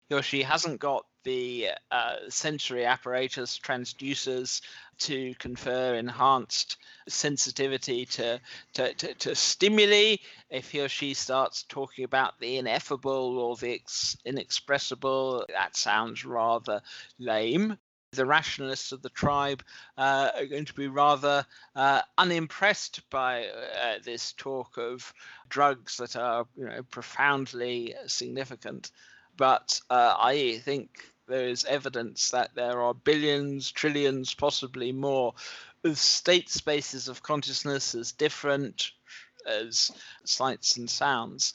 He 0.09 0.17
or 0.17 0.23
she 0.23 0.43
hasn't 0.43 0.81
got 0.81 1.07
the 1.23 1.71
uh, 1.93 2.17
sensory 2.29 2.85
apparatus 2.85 3.59
transducers 3.59 4.63
to 4.99 5.35
confer 5.37 5.95
enhanced 5.95 6.77
sensitivity 7.09 8.07
to, 8.07 8.41
to, 8.75 8.95
to, 8.95 9.15
to, 9.15 9.35
stimuli. 9.35 10.17
If 10.51 10.71
he 10.71 10.81
or 10.81 10.89
she 10.89 11.15
starts 11.15 11.65
talking 11.65 12.05
about 12.05 12.39
the 12.41 12.59
ineffable 12.59 13.39
or 13.39 13.57
the 13.57 13.75
ex- 13.75 14.17
inexpressible, 14.25 15.47
that 15.49 15.77
sounds 15.77 16.25
rather 16.25 16.83
lame. 17.19 17.79
The 18.17 18.27
rationalists 18.27 18.93
of 18.93 19.03
the 19.03 19.11
tribe 19.11 19.63
uh, 19.97 20.31
are 20.35 20.47
going 20.47 20.65
to 20.65 20.75
be 20.75 20.89
rather 20.89 21.47
uh, 21.75 22.03
unimpressed 22.19 23.09
by 23.11 23.47
uh, 23.47 23.99
this 24.03 24.33
talk 24.33 24.79
of 24.79 25.13
drugs 25.49 25.99
that 25.99 26.17
are 26.17 26.47
you 26.57 26.67
know, 26.67 26.83
profoundly 26.91 27.95
significant. 28.07 28.91
But 29.37 29.81
uh, 29.91 30.17
I 30.19 30.59
think 30.65 30.89
there 31.29 31.49
is 31.49 31.65
evidence 31.65 32.31
that 32.31 32.55
there 32.55 32.81
are 32.81 32.95
billions, 32.95 33.71
trillions, 33.71 34.35
possibly 34.35 34.93
more 34.93 35.35
of 35.85 35.99
state 35.99 36.49
spaces 36.49 37.09
of 37.09 37.23
consciousness 37.23 37.95
as 37.95 38.13
different 38.13 38.93
as 39.47 39.91
sights 40.25 40.77
and 40.77 40.89
sounds. 40.91 41.53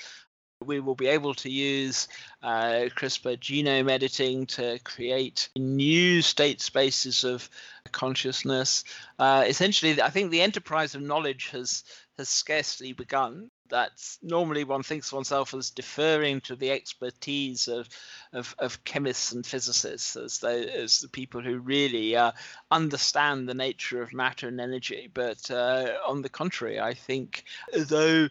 We 0.64 0.80
will 0.80 0.96
be 0.96 1.08
able 1.08 1.34
to 1.36 1.50
use 1.50 2.08
uh, 2.44 2.90
CRISPR 2.96 3.38
genome 3.38 3.90
editing 3.90 4.46
to 4.48 4.80
create 4.84 5.50
new 5.56 6.22
state 6.22 6.62
spaces 6.62 7.24
of 7.24 7.50
consciousness. 7.92 8.84
Uh, 9.18 9.44
essentially, 9.48 10.02
I 10.02 10.10
think 10.10 10.32
the 10.32 10.42
enterprise 10.42 10.96
of 10.96 11.02
knowledge 11.02 11.50
has 11.50 11.84
has 12.18 12.30
scarcely 12.30 12.94
begun 12.94 13.50
that's 13.72 14.20
normally 14.22 14.64
one 14.64 14.84
thinks 14.84 15.12
oneself 15.12 15.54
as 15.56 15.72
deferring 15.72 16.42
to 16.42 16.56
the 16.56 16.70
expertise 16.70 17.68
of 17.68 17.90
of, 18.34 18.54
of 18.60 18.84
chemists 18.84 19.32
and 19.32 19.46
physicists 19.46 20.16
as 20.16 20.40
they, 20.40 20.70
as 20.70 21.00
the 21.00 21.08
people 21.08 21.42
who 21.42 21.58
really 21.58 22.16
uh, 22.16 22.32
understand 22.70 23.50
the 23.50 23.54
nature 23.54 24.02
of 24.02 24.14
matter 24.14 24.48
and 24.48 24.62
energy. 24.62 25.10
But 25.14 25.50
uh, 25.50 25.94
on 26.08 26.22
the 26.22 26.30
contrary, 26.30 26.80
I 26.80 26.94
think 26.94 27.46
though 27.74 28.30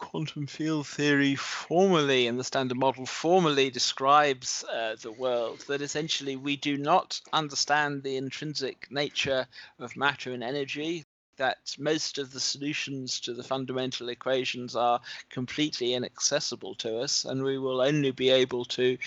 quantum 0.00 0.46
field 0.46 0.86
theory 0.86 1.36
formally 1.36 2.26
and 2.26 2.38
the 2.40 2.44
standard 2.44 2.76
model 2.76 3.06
formally 3.06 3.70
describes 3.70 4.64
uh, 4.64 4.96
the 5.02 5.12
world 5.12 5.60
that 5.68 5.82
essentially 5.82 6.36
we 6.36 6.56
do 6.56 6.76
not 6.76 7.20
understand 7.32 8.02
the 8.02 8.16
intrinsic 8.16 8.88
nature 8.90 9.46
of 9.78 9.96
matter 9.96 10.32
and 10.32 10.42
energy 10.42 11.04
that 11.36 11.74
most 11.78 12.18
of 12.18 12.32
the 12.32 12.40
solutions 12.40 13.20
to 13.20 13.32
the 13.32 13.42
fundamental 13.42 14.08
equations 14.10 14.76
are 14.76 15.00
completely 15.30 15.94
inaccessible 15.94 16.74
to 16.74 16.98
us, 16.98 17.24
and 17.24 17.42
we 17.42 17.58
will 17.58 17.80
only 17.80 18.10
be 18.10 18.28
able 18.28 18.64
to 18.66 18.98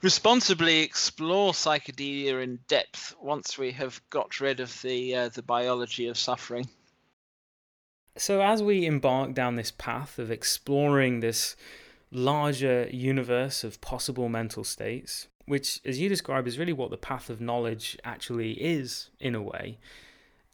responsibly 0.00 0.80
explore 0.80 1.52
psychedelia 1.52 2.42
in 2.42 2.60
depth 2.68 3.16
once 3.20 3.58
we 3.58 3.72
have 3.72 4.00
got 4.10 4.40
rid 4.40 4.60
of 4.60 4.80
the 4.82 5.16
uh, 5.16 5.28
the 5.30 5.42
biology 5.42 6.06
of 6.06 6.16
suffering. 6.16 6.68
So 8.18 8.40
as 8.40 8.62
we 8.62 8.86
embark 8.86 9.34
down 9.34 9.56
this 9.56 9.70
path 9.70 10.18
of 10.18 10.30
exploring 10.30 11.20
this 11.20 11.54
larger 12.10 12.88
universe 12.90 13.62
of 13.62 13.80
possible 13.80 14.28
mental 14.28 14.64
states, 14.64 15.28
which 15.44 15.80
as 15.84 16.00
you 16.00 16.08
describe 16.08 16.46
is 16.46 16.58
really 16.58 16.72
what 16.72 16.90
the 16.90 16.96
path 16.96 17.28
of 17.28 17.40
knowledge 17.40 17.98
actually 18.04 18.52
is 18.52 19.10
in 19.20 19.34
a 19.34 19.42
way, 19.42 19.78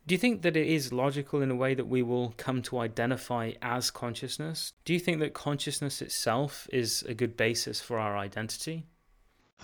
do 0.07 0.15
you 0.15 0.19
think 0.19 0.43
that 0.43 0.57
it 0.57 0.67
is 0.67 0.93
logical 0.93 1.41
in 1.41 1.53
a 1.53 1.55
way 1.55 1.75
that 1.75 1.87
we 1.87 2.03
will 2.03 2.35
come 2.37 2.63
to 2.63 2.81
identify 2.81 3.53
as 3.63 3.93
consciousness? 3.93 4.73
Do 4.85 4.93
you 4.93 4.99
think 4.99 5.21
that 5.21 5.33
consciousness 5.33 6.03
itself 6.03 6.67
is 6.73 7.05
a 7.05 7.15
good 7.15 7.37
basis 7.37 7.81
for 7.81 8.01
our 8.01 8.17
identity? 8.17 8.87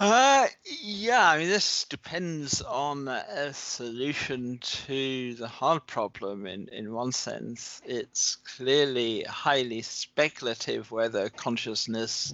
Uh, 0.01 0.47
yeah, 0.81 1.29
I 1.29 1.39
mean, 1.39 1.49
this 1.49 1.85
depends 1.85 2.63
on 2.63 3.09
a 3.09 3.53
solution 3.53 4.59
to 4.61 5.35
the 5.35 5.49
hard 5.49 5.89
problem 5.89 6.47
in, 6.47 6.69
in 6.69 6.93
one 6.93 7.11
sense. 7.11 7.83
It's 7.85 8.37
clearly 8.37 9.25
highly 9.25 9.83
speculative 9.83 10.93
whether 10.93 11.29
consciousness 11.31 12.33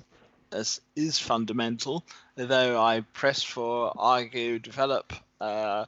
consciousness 0.55 0.81
is 0.95 1.19
fundamental, 1.19 2.05
though 2.37 2.81
I 2.81 3.01
press 3.01 3.43
for, 3.43 3.93
argue, 3.97 4.61
develop 4.61 5.13
uh, 5.41 5.85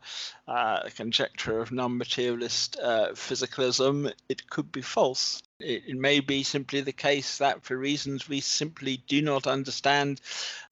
uh, 0.49 0.81
a 0.85 0.91
conjecture 0.91 1.61
of 1.61 1.71
non 1.71 1.97
materialist 1.97 2.77
uh, 2.83 3.11
physicalism, 3.13 4.13
it 4.29 4.51
could 4.51 4.73
be 4.73 4.83
false. 4.83 5.41
It, 5.61 5.85
it, 5.87 5.97
may 5.97 6.19
be 6.19 6.43
simply 6.43 6.81
the 6.81 6.93
case 6.93 7.39
that 7.39 7.63
for 7.63 7.77
reasons 7.77 8.29
we 8.29 8.41
simply 8.41 8.97
do 9.07 9.23
not 9.23 9.47
understand, 9.47 10.21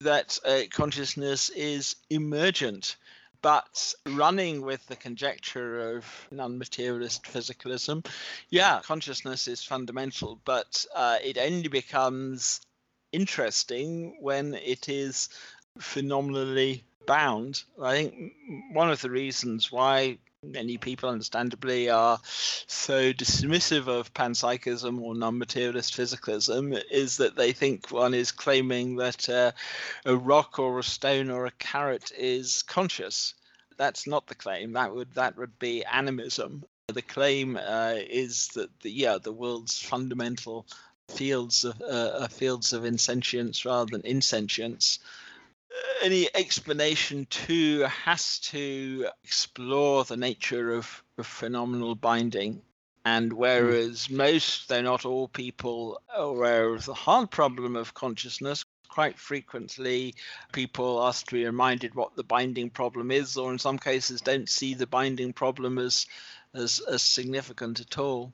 that 0.01 0.39
uh, 0.45 0.63
consciousness 0.71 1.47
is 1.49 1.95
emergent. 2.09 2.97
But 3.41 3.93
running 4.05 4.61
with 4.61 4.85
the 4.87 4.97
conjecture 4.97 5.95
of 5.95 6.27
non 6.31 6.57
materialist 6.57 7.23
physicalism, 7.23 8.05
yeah, 8.49 8.81
consciousness 8.83 9.47
is 9.47 9.63
fundamental, 9.63 10.37
but 10.43 10.85
uh, 10.93 11.17
it 11.23 11.37
only 11.37 11.69
becomes 11.69 12.59
interesting 13.15 14.17
when 14.19 14.53
it 14.55 14.89
is 14.89 15.29
phenomenally 15.79 16.83
bound. 17.05 17.63
I 17.81 17.93
think 17.93 18.33
one 18.73 18.91
of 18.91 19.01
the 19.01 19.09
reasons 19.09 19.71
why 19.71 20.17
many 20.43 20.77
people 20.77 21.09
understandably 21.09 21.89
are 21.89 22.19
so 22.23 23.13
dismissive 23.13 23.87
of 23.87 24.13
panpsychism 24.13 25.01
or 25.01 25.15
non-materialist 25.15 25.95
physicalism 25.95 26.79
is 26.91 27.17
that 27.17 27.35
they 27.35 27.51
think 27.51 27.89
one 27.91 28.13
is 28.13 28.31
claiming 28.31 28.97
that 28.97 29.27
uh, 29.29 29.51
a 30.05 30.15
rock 30.15 30.59
or 30.59 30.77
a 30.77 30.83
stone 30.83 31.29
or 31.29 31.45
a 31.45 31.51
carrot 31.51 32.11
is 32.17 32.63
conscious. 32.63 33.33
That's 33.77 34.07
not 34.07 34.27
the 34.27 34.35
claim. 34.35 34.73
That 34.73 34.93
would 34.93 35.13
that 35.15 35.37
would 35.37 35.57
be 35.59 35.83
animism. 35.83 36.63
The 36.87 37.01
claim 37.01 37.57
uh, 37.57 37.95
is 37.97 38.49
that 38.49 38.69
the, 38.81 38.91
yeah 38.91 39.17
the 39.17 39.33
world's 39.33 39.79
fundamental 39.79 40.67
fields 41.09 41.63
of 41.63 41.81
uh, 41.81 42.27
fields 42.27 42.73
of 42.73 42.85
insentience 42.85 43.65
rather 43.65 43.91
than 43.91 44.01
insentience 44.05 44.99
any 46.01 46.27
explanation 46.35 47.25
too 47.29 47.81
has 47.81 48.39
to 48.39 49.07
explore 49.23 50.03
the 50.03 50.17
nature 50.17 50.73
of, 50.73 51.03
of 51.17 51.25
phenomenal 51.25 51.95
binding. 51.95 52.61
And 53.03 53.31
whereas 53.33 54.07
mm. 54.07 54.17
most, 54.17 54.67
though 54.67 54.81
not 54.81 55.05
all 55.05 55.27
people, 55.27 56.01
are 56.15 56.23
aware 56.23 56.73
of 56.73 56.85
the 56.85 56.93
hard 56.93 57.29
problem 57.29 57.75
of 57.75 57.93
consciousness, 57.93 58.65
quite 58.89 59.19
frequently 59.19 60.15
people 60.53 61.03
ask 61.05 61.27
to 61.27 61.35
be 61.35 61.45
reminded 61.45 61.93
what 61.93 62.15
the 62.15 62.23
binding 62.23 62.69
problem 62.69 63.11
is, 63.11 63.37
or 63.37 63.51
in 63.51 63.59
some 63.59 63.77
cases 63.77 64.21
don't 64.21 64.49
see 64.49 64.73
the 64.73 64.87
binding 64.87 65.33
problem 65.33 65.77
as 65.77 66.05
as, 66.53 66.79
as 66.79 67.01
significant 67.01 67.81
at 67.81 67.97
all. 67.97 68.31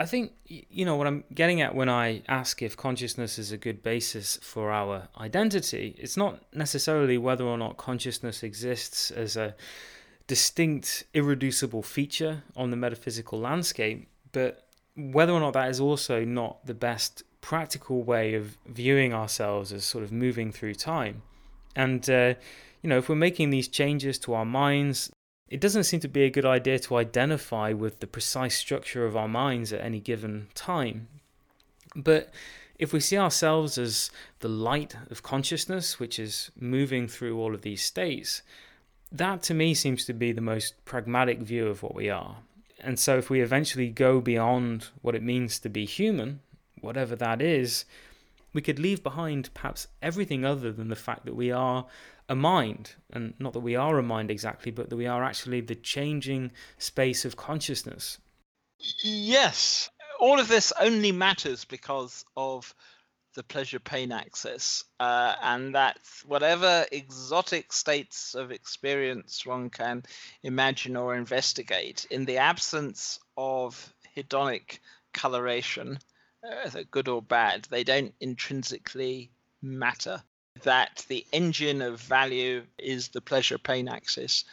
I 0.00 0.06
think, 0.06 0.32
you 0.46 0.86
know, 0.86 0.96
what 0.96 1.06
I'm 1.06 1.24
getting 1.34 1.60
at 1.60 1.74
when 1.74 1.90
I 1.90 2.22
ask 2.26 2.62
if 2.62 2.74
consciousness 2.74 3.38
is 3.38 3.52
a 3.52 3.58
good 3.58 3.82
basis 3.82 4.38
for 4.40 4.70
our 4.70 5.08
identity, 5.18 5.94
it's 5.98 6.16
not 6.16 6.42
necessarily 6.54 7.18
whether 7.18 7.44
or 7.44 7.58
not 7.58 7.76
consciousness 7.76 8.42
exists 8.42 9.10
as 9.10 9.36
a 9.36 9.54
distinct, 10.26 11.04
irreducible 11.12 11.82
feature 11.82 12.44
on 12.56 12.70
the 12.70 12.78
metaphysical 12.78 13.38
landscape, 13.38 14.08
but 14.32 14.66
whether 14.96 15.34
or 15.34 15.40
not 15.40 15.52
that 15.52 15.68
is 15.68 15.80
also 15.80 16.24
not 16.24 16.64
the 16.64 16.72
best 16.72 17.22
practical 17.42 18.02
way 18.02 18.32
of 18.32 18.56
viewing 18.66 19.12
ourselves 19.12 19.70
as 19.70 19.84
sort 19.84 20.02
of 20.02 20.10
moving 20.10 20.50
through 20.50 20.76
time. 20.76 21.20
And, 21.76 22.08
uh, 22.08 22.34
you 22.80 22.88
know, 22.88 22.96
if 22.96 23.10
we're 23.10 23.16
making 23.16 23.50
these 23.50 23.68
changes 23.68 24.18
to 24.20 24.32
our 24.32 24.46
minds, 24.46 25.10
it 25.50 25.60
doesn't 25.60 25.84
seem 25.84 26.00
to 26.00 26.08
be 26.08 26.22
a 26.22 26.30
good 26.30 26.46
idea 26.46 26.78
to 26.78 26.96
identify 26.96 27.72
with 27.72 27.98
the 27.98 28.06
precise 28.06 28.56
structure 28.56 29.04
of 29.04 29.16
our 29.16 29.28
minds 29.28 29.72
at 29.72 29.80
any 29.80 29.98
given 29.98 30.46
time. 30.54 31.08
But 31.96 32.32
if 32.78 32.92
we 32.92 33.00
see 33.00 33.18
ourselves 33.18 33.76
as 33.76 34.12
the 34.38 34.48
light 34.48 34.96
of 35.10 35.24
consciousness, 35.24 35.98
which 35.98 36.20
is 36.20 36.52
moving 36.58 37.08
through 37.08 37.38
all 37.38 37.52
of 37.52 37.62
these 37.62 37.82
states, 37.82 38.42
that 39.10 39.42
to 39.42 39.54
me 39.54 39.74
seems 39.74 40.04
to 40.04 40.12
be 40.12 40.30
the 40.30 40.40
most 40.40 40.82
pragmatic 40.84 41.40
view 41.40 41.66
of 41.66 41.82
what 41.82 41.96
we 41.96 42.08
are. 42.08 42.36
And 42.78 42.98
so, 42.98 43.18
if 43.18 43.28
we 43.28 43.42
eventually 43.42 43.90
go 43.90 44.20
beyond 44.20 44.86
what 45.02 45.14
it 45.14 45.22
means 45.22 45.58
to 45.58 45.68
be 45.68 45.84
human, 45.84 46.40
whatever 46.80 47.14
that 47.16 47.42
is, 47.42 47.84
we 48.52 48.62
could 48.62 48.78
leave 48.78 49.02
behind 49.02 49.52
perhaps 49.52 49.88
everything 50.00 50.44
other 50.44 50.72
than 50.72 50.88
the 50.88 50.96
fact 50.96 51.26
that 51.26 51.36
we 51.36 51.50
are 51.50 51.86
a 52.30 52.36
mind, 52.36 52.94
and 53.12 53.34
not 53.40 53.52
that 53.52 53.60
we 53.60 53.74
are 53.74 53.98
a 53.98 54.02
mind 54.04 54.30
exactly, 54.30 54.70
but 54.70 54.88
that 54.88 54.96
we 54.96 55.08
are 55.08 55.24
actually 55.24 55.60
the 55.60 55.74
changing 55.74 56.52
space 56.78 57.24
of 57.24 57.36
consciousness. 57.36 58.18
Yes, 59.02 59.90
all 60.20 60.38
of 60.38 60.46
this 60.46 60.72
only 60.80 61.10
matters 61.10 61.64
because 61.64 62.24
of 62.36 62.72
the 63.34 63.42
pleasure 63.42 63.80
pain 63.80 64.12
axis, 64.12 64.84
uh, 65.00 65.34
and 65.42 65.74
that 65.74 65.98
whatever 66.24 66.86
exotic 66.92 67.72
states 67.72 68.36
of 68.36 68.52
experience 68.52 69.44
one 69.44 69.68
can 69.68 70.04
imagine 70.44 70.96
or 70.96 71.16
investigate, 71.16 72.06
in 72.12 72.24
the 72.26 72.38
absence 72.38 73.18
of 73.36 73.92
hedonic 74.16 74.78
coloration, 75.12 75.98
uh, 76.48 76.70
good 76.92 77.08
or 77.08 77.22
bad, 77.22 77.66
they 77.70 77.82
don't 77.82 78.14
intrinsically 78.20 79.32
matter 79.60 80.22
that 80.62 81.04
the 81.08 81.26
engine 81.32 81.82
of 81.82 82.00
value 82.00 82.62
is 82.78 83.08
the 83.08 83.20
pleasure 83.20 83.58
pain 83.58 83.88
axis. 83.88 84.44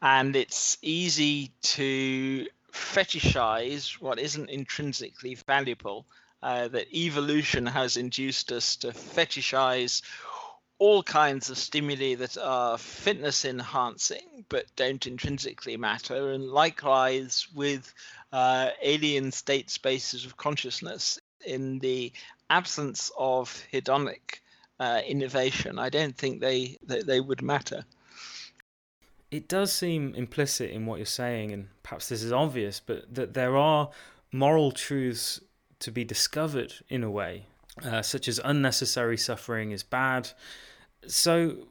And 0.00 0.36
it's 0.36 0.78
easy 0.82 1.52
to 1.62 2.46
fetishize 2.72 3.92
what 4.00 4.18
isn't 4.18 4.50
intrinsically 4.50 5.34
valuable. 5.34 6.06
Uh, 6.40 6.68
that 6.68 6.94
evolution 6.94 7.66
has 7.66 7.96
induced 7.96 8.52
us 8.52 8.76
to 8.76 8.88
fetishize 8.88 10.02
all 10.78 11.02
kinds 11.02 11.50
of 11.50 11.58
stimuli 11.58 12.14
that 12.14 12.38
are 12.38 12.78
fitness 12.78 13.44
enhancing 13.44 14.44
but 14.48 14.64
don't 14.76 15.08
intrinsically 15.08 15.76
matter. 15.76 16.30
And 16.30 16.44
likewise 16.44 17.48
with 17.52 17.92
uh, 18.32 18.70
alien 18.80 19.32
state 19.32 19.68
spaces 19.68 20.24
of 20.24 20.36
consciousness, 20.36 21.18
in 21.44 21.78
the 21.78 22.12
absence 22.50 23.10
of 23.16 23.62
hedonic 23.72 24.40
uh, 24.80 25.00
innovation, 25.06 25.78
I 25.78 25.88
don't 25.88 26.16
think 26.16 26.40
they, 26.40 26.76
they, 26.82 27.02
they 27.02 27.20
would 27.20 27.42
matter. 27.42 27.84
It 29.30 29.48
does 29.48 29.72
seem 29.72 30.14
implicit 30.14 30.70
in 30.70 30.86
what 30.86 30.96
you're 30.96 31.06
saying, 31.06 31.52
and 31.52 31.68
perhaps 31.82 32.08
this 32.08 32.22
is 32.22 32.32
obvious, 32.32 32.80
but 32.80 33.14
that 33.14 33.34
there 33.34 33.56
are 33.56 33.90
moral 34.32 34.72
truths 34.72 35.40
to 35.80 35.90
be 35.90 36.04
discovered 36.04 36.74
in 36.88 37.04
a 37.04 37.10
way, 37.10 37.46
uh, 37.84 38.02
such 38.02 38.26
as 38.28 38.40
unnecessary 38.44 39.16
suffering 39.16 39.70
is 39.70 39.82
bad. 39.82 40.30
So, 41.06 41.68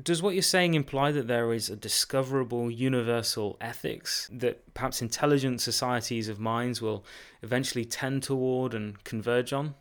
does 0.00 0.22
what 0.22 0.34
you're 0.34 0.42
saying 0.42 0.74
imply 0.74 1.12
that 1.12 1.28
there 1.28 1.52
is 1.52 1.70
a 1.70 1.76
discoverable 1.76 2.70
universal 2.70 3.56
ethics 3.60 4.28
that 4.32 4.74
perhaps 4.74 5.02
intelligent 5.02 5.60
societies 5.60 6.28
of 6.28 6.38
minds 6.38 6.80
will 6.82 7.04
eventually 7.42 7.84
tend 7.84 8.22
toward 8.22 8.74
and 8.74 9.02
converge 9.04 9.52
on? 9.52 9.74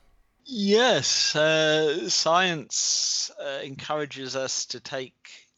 Yes, 0.53 1.33
uh, 1.33 2.09
science 2.09 3.31
uh, 3.41 3.61
encourages 3.63 4.35
us 4.35 4.65
to 4.65 4.81
take 4.81 5.15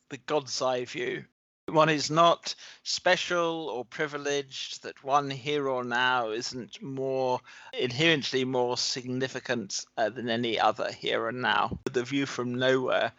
the 0.10 0.18
God's 0.18 0.62
eye 0.62 0.86
view. 0.86 1.26
One 1.68 1.90
is 1.90 2.12
not 2.12 2.54
special 2.84 3.70
or 3.70 3.86
privileged, 3.86 4.84
that 4.84 5.04
one 5.04 5.32
here 5.32 5.68
or 5.68 5.84
now 5.84 6.30
isn't 6.30 6.80
more 6.80 7.40
inherently 7.74 8.46
more 8.46 8.78
significant 8.78 9.84
uh, 9.98 10.12
than 10.12 10.30
any 10.30 10.60
other 10.60 10.92
here 10.92 11.28
and 11.28 11.42
now. 11.42 11.80
The 11.92 12.04
view 12.04 12.28
from 12.28 12.54
nowhere. 12.54 13.14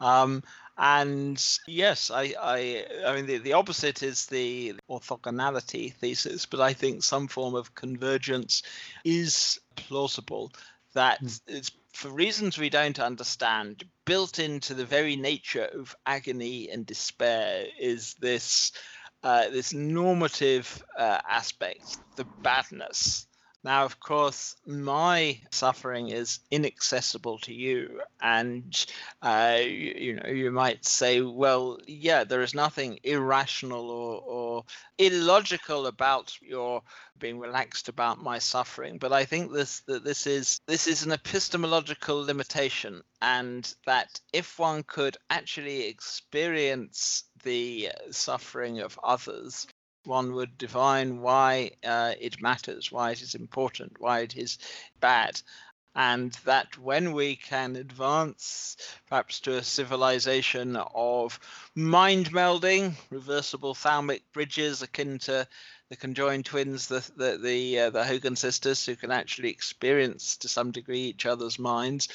Um, 0.00 0.42
and 0.76 1.40
yes, 1.68 2.10
I, 2.10 2.34
I, 2.36 2.86
I 3.06 3.14
mean, 3.14 3.26
the, 3.26 3.38
the 3.38 3.52
opposite 3.52 4.02
is 4.02 4.26
the 4.26 4.74
orthogonality 4.90 5.94
thesis, 5.94 6.46
but 6.46 6.60
I 6.60 6.72
think 6.72 7.04
some 7.04 7.28
form 7.28 7.54
of 7.54 7.76
convergence 7.76 8.64
is 9.04 9.60
plausible 9.76 10.50
that 10.94 11.18
hmm. 11.18 11.26
it's 11.46 11.70
for 11.92 12.10
reasons 12.10 12.56
we 12.56 12.70
don't 12.70 12.98
understand, 12.98 13.84
built 14.06 14.38
into 14.38 14.74
the 14.74 14.84
very 14.84 15.16
nature 15.16 15.64
of 15.64 15.94
agony 16.06 16.70
and 16.70 16.86
despair 16.86 17.66
is 17.78 18.14
this 18.14 18.72
uh, 19.22 19.48
this 19.50 19.72
normative 19.72 20.82
uh, 20.98 21.18
aspect, 21.28 21.98
the 22.16 22.24
badness 22.42 23.26
now, 23.64 23.84
of 23.84 24.00
course, 24.00 24.56
my 24.66 25.40
suffering 25.50 26.08
is 26.08 26.40
inaccessible 26.50 27.38
to 27.40 27.54
you, 27.54 28.00
and 28.20 28.86
uh, 29.22 29.58
you, 29.60 29.94
you, 29.96 30.16
know 30.16 30.28
you 30.28 30.50
might 30.50 30.84
say, 30.84 31.20
well, 31.20 31.78
yeah, 31.86 32.24
there 32.24 32.42
is 32.42 32.54
nothing 32.54 32.98
irrational 33.04 33.88
or, 33.88 34.20
or 34.20 34.64
illogical 34.98 35.86
about 35.86 36.36
your 36.40 36.82
being 37.20 37.38
relaxed 37.38 37.88
about 37.88 38.20
my 38.20 38.40
suffering. 38.40 38.98
But 38.98 39.12
I 39.12 39.26
think 39.26 39.52
this 39.52 39.80
that 39.86 40.02
this 40.02 40.26
is 40.26 40.60
this 40.66 40.88
is 40.88 41.04
an 41.04 41.12
epistemological 41.12 42.24
limitation, 42.24 43.02
and 43.20 43.72
that 43.86 44.20
if 44.32 44.58
one 44.58 44.82
could 44.82 45.16
actually 45.30 45.86
experience 45.86 47.24
the 47.44 47.92
suffering 48.10 48.80
of 48.80 48.98
others 49.04 49.68
one 50.04 50.34
would 50.34 50.58
define 50.58 51.20
why 51.20 51.72
uh, 51.84 52.14
it 52.20 52.40
matters, 52.42 52.90
why 52.92 53.12
it 53.12 53.22
is 53.22 53.34
important, 53.34 54.00
why 54.00 54.20
it 54.20 54.36
is 54.36 54.58
bad. 55.00 55.40
and 55.94 56.32
that 56.44 56.78
when 56.78 57.12
we 57.12 57.36
can 57.36 57.76
advance 57.76 58.76
perhaps 59.08 59.40
to 59.40 59.56
a 59.58 59.62
civilization 59.62 60.76
of 60.94 61.38
mind 61.74 62.30
melding, 62.32 62.94
reversible 63.10 63.74
thalamic 63.74 64.22
bridges 64.32 64.82
akin 64.82 65.18
to 65.18 65.46
the 65.90 65.96
conjoined 65.96 66.46
twins, 66.46 66.88
the 66.88 67.04
the 67.16 67.38
the, 67.38 67.78
uh, 67.80 67.90
the 67.90 68.04
Hogan 68.04 68.36
sisters, 68.36 68.86
who 68.86 68.96
can 68.96 69.10
actually 69.10 69.50
experience 69.50 70.38
to 70.38 70.48
some 70.48 70.70
degree 70.72 71.02
each 71.02 71.26
other's 71.26 71.58
minds. 71.58 72.08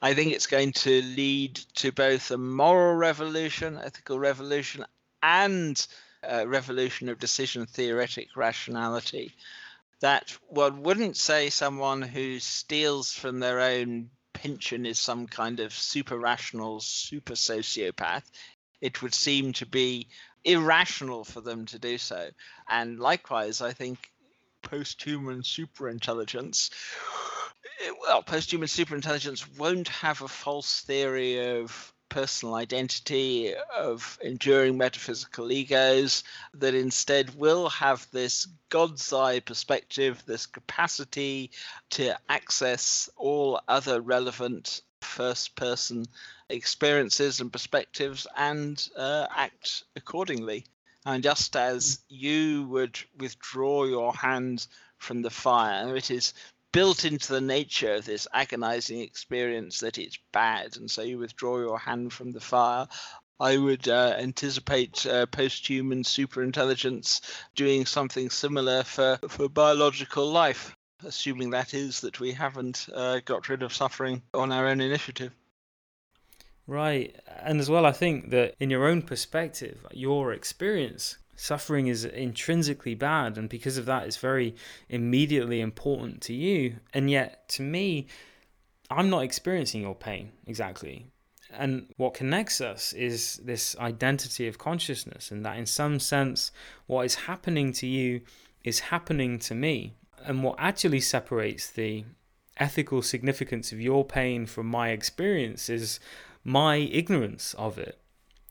I 0.00 0.14
think 0.14 0.32
it's 0.32 0.46
going 0.46 0.72
to 0.72 1.02
lead 1.02 1.56
to 1.76 1.92
both 1.92 2.30
a 2.30 2.38
moral 2.38 2.94
revolution, 2.96 3.78
ethical 3.82 4.18
revolution, 4.18 4.86
and 5.22 5.86
revolution 6.46 7.08
of 7.08 7.18
decision 7.18 7.66
theoretic 7.66 8.28
rationality 8.36 9.34
that 10.00 10.36
one 10.48 10.82
wouldn't 10.82 11.16
say 11.16 11.50
someone 11.50 12.02
who 12.02 12.40
steals 12.40 13.12
from 13.12 13.38
their 13.38 13.60
own 13.60 14.10
pension 14.32 14.86
is 14.86 14.98
some 14.98 15.26
kind 15.26 15.60
of 15.60 15.72
super 15.74 16.18
rational, 16.18 16.80
super 16.80 17.34
sociopath. 17.34 18.24
It 18.80 19.02
would 19.02 19.14
seem 19.14 19.52
to 19.54 19.66
be 19.66 20.08
irrational 20.44 21.24
for 21.24 21.42
them 21.42 21.66
to 21.66 21.78
do 21.78 21.98
so. 21.98 22.30
And 22.68 22.98
likewise, 22.98 23.60
I 23.60 23.72
think 23.72 24.10
post-human 24.62 25.42
superintelligence 25.42 26.70
eh, 27.82 27.90
well 28.02 28.22
post-human 28.22 28.68
superintelligence 28.68 29.46
won't 29.56 29.88
have 29.88 30.20
a 30.20 30.28
false 30.28 30.82
theory 30.82 31.58
of 31.58 31.94
personal 32.10 32.54
identity, 32.56 33.54
of 33.74 34.18
enduring 34.20 34.76
metaphysical 34.76 35.50
egos, 35.50 36.22
that 36.52 36.74
instead 36.74 37.34
will 37.34 37.70
have 37.70 38.06
this 38.12 38.46
God's 38.68 39.10
eye 39.12 39.40
perspective, 39.40 40.22
this 40.26 40.44
capacity 40.44 41.50
to 41.90 42.18
access 42.28 43.08
all 43.16 43.60
other 43.66 44.02
relevant 44.02 44.82
first 45.00 45.56
person 45.56 46.04
experiences 46.50 47.40
and 47.40 47.52
perspectives 47.52 48.26
and 48.36 48.88
uh, 48.96 49.26
act 49.34 49.84
accordingly. 49.96 50.66
And 51.06 51.22
just 51.22 51.56
as 51.56 52.00
you 52.08 52.64
would 52.64 52.98
withdraw 53.18 53.84
your 53.84 54.12
hand 54.12 54.66
from 54.98 55.22
the 55.22 55.30
fire, 55.30 55.96
it 55.96 56.10
is 56.10 56.34
built 56.72 57.04
into 57.04 57.32
the 57.32 57.40
nature 57.40 57.94
of 57.94 58.04
this 58.04 58.28
agonizing 58.32 59.00
experience 59.00 59.80
that 59.80 59.98
it's 59.98 60.18
bad, 60.32 60.76
and 60.76 60.90
so 60.90 61.02
you 61.02 61.18
withdraw 61.18 61.58
your 61.58 61.78
hand 61.78 62.12
from 62.12 62.30
the 62.30 62.40
fire. 62.40 62.86
I 63.40 63.56
would 63.56 63.88
uh, 63.88 64.16
anticipate 64.18 65.06
uh, 65.06 65.24
post-human 65.26 66.02
superintelligence 66.02 67.22
doing 67.54 67.86
something 67.86 68.28
similar 68.28 68.82
for, 68.84 69.18
for 69.28 69.48
biological 69.48 70.30
life, 70.30 70.76
assuming 71.04 71.50
that 71.50 71.72
is 71.72 72.02
that 72.02 72.20
we 72.20 72.32
haven't 72.32 72.86
uh, 72.94 73.20
got 73.24 73.48
rid 73.48 73.62
of 73.62 73.74
suffering 73.74 74.22
on 74.34 74.52
our 74.52 74.66
own 74.68 74.82
initiative. 74.82 75.32
Right. 76.66 77.16
And 77.42 77.58
as 77.58 77.70
well, 77.70 77.86
I 77.86 77.92
think 77.92 78.30
that 78.30 78.54
in 78.60 78.70
your 78.70 78.86
own 78.86 79.02
perspective, 79.02 79.86
your 79.92 80.32
experience 80.32 81.16
Suffering 81.42 81.86
is 81.86 82.04
intrinsically 82.04 82.94
bad, 82.94 83.38
and 83.38 83.48
because 83.48 83.78
of 83.78 83.86
that, 83.86 84.04
it's 84.06 84.18
very 84.18 84.54
immediately 84.90 85.62
important 85.62 86.20
to 86.20 86.34
you. 86.34 86.76
And 86.92 87.10
yet, 87.10 87.48
to 87.50 87.62
me, 87.62 88.08
I'm 88.90 89.08
not 89.08 89.22
experiencing 89.22 89.80
your 89.80 89.94
pain 89.94 90.32
exactly. 90.46 91.06
And 91.50 91.86
what 91.96 92.12
connects 92.12 92.60
us 92.60 92.92
is 92.92 93.40
this 93.42 93.74
identity 93.78 94.48
of 94.48 94.58
consciousness, 94.58 95.30
and 95.30 95.42
that 95.46 95.56
in 95.56 95.64
some 95.64 95.98
sense, 95.98 96.52
what 96.86 97.06
is 97.06 97.14
happening 97.14 97.72
to 97.72 97.86
you 97.86 98.20
is 98.62 98.80
happening 98.80 99.38
to 99.38 99.54
me. 99.54 99.94
And 100.22 100.42
what 100.44 100.56
actually 100.58 101.00
separates 101.00 101.70
the 101.70 102.04
ethical 102.58 103.00
significance 103.00 103.72
of 103.72 103.80
your 103.80 104.04
pain 104.04 104.44
from 104.44 104.66
my 104.66 104.90
experience 104.90 105.70
is 105.70 106.00
my 106.44 106.76
ignorance 106.76 107.54
of 107.54 107.78
it. 107.78 107.98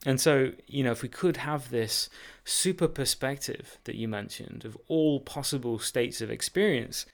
And 0.06 0.20
so, 0.20 0.52
you 0.66 0.84
know, 0.84 0.92
if 0.92 1.02
we 1.02 1.10
could 1.10 1.38
have 1.38 1.70
this 1.70 2.10
super 2.46 2.88
perspective 2.88 3.78
that 3.84 3.96
you 3.96 4.08
mentioned 4.08 4.64
of 4.64 4.78
all 4.88 5.20
possible 5.20 5.78
states 5.78 6.22
of 6.22 6.32
experience, 6.32 7.06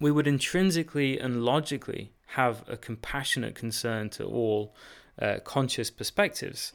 we 0.00 0.10
would 0.10 0.26
intrinsically 0.26 1.18
and 1.18 1.44
logically 1.44 2.12
have 2.28 2.64
a 2.68 2.76
compassionate 2.76 3.54
concern 3.54 4.08
to 4.10 4.24
all 4.24 4.74
uh, 5.20 5.40
conscious 5.44 5.90
perspectives. 5.90 6.72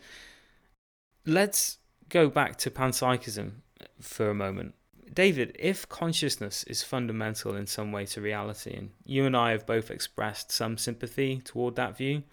Let's 1.26 1.78
go 2.10 2.30
back 2.30 2.58
to 2.58 2.70
panpsychism 2.70 3.52
for 4.00 4.30
a 4.30 4.36
moment. 4.36 4.76
David, 5.12 5.56
if 5.58 5.88
consciousness 5.88 6.64
is 6.66 6.84
fundamental 6.84 7.56
in 7.56 7.68
some 7.68 7.92
way 7.92 8.06
to 8.08 8.22
reality, 8.22 8.76
and 8.76 8.92
you 9.06 9.26
and 9.26 9.36
I 9.36 9.52
have 9.52 9.66
both 9.66 9.90
expressed 9.90 10.52
some 10.52 10.78
sympathy 10.78 11.42
toward 11.44 11.76
that 11.76 11.98
view, 11.98 12.24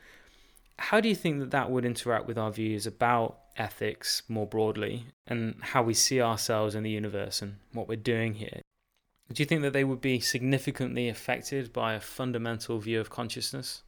how 0.83 1.01
do 1.01 1.09
you 1.09 1.15
think 1.15 1.39
that 1.39 1.53
that 1.53 1.71
would 1.71 1.85
interact 1.85 2.27
with 2.27 2.37
our 2.37 2.51
views 2.51 2.89
about 2.89 3.39
ethics 3.57 4.23
more 4.29 4.49
broadly 4.49 5.07
and 5.29 5.55
how 5.61 5.81
we 5.81 5.95
see 5.95 6.21
ourselves 6.21 6.75
in 6.75 6.83
the 6.83 6.91
universe 6.91 7.41
and 7.41 7.55
what 7.73 7.87
we're 7.87 7.97
doing 7.97 8.35
here? 8.35 8.61
Do 9.33 9.41
you 9.41 9.47
think 9.47 9.63
that 9.63 9.73
they 9.73 9.85
would 9.85 10.01
be 10.01 10.19
significantly 10.19 11.09
affected 11.09 11.73
by 11.73 11.95
a 11.95 12.01
fundamental 12.01 12.81
view 12.81 13.01
of 13.01 13.11
consciousness? 13.11 13.85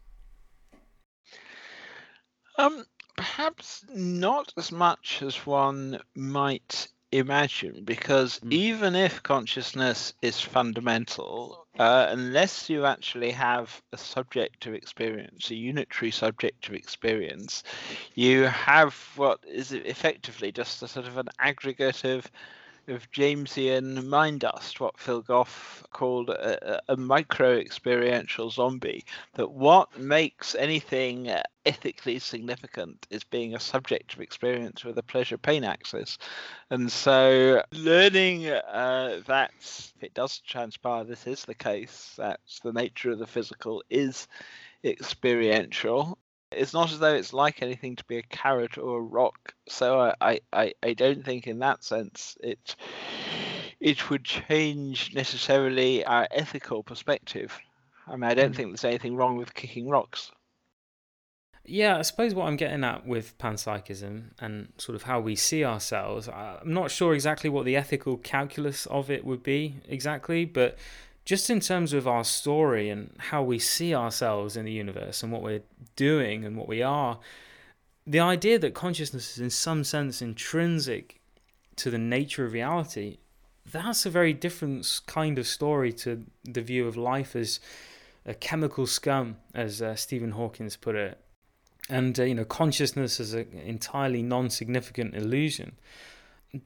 Um, 2.56 2.84
perhaps 3.16 3.84
not 3.92 4.52
as 4.56 4.70
much 4.70 5.20
as 5.20 5.34
one 5.44 6.00
might 6.14 6.86
imagine, 7.10 7.82
because 7.84 8.38
mm. 8.38 8.52
even 8.52 8.94
if 8.94 9.20
consciousness 9.24 10.14
is 10.22 10.40
fundamental, 10.40 11.63
uh, 11.78 12.06
unless 12.10 12.70
you 12.70 12.84
actually 12.84 13.30
have 13.30 13.82
a 13.92 13.96
subjective 13.96 14.74
experience, 14.74 15.50
a 15.50 15.54
unitary 15.54 16.10
subjective 16.10 16.74
experience, 16.74 17.64
you 18.14 18.42
have 18.42 18.94
what 19.16 19.40
is 19.46 19.72
effectively 19.72 20.52
just 20.52 20.82
a 20.82 20.88
sort 20.88 21.06
of 21.06 21.16
an 21.18 21.28
aggregate 21.38 22.04
of 22.04 22.30
of 22.88 23.10
Jamesian 23.10 24.06
mind 24.06 24.40
dust, 24.40 24.80
what 24.80 24.98
Phil 24.98 25.22
Goff 25.22 25.84
called 25.90 26.30
a, 26.30 26.80
a 26.88 26.96
micro 26.96 27.56
experiential 27.56 28.50
zombie. 28.50 29.04
That 29.34 29.50
what 29.50 29.98
makes 29.98 30.54
anything 30.54 31.30
ethically 31.66 32.18
significant 32.18 33.06
is 33.10 33.24
being 33.24 33.54
a 33.54 33.60
subjective 33.60 34.20
experience 34.20 34.84
with 34.84 34.98
a 34.98 35.02
pleasure 35.02 35.38
pain 35.38 35.64
axis. 35.64 36.18
And 36.70 36.90
so, 36.90 37.62
learning 37.72 38.48
uh, 38.48 39.20
that 39.26 39.52
if 39.60 40.02
it 40.02 40.14
does 40.14 40.40
transpire, 40.40 41.04
this 41.04 41.26
is 41.26 41.44
the 41.44 41.54
case, 41.54 42.14
that's 42.16 42.60
the 42.60 42.72
nature 42.72 43.12
of 43.12 43.18
the 43.18 43.26
physical 43.26 43.82
is 43.90 44.28
experiential 44.84 46.18
it's 46.56 46.72
not 46.72 46.92
as 46.92 46.98
though 46.98 47.14
it's 47.14 47.32
like 47.32 47.62
anything 47.62 47.96
to 47.96 48.04
be 48.04 48.18
a 48.18 48.22
carrot 48.22 48.78
or 48.78 48.98
a 48.98 49.02
rock. 49.02 49.54
So 49.68 50.12
I, 50.20 50.40
I, 50.52 50.72
I 50.82 50.92
don't 50.94 51.24
think 51.24 51.46
in 51.46 51.58
that 51.60 51.84
sense 51.84 52.36
it 52.40 52.76
it 53.80 54.08
would 54.08 54.24
change 54.24 55.14
necessarily 55.14 56.04
our 56.04 56.26
ethical 56.30 56.82
perspective. 56.82 57.58
I 58.06 58.12
mean, 58.12 58.24
I 58.24 58.34
don't 58.34 58.52
mm. 58.52 58.56
think 58.56 58.70
there's 58.70 58.84
anything 58.84 59.16
wrong 59.16 59.36
with 59.36 59.54
kicking 59.54 59.88
rocks. 59.88 60.30
Yeah, 61.66 61.98
I 61.98 62.02
suppose 62.02 62.34
what 62.34 62.46
I'm 62.46 62.56
getting 62.56 62.84
at 62.84 63.06
with 63.06 63.38
panpsychism 63.38 64.32
and 64.38 64.72
sort 64.76 64.96
of 64.96 65.04
how 65.04 65.20
we 65.20 65.34
see 65.34 65.64
ourselves, 65.64 66.28
I'm 66.28 66.74
not 66.74 66.90
sure 66.90 67.14
exactly 67.14 67.48
what 67.48 67.64
the 67.64 67.76
ethical 67.76 68.18
calculus 68.18 68.84
of 68.86 69.10
it 69.10 69.24
would 69.24 69.42
be 69.42 69.76
exactly, 69.88 70.44
but 70.44 70.76
just 71.24 71.48
in 71.48 71.60
terms 71.60 71.92
of 71.92 72.06
our 72.06 72.24
story 72.24 72.90
and 72.90 73.14
how 73.18 73.42
we 73.42 73.58
see 73.58 73.94
ourselves 73.94 74.56
in 74.56 74.64
the 74.64 74.72
universe 74.72 75.22
and 75.22 75.32
what 75.32 75.42
we're 75.42 75.62
doing 75.96 76.44
and 76.44 76.56
what 76.56 76.68
we 76.68 76.82
are, 76.82 77.18
the 78.06 78.20
idea 78.20 78.58
that 78.58 78.74
consciousness 78.74 79.32
is 79.32 79.38
in 79.38 79.50
some 79.50 79.84
sense 79.84 80.20
intrinsic 80.20 81.20
to 81.76 81.90
the 81.90 81.98
nature 81.98 82.44
of 82.44 82.52
reality, 82.52 83.18
that's 83.70 84.04
a 84.04 84.10
very 84.10 84.34
different 84.34 85.00
kind 85.06 85.38
of 85.38 85.46
story 85.46 85.92
to 85.92 86.24
the 86.44 86.60
view 86.60 86.86
of 86.86 86.96
life 86.96 87.34
as 87.34 87.60
a 88.26 88.34
chemical 88.34 88.86
scum, 88.86 89.36
as 89.54 89.80
uh, 89.80 89.94
Stephen 89.94 90.32
Hawkins 90.32 90.76
put 90.76 90.94
it. 90.94 91.18
And, 91.88 92.18
uh, 92.18 92.24
you 92.24 92.34
know, 92.34 92.44
consciousness 92.44 93.20
as 93.20 93.34
an 93.34 93.46
entirely 93.64 94.22
non 94.22 94.48
significant 94.48 95.14
illusion. 95.14 95.76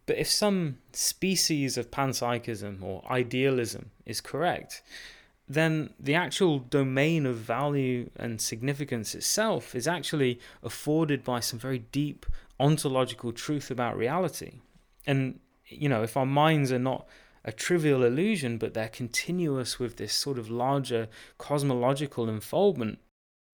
But 0.06 0.18
if 0.18 0.28
some 0.28 0.78
species 0.92 1.78
of 1.78 1.90
panpsychism 1.90 2.82
or 2.82 3.02
idealism 3.10 3.90
is 4.04 4.20
correct, 4.20 4.82
then 5.48 5.90
the 5.98 6.14
actual 6.14 6.58
domain 6.58 7.24
of 7.24 7.36
value 7.36 8.10
and 8.16 8.40
significance 8.40 9.14
itself 9.14 9.74
is 9.74 9.88
actually 9.88 10.38
afforded 10.62 11.24
by 11.24 11.40
some 11.40 11.58
very 11.58 11.78
deep 11.78 12.26
ontological 12.60 13.32
truth 13.32 13.70
about 13.70 13.96
reality. 13.96 14.60
And, 15.06 15.40
you 15.66 15.88
know, 15.88 16.02
if 16.02 16.16
our 16.16 16.26
minds 16.26 16.70
are 16.70 16.78
not 16.78 17.06
a 17.44 17.52
trivial 17.52 18.04
illusion, 18.04 18.58
but 18.58 18.74
they're 18.74 18.88
continuous 18.88 19.78
with 19.78 19.96
this 19.96 20.12
sort 20.12 20.38
of 20.38 20.50
larger 20.50 21.08
cosmological 21.38 22.28
unfoldment, 22.28 22.98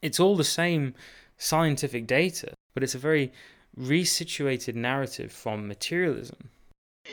it's 0.02 0.18
all 0.18 0.36
the 0.36 0.42
same 0.42 0.94
scientific 1.38 2.06
data, 2.06 2.54
but 2.74 2.82
it's 2.82 2.94
a 2.94 2.98
very 2.98 3.32
resituated 3.78 4.74
narrative 4.74 5.32
from 5.32 5.68
materialism. 5.68 6.50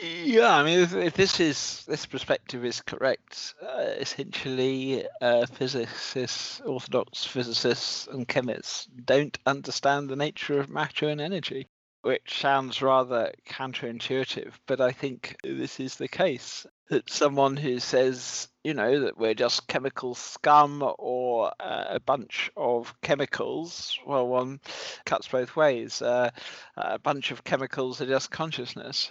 Yeah, 0.02 0.56
I 0.56 0.64
mean, 0.64 0.78
if, 0.78 0.94
if 0.94 1.14
this 1.14 1.38
is 1.38 1.84
this 1.86 2.06
perspective 2.06 2.64
is 2.64 2.80
correct, 2.80 3.54
uh, 3.62 3.92
essentially, 3.98 5.06
uh, 5.20 5.44
physicists, 5.46 6.62
orthodox 6.62 7.26
physicists, 7.26 8.06
and 8.06 8.26
chemists 8.26 8.86
don't 9.04 9.36
understand 9.44 10.08
the 10.08 10.16
nature 10.16 10.58
of 10.58 10.70
matter 10.70 11.08
and 11.08 11.20
energy, 11.20 11.68
which 12.02 12.38
sounds 12.40 12.82
rather 12.82 13.32
counterintuitive. 13.48 14.52
But 14.66 14.80
I 14.80 14.92
think 14.92 15.36
this 15.42 15.80
is 15.80 15.96
the 15.96 16.08
case 16.08 16.66
that 16.90 17.08
someone 17.08 17.56
who 17.56 17.78
says, 17.78 18.48
you 18.62 18.74
know, 18.74 19.00
that 19.00 19.16
we're 19.16 19.34
just 19.34 19.66
chemical 19.66 20.14
scum 20.14 20.84
or 20.98 21.52
uh, 21.58 21.84
a 21.88 22.00
bunch 22.00 22.50
of 22.56 22.94
chemicals, 23.00 23.98
well, 24.06 24.28
one 24.28 24.60
cuts 25.06 25.28
both 25.28 25.56
ways. 25.56 26.02
Uh, 26.02 26.30
a 26.76 26.98
bunch 26.98 27.30
of 27.30 27.44
chemicals 27.44 28.00
are 28.02 28.06
just 28.06 28.30
consciousness. 28.30 29.10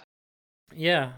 Yeah, 0.74 1.12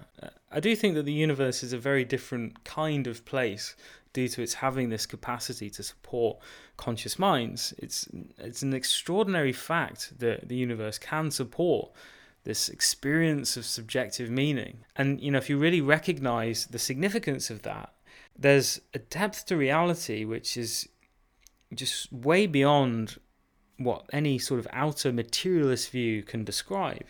I 0.51 0.61
do 0.61 0.75
think 0.77 0.95
that 0.95 1.05
the 1.05 1.13
universe 1.13 1.63
is 1.63 1.73
a 1.73 1.79
very 1.79 2.05
different 2.05 2.65
kind 2.65 3.07
of 3.07 3.25
place 3.25 3.75
due 4.13 4.29
to 4.29 4.43
its 4.43 4.55
having 4.55 4.89
this 4.89 5.07
capacity 5.07 5.69
to 5.71 5.83
support 5.83 6.39
conscious 6.77 7.19
minds. 7.19 7.75
It's 7.79 8.09
it's 8.39 8.63
an 8.63 8.73
extraordinary 8.73 9.53
fact 9.53 10.19
that 10.21 10.49
the 10.49 10.57
universe 10.57 10.99
can 10.99 11.31
support 11.31 11.93
this 12.45 12.69
experience 12.69 13.57
of 13.57 13.65
subjective 13.65 14.31
meaning. 14.31 14.79
And 14.97 15.21
you 15.21 15.31
know, 15.31 15.39
if 15.39 15.51
you 15.51 15.59
really 15.59 15.81
recognize 15.81 16.67
the 16.67 16.79
significance 16.79 17.51
of 17.51 17.63
that, 17.63 17.93
there's 18.39 18.81
a 18.93 18.99
depth 18.99 19.47
to 19.47 19.57
reality 19.57 20.25
which 20.25 20.57
is 20.57 20.89
just 21.75 22.13
way 22.13 22.47
beyond 22.47 23.19
what 23.79 24.07
any 24.13 24.39
sort 24.39 24.61
of 24.61 24.69
outer 24.73 25.13
materialist 25.13 25.91
view 25.91 26.23
can 26.23 26.45
describe. 26.45 27.07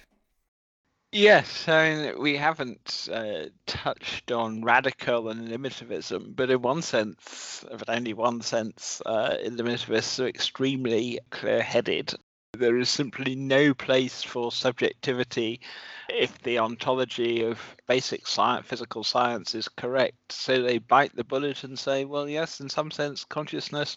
Yes, 1.16 1.68
I 1.68 1.94
mean, 1.94 2.18
we 2.20 2.36
haven't 2.36 3.08
uh, 3.10 3.44
touched 3.66 4.32
on 4.32 4.64
radical 4.64 5.22
eliminativism, 5.24 6.34
but 6.34 6.50
in 6.50 6.60
one 6.60 6.82
sense, 6.82 7.64
but 7.70 7.88
only 7.88 8.12
one 8.14 8.42
sense, 8.42 9.00
uh, 9.06 9.36
eliminativists 9.44 10.18
are 10.18 10.26
extremely 10.26 11.20
clear 11.30 11.62
headed. 11.62 12.12
There 12.54 12.76
is 12.78 12.90
simply 12.90 13.36
no 13.36 13.74
place 13.74 14.24
for 14.24 14.50
subjectivity 14.50 15.60
if 16.08 16.36
the 16.42 16.58
ontology 16.58 17.44
of 17.44 17.60
basic 17.86 18.26
science, 18.26 18.66
physical 18.66 19.04
science 19.04 19.54
is 19.54 19.68
correct. 19.68 20.32
So 20.32 20.62
they 20.62 20.78
bite 20.78 21.14
the 21.14 21.22
bullet 21.22 21.62
and 21.62 21.78
say, 21.78 22.04
well, 22.04 22.28
yes, 22.28 22.58
in 22.58 22.68
some 22.68 22.90
sense, 22.90 23.24
consciousness 23.24 23.96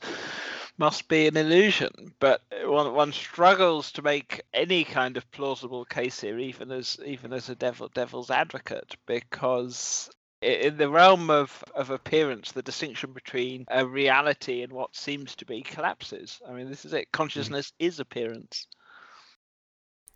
must 0.77 1.07
be 1.07 1.27
an 1.27 1.37
illusion. 1.37 2.13
But 2.19 2.41
one, 2.63 2.93
one 2.93 3.11
struggles 3.11 3.91
to 3.93 4.01
make 4.01 4.41
any 4.53 4.83
kind 4.83 5.17
of 5.17 5.29
plausible 5.31 5.85
case 5.85 6.21
here, 6.21 6.37
even 6.37 6.71
as 6.71 6.99
even 7.05 7.33
as 7.33 7.49
a 7.49 7.55
devil 7.55 7.89
devil's 7.89 8.31
advocate, 8.31 8.95
because 9.05 10.09
in 10.41 10.77
the 10.77 10.89
realm 10.89 11.29
of, 11.29 11.63
of 11.73 11.89
appearance, 11.89 12.51
the 12.51 12.61
distinction 12.61 13.11
between 13.11 13.65
a 13.69 13.85
reality 13.85 14.61
and 14.61 14.71
what 14.71 14.95
seems 14.95 15.35
to 15.35 15.45
be 15.45 15.61
collapses. 15.61 16.39
I 16.47 16.53
mean, 16.53 16.69
this 16.69 16.85
is 16.85 16.93
it. 16.93 17.11
Consciousness 17.11 17.71
mm. 17.71 17.87
is 17.87 17.99
appearance. 17.99 18.67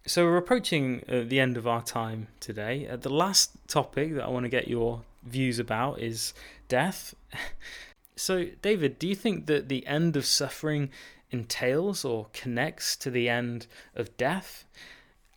So 0.06 0.26
we're 0.26 0.38
approaching 0.38 1.04
uh, 1.08 1.24
the 1.28 1.40
end 1.40 1.58
of 1.58 1.68
our 1.68 1.82
time 1.82 2.28
today. 2.40 2.88
Uh, 2.88 2.96
the 2.96 3.14
last 3.14 3.52
topic 3.68 4.16
that 4.16 4.24
I 4.24 4.30
want 4.30 4.46
to 4.46 4.50
get 4.50 4.68
your 4.68 5.04
views 5.24 5.60
about 5.60 6.00
is 6.00 6.34
death. 6.68 7.14
So, 8.22 8.46
David, 8.62 9.00
do 9.00 9.08
you 9.08 9.16
think 9.16 9.48
that 9.48 9.68
the 9.68 9.84
end 9.88 10.16
of 10.16 10.28
suffering 10.28 10.92
entails 11.32 12.06
or 12.06 12.28
connects 12.34 12.96
to 12.98 13.10
the 13.10 13.28
end 13.28 13.66
of 13.96 14.16
death? 14.16 14.64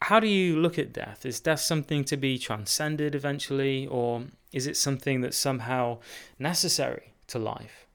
How 0.03 0.20
do 0.20 0.26
you 0.26 0.61
look 0.61 0.78
at 0.78 0.93
death? 0.93 1.24
Is 1.24 1.41
death 1.41 1.61
something 1.61 2.05
to 2.05 2.18
be 2.18 2.37
transcended 2.37 3.14
eventually, 3.14 3.87
or 3.87 4.24
is 4.53 4.66
it 4.66 4.76
something 4.76 5.22
that's 5.22 5.39
somehow 5.39 6.01
necessary 6.39 7.14
to 7.28 7.39
life? 7.39 7.87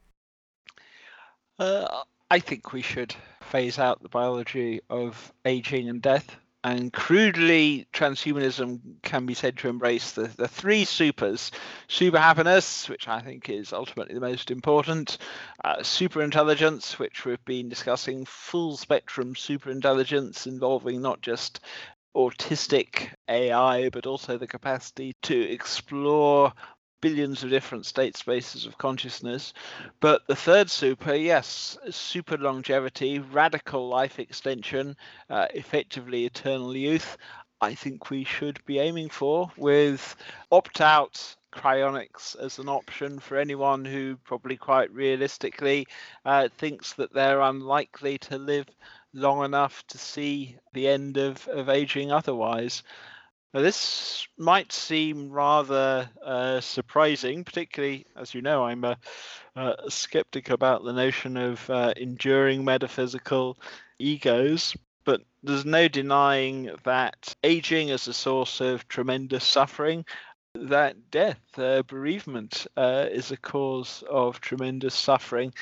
Uh, 1.60 2.02
I 2.32 2.40
think 2.40 2.74
we 2.74 2.82
should 2.82 3.14
phase 3.44 3.78
out 3.78 4.02
the 4.02 4.10
biology 4.10 4.82
of 4.90 5.32
aging 5.46 5.88
and 5.88 6.02
death 6.02 6.36
and 6.64 6.92
crudely, 6.92 7.88
transhumanism 7.94 8.80
can 9.02 9.26
be 9.26 9.34
said 9.34 9.58
to 9.58 9.70
embrace 9.70 10.12
the, 10.12 10.24
the 10.28 10.48
three 10.48 10.84
supers. 10.84 11.52
Super 11.88 12.20
happiness, 12.20 12.90
which 12.90 13.08
I 13.08 13.22
think 13.22 13.50
is 13.50 13.72
ultimately 13.72 14.14
the 14.14 14.20
most 14.22 14.52
important, 14.52 15.20
uh, 15.64 15.82
super 15.84 16.22
intelligence, 16.22 17.00
which 17.00 17.24
we've 17.24 17.44
been 17.46 17.70
discussing, 17.70 18.26
full 18.26 18.76
spectrum 18.76 19.36
super 19.36 19.72
intelligence 19.72 20.48
involving 20.48 21.02
not 21.02 21.22
just 21.22 21.62
autistic 22.16 23.10
AI, 23.30 23.90
but 23.90 24.06
also 24.06 24.38
the 24.38 24.48
capacity 24.48 25.16
to 25.22 25.40
explore 25.40 26.52
billions 27.02 27.44
of 27.44 27.50
different 27.50 27.86
state 27.86 28.18
spaces 28.18 28.66
of 28.66 28.78
consciousness. 28.78 29.54
But 30.00 30.28
the 30.28 30.36
third 30.36 30.70
super, 30.70 31.14
yes, 31.14 31.78
super 31.90 32.38
longevity, 32.38 33.20
radical 33.20 33.88
life 33.88 34.20
extension, 34.20 34.96
uh, 35.30 35.48
effectively 35.54 36.26
eternal 36.26 36.76
youth. 36.76 37.18
I 37.62 37.76
think 37.76 38.10
we 38.10 38.24
should 38.24 38.64
be 38.66 38.80
aiming 38.80 39.10
for 39.10 39.52
with 39.58 40.16
opt 40.52 40.80
out 40.80 41.36
cryonics 41.52 42.40
as 42.40 42.60
an 42.60 42.70
option 42.70 43.20
for 43.20 43.38
anyone 43.38 43.84
who 43.84 44.16
probably 44.24 44.56
quite 44.56 44.92
realistically 44.94 45.88
uh, 46.26 46.48
thinks 46.58 46.94
that 46.94 47.14
they're 47.14 47.42
unlikely 47.42 48.18
to 48.20 48.38
live 48.38 48.68
long 49.14 49.44
enough 49.44 49.86
to 49.88 49.98
see 49.98 50.58
the 50.74 50.88
end 50.88 51.18
of, 51.18 51.48
of 51.48 51.70
aging 51.70 52.12
otherwise. 52.12 52.84
Now, 53.54 53.62
this 53.62 54.28
might 54.38 54.72
seem 54.72 55.32
rather 55.32 56.08
uh, 56.24 56.62
surprising, 56.62 57.44
particularly 57.44 58.06
as 58.16 58.36
you 58.36 58.44
know, 58.44 58.66
I'm 58.66 58.84
a, 58.84 58.98
a 59.56 59.90
skeptic 59.90 60.52
about 60.52 60.84
the 60.84 60.94
notion 60.94 61.36
of 61.36 61.68
uh, 61.70 61.94
enduring 61.98 62.64
metaphysical 62.64 63.58
egos. 63.98 64.76
But 65.04 65.22
there's 65.42 65.66
no 65.66 65.88
denying 65.88 66.70
that 66.84 67.36
aging 67.44 67.90
is 67.90 68.08
a 68.08 68.14
source 68.14 68.62
of 68.62 68.88
tremendous 68.88 69.44
suffering, 69.44 70.06
that 70.54 71.10
death, 71.10 71.42
uh, 71.58 71.82
bereavement, 71.88 72.68
uh, 72.78 73.08
is 73.10 73.32
a 73.32 73.38
cause 73.38 74.04
of 74.08 74.42
tremendous 74.42 74.94
suffering, 74.94 75.54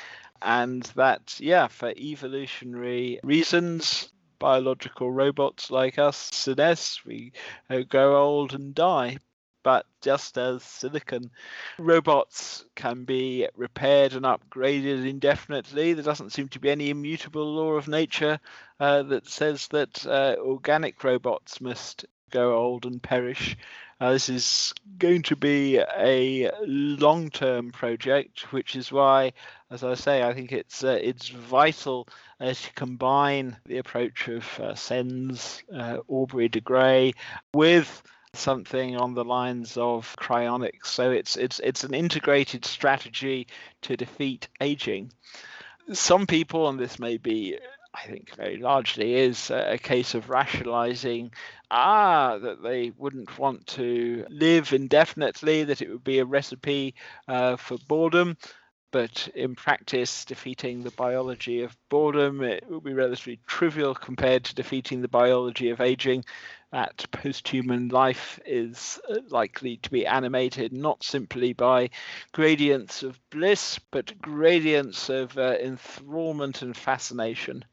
and 0.42 0.82
that, 0.96 1.40
yeah, 1.40 1.68
for 1.68 1.94
evolutionary 1.96 3.18
reasons, 3.22 4.12
biological 4.38 5.10
robots 5.10 5.70
like 5.70 5.98
us, 5.98 6.30
Sines, 6.32 7.00
we 7.04 7.32
uh, 7.70 7.80
grow 7.80 8.16
old 8.16 8.54
and 8.54 8.74
die. 8.74 9.18
But 9.64 9.86
just 10.00 10.38
as 10.38 10.62
silicon 10.62 11.30
robots 11.78 12.64
can 12.74 13.04
be 13.04 13.48
repaired 13.54 14.14
and 14.14 14.24
upgraded 14.24 15.06
indefinitely, 15.06 15.92
there 15.92 16.04
doesn't 16.04 16.30
seem 16.30 16.48
to 16.50 16.60
be 16.60 16.70
any 16.70 16.90
immutable 16.90 17.54
law 17.54 17.72
of 17.72 17.88
nature 17.88 18.40
uh, 18.80 19.02
that 19.04 19.26
says 19.26 19.68
that 19.68 20.06
uh, 20.06 20.36
organic 20.38 21.02
robots 21.02 21.60
must 21.60 22.06
go 22.30 22.56
old 22.56 22.86
and 22.86 23.02
perish. 23.02 23.56
Uh, 24.00 24.12
this 24.12 24.28
is 24.28 24.74
going 24.98 25.22
to 25.22 25.34
be 25.34 25.78
a 25.78 26.50
long-term 26.62 27.72
project, 27.72 28.52
which 28.52 28.76
is 28.76 28.92
why, 28.92 29.32
as 29.70 29.82
I 29.82 29.94
say, 29.94 30.22
I 30.22 30.34
think 30.34 30.52
it's 30.52 30.84
uh, 30.84 30.98
it's 31.02 31.28
vital 31.28 32.08
uh, 32.38 32.52
to 32.52 32.72
combine 32.74 33.56
the 33.66 33.78
approach 33.78 34.28
of 34.28 34.60
uh, 34.60 34.76
SENS, 34.76 35.64
uh, 35.74 35.98
Aubrey 36.06 36.48
de 36.48 36.60
Grey, 36.60 37.14
with 37.52 38.02
something 38.34 38.96
on 38.96 39.14
the 39.14 39.24
lines 39.24 39.76
of 39.76 40.14
cryonics. 40.16 40.86
So 40.86 41.10
it's 41.10 41.36
it's 41.36 41.58
it's 41.58 41.82
an 41.82 41.92
integrated 41.92 42.64
strategy 42.64 43.48
to 43.82 43.96
defeat 43.96 44.46
aging. 44.60 45.12
Some 45.92 46.28
people, 46.28 46.68
and 46.68 46.78
this 46.78 47.00
may 47.00 47.16
be 47.16 47.58
I 47.98 48.06
think 48.06 48.34
very 48.36 48.56
largely 48.58 49.14
is 49.14 49.50
a 49.50 49.76
case 49.76 50.14
of 50.14 50.30
rationalizing 50.30 51.32
ah 51.70 52.38
that 52.38 52.62
they 52.62 52.90
wouldn't 52.96 53.38
want 53.38 53.66
to 53.78 54.24
live 54.30 54.72
indefinitely, 54.72 55.64
that 55.64 55.82
it 55.82 55.90
would 55.90 56.04
be 56.04 56.20
a 56.20 56.24
recipe 56.24 56.94
uh, 57.26 57.56
for 57.56 57.76
boredom. 57.88 58.36
But 58.92 59.28
in 59.34 59.54
practice, 59.56 60.24
defeating 60.24 60.82
the 60.82 60.92
biology 60.92 61.62
of 61.62 61.76
boredom 61.88 62.42
it 62.42 62.64
would 62.70 62.84
be 62.84 62.94
relatively 62.94 63.40
trivial 63.46 63.94
compared 63.94 64.44
to 64.44 64.54
defeating 64.54 65.02
the 65.02 65.08
biology 65.08 65.70
of 65.70 65.80
aging. 65.80 66.24
That 66.72 67.04
post-human 67.10 67.88
life 67.88 68.38
is 68.46 69.00
uh, 69.10 69.16
likely 69.28 69.78
to 69.78 69.90
be 69.90 70.06
animated 70.06 70.72
not 70.72 71.02
simply 71.02 71.52
by 71.52 71.90
gradients 72.32 73.02
of 73.02 73.18
bliss, 73.30 73.78
but 73.90 74.20
gradients 74.22 75.08
of 75.08 75.36
uh, 75.36 75.56
enthrallment 75.58 76.62
and 76.62 76.76
fascination. 76.76 77.64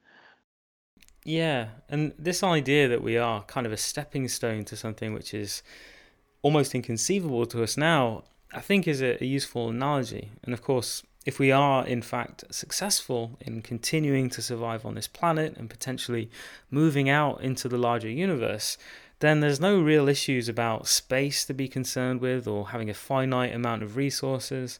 Yeah, 1.27 1.69
and 1.89 2.13
this 2.19 2.43
idea 2.43 2.87
that 2.87 3.01
we 3.01 3.17
are 3.17 3.41
kind 3.43 3.65
of 3.65 3.73
a 3.73 3.77
stepping 3.77 4.27
stone 4.27 4.63
to 4.65 4.77
something 4.77 5.11
which 5.11 5.33
is 5.33 5.63
almost 6.43 6.75
inconceivable 6.75 7.47
to 7.47 7.63
us 7.63 7.75
now, 7.75 8.23
I 8.53 8.61
think 8.61 8.87
is 8.87 9.01
a, 9.01 9.21
a, 9.21 9.25
useful 9.25 9.69
analogy. 9.69 10.33
And 10.43 10.53
of 10.53 10.61
course, 10.61 11.01
if 11.25 11.39
we 11.39 11.51
are 11.51 11.83
in 11.83 12.03
fact 12.03 12.43
successful 12.51 13.39
in 13.41 13.63
continuing 13.63 14.29
to 14.29 14.41
survive 14.43 14.85
on 14.85 14.93
this 14.93 15.07
planet 15.07 15.57
and 15.57 15.67
potentially 15.67 16.29
moving 16.69 17.09
out 17.09 17.41
into 17.41 17.67
the 17.67 17.79
larger 17.79 18.09
universe, 18.09 18.77
then 19.19 19.39
there's 19.39 19.59
no 19.59 19.81
real 19.81 20.07
issues 20.07 20.47
about 20.47 20.87
space 20.87 21.43
to 21.45 21.55
be 21.55 21.67
concerned 21.67 22.21
with 22.21 22.47
or 22.47 22.69
having 22.69 22.91
a 22.91 22.93
finite 22.93 23.55
amount 23.55 23.81
of 23.81 23.95
resources. 23.95 24.79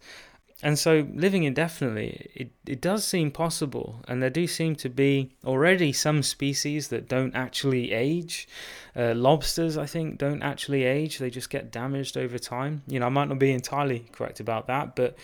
And 0.63 0.79
so 0.79 1.05
living 1.13 1.43
indefinitely, 1.43 2.29
it, 2.33 2.51
it 2.65 2.79
does 2.79 3.05
seem 3.05 3.29
possible, 3.29 4.01
and 4.07 4.23
there 4.23 4.29
do 4.29 4.47
seem 4.47 4.75
to 4.77 4.89
be 4.89 5.31
already 5.43 5.91
some 5.91 6.23
species 6.23 6.87
that 6.87 7.09
don't 7.09 7.35
actually 7.35 7.91
age. 7.91 8.47
Uh, 8.95 9.13
lobsters, 9.13 9.77
I 9.77 9.85
think, 9.85 10.17
don't 10.17 10.41
actually 10.41 10.83
age; 10.83 11.17
they 11.17 11.29
just 11.29 11.49
get 11.49 11.71
damaged 11.71 12.15
over 12.15 12.39
time. 12.39 12.83
You 12.87 13.01
know, 13.01 13.07
I 13.07 13.09
might 13.09 13.27
not 13.27 13.37
be 13.37 13.51
entirely 13.51 14.05
correct 14.13 14.39
about 14.39 14.67
that, 14.67 14.95
but 14.95 15.17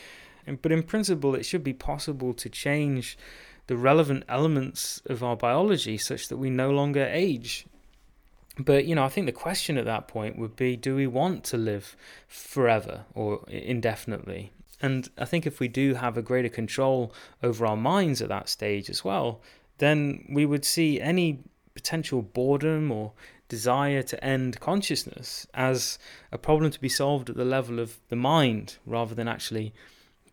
but 0.62 0.72
in 0.72 0.84
principle, 0.84 1.34
it 1.36 1.46
should 1.46 1.64
be 1.64 1.74
possible 1.74 2.34
to 2.34 2.50
change 2.50 3.18
the 3.68 3.78
relevant 3.78 4.26
elements 4.28 5.02
of 5.06 5.24
our 5.24 5.38
biology 5.38 5.98
such 5.98 6.28
that 6.28 6.38
we 6.38 6.50
no 6.50 6.72
longer 6.72 7.06
age. 7.10 7.66
But 8.58 8.84
you 8.84 8.96
know, 8.96 9.06
I 9.06 9.10
think 9.10 9.28
the 9.28 9.32
question 9.32 9.78
at 9.78 9.86
that 9.86 10.10
point 10.10 10.38
would 10.38 10.58
be: 10.58 10.76
Do 10.76 10.94
we 10.94 11.08
want 11.08 11.46
to 11.46 11.58
live 11.58 11.96
forever 12.28 13.06
or 13.14 13.46
indefinitely? 13.48 14.52
And 14.82 15.10
I 15.18 15.26
think 15.26 15.46
if 15.46 15.60
we 15.60 15.68
do 15.68 15.96
have 15.96 16.18
a 16.18 16.22
greater 16.22 16.50
control 16.50 17.14
over 17.44 17.66
our 17.66 17.78
minds 17.78 18.22
at 18.22 18.30
that 18.30 18.50
stage 18.50 18.90
as 18.90 19.04
well, 19.04 19.42
then 19.78 20.26
we 20.30 20.46
would 20.46 20.66
see 20.66 21.00
any 21.00 21.40
potential 21.74 22.22
boredom 22.22 22.92
or 22.92 23.14
desire 23.48 24.02
to 24.02 24.24
end 24.24 24.60
consciousness 24.60 25.46
as 25.54 26.00
a 26.32 26.38
problem 26.38 26.72
to 26.72 26.80
be 26.80 26.90
solved 26.90 27.30
at 27.30 27.36
the 27.36 27.46
level 27.46 27.80
of 27.80 28.00
the 28.10 28.16
mind 28.16 28.78
rather 28.86 29.14
than 29.14 29.28
actually 29.28 29.74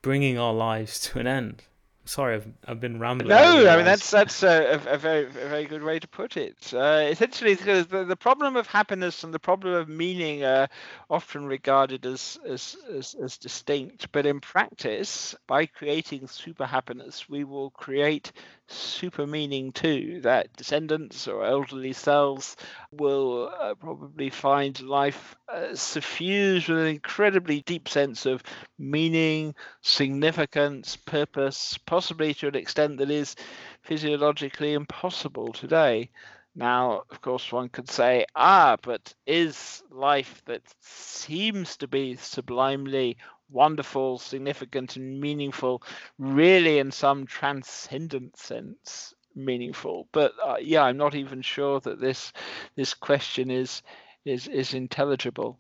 bringing 0.03 0.38
our 0.38 0.55
lives 0.55 1.01
to 1.01 1.18
an 1.18 1.26
end. 1.26 1.64
Sorry, 2.09 2.36
I've, 2.36 2.48
I've 2.66 2.80
been 2.80 2.98
rambling. 2.98 3.28
No, 3.28 3.68
I 3.68 3.76
mean 3.76 3.84
that's 3.84 4.11
that's 4.11 4.42
a, 4.42 4.80
a, 4.86 4.96
very 4.96 5.26
a 5.26 5.28
very 5.28 5.66
good 5.66 5.82
way 5.82 5.98
to 5.98 6.09
put 6.09 6.38
it. 6.38 6.72
Uh, 6.72 7.06
essentially, 7.06 7.52
the, 7.52 8.06
the 8.09 8.16
problem 8.16 8.56
of 8.56 8.66
happiness 8.66 9.24
and 9.24 9.34
the 9.34 9.38
problem 9.38 9.74
of 9.74 9.90
meaning 9.90 10.42
are 10.42 10.68
often 11.11 11.44
regarded 11.44 12.06
as, 12.06 12.38
as 12.48 12.78
as, 12.90 13.14
as 13.22 13.36
distinct, 13.36 14.11
but 14.11 14.24
in 14.24 14.40
practice, 14.40 15.34
by 15.46 15.66
creating 15.66 16.28
super 16.28 16.64
happiness, 16.64 17.28
we 17.28 17.44
will 17.44 17.68
create 17.72 18.32
super 18.68 19.26
meaning 19.26 19.72
too. 19.72 20.20
That 20.22 20.52
descendants 20.56 21.26
or 21.28 21.44
elderly 21.44 21.92
cells 21.92 22.56
will 22.92 23.50
uh, 23.60 23.74
probably 23.74 24.30
find 24.30 24.78
life 24.80 25.36
uh, 25.48 25.74
suffused 25.74 26.68
with 26.68 26.78
an 26.78 26.86
incredibly 26.86 27.62
deep 27.62 27.88
sense 27.88 28.26
of 28.26 28.42
meaning, 28.78 29.54
significance, 29.82 30.96
purpose, 30.96 31.78
possibly 31.86 32.34
to 32.34 32.48
an 32.48 32.56
extent 32.56 32.98
that 32.98 33.10
is 33.10 33.36
physiologically 33.82 34.74
impossible 34.74 35.52
today. 35.52 36.10
Now, 36.54 37.04
of 37.10 37.20
course, 37.20 37.52
one 37.52 37.68
could 37.68 37.88
say, 37.88 38.26
ah, 38.34 38.76
but 38.82 39.14
is 39.26 39.82
life 39.90 40.42
that 40.46 40.62
seems 40.80 41.76
to 41.78 41.86
be 41.88 42.16
sublimely 42.16 43.16
wonderful, 43.51 44.18
significant, 44.18 44.96
and 44.96 45.20
meaningful, 45.20 45.82
really 46.18 46.78
in 46.78 46.90
some 46.90 47.26
transcendent 47.26 48.36
sense 48.36 49.14
meaningful. 49.34 50.09
But 50.12 50.32
uh, 50.44 50.57
yeah, 50.61 50.82
I'm 50.82 50.96
not 50.96 51.14
even 51.14 51.42
sure 51.42 51.80
that 51.80 52.01
this 52.01 52.32
this 52.76 52.94
question 52.94 53.51
is 53.51 53.82
is 54.24 54.49
is 54.49 54.74
intelligible. 54.74 55.59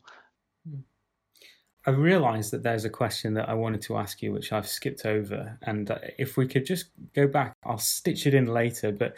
I 1.86 1.90
realised 1.90 2.50
that 2.50 2.62
there's 2.62 2.84
a 2.84 2.90
question 2.90 3.32
that 3.34 3.48
I 3.48 3.54
wanted 3.54 3.80
to 3.82 3.96
ask 3.96 4.20
you, 4.20 4.32
which 4.32 4.52
I've 4.52 4.68
skipped 4.68 5.06
over, 5.06 5.58
and 5.62 5.90
uh, 5.90 5.98
if 6.18 6.36
we 6.36 6.46
could 6.46 6.66
just 6.66 6.90
go 7.14 7.26
back, 7.26 7.54
I'll 7.64 7.78
stitch 7.78 8.26
it 8.26 8.34
in 8.34 8.46
later. 8.46 8.92
But 8.92 9.16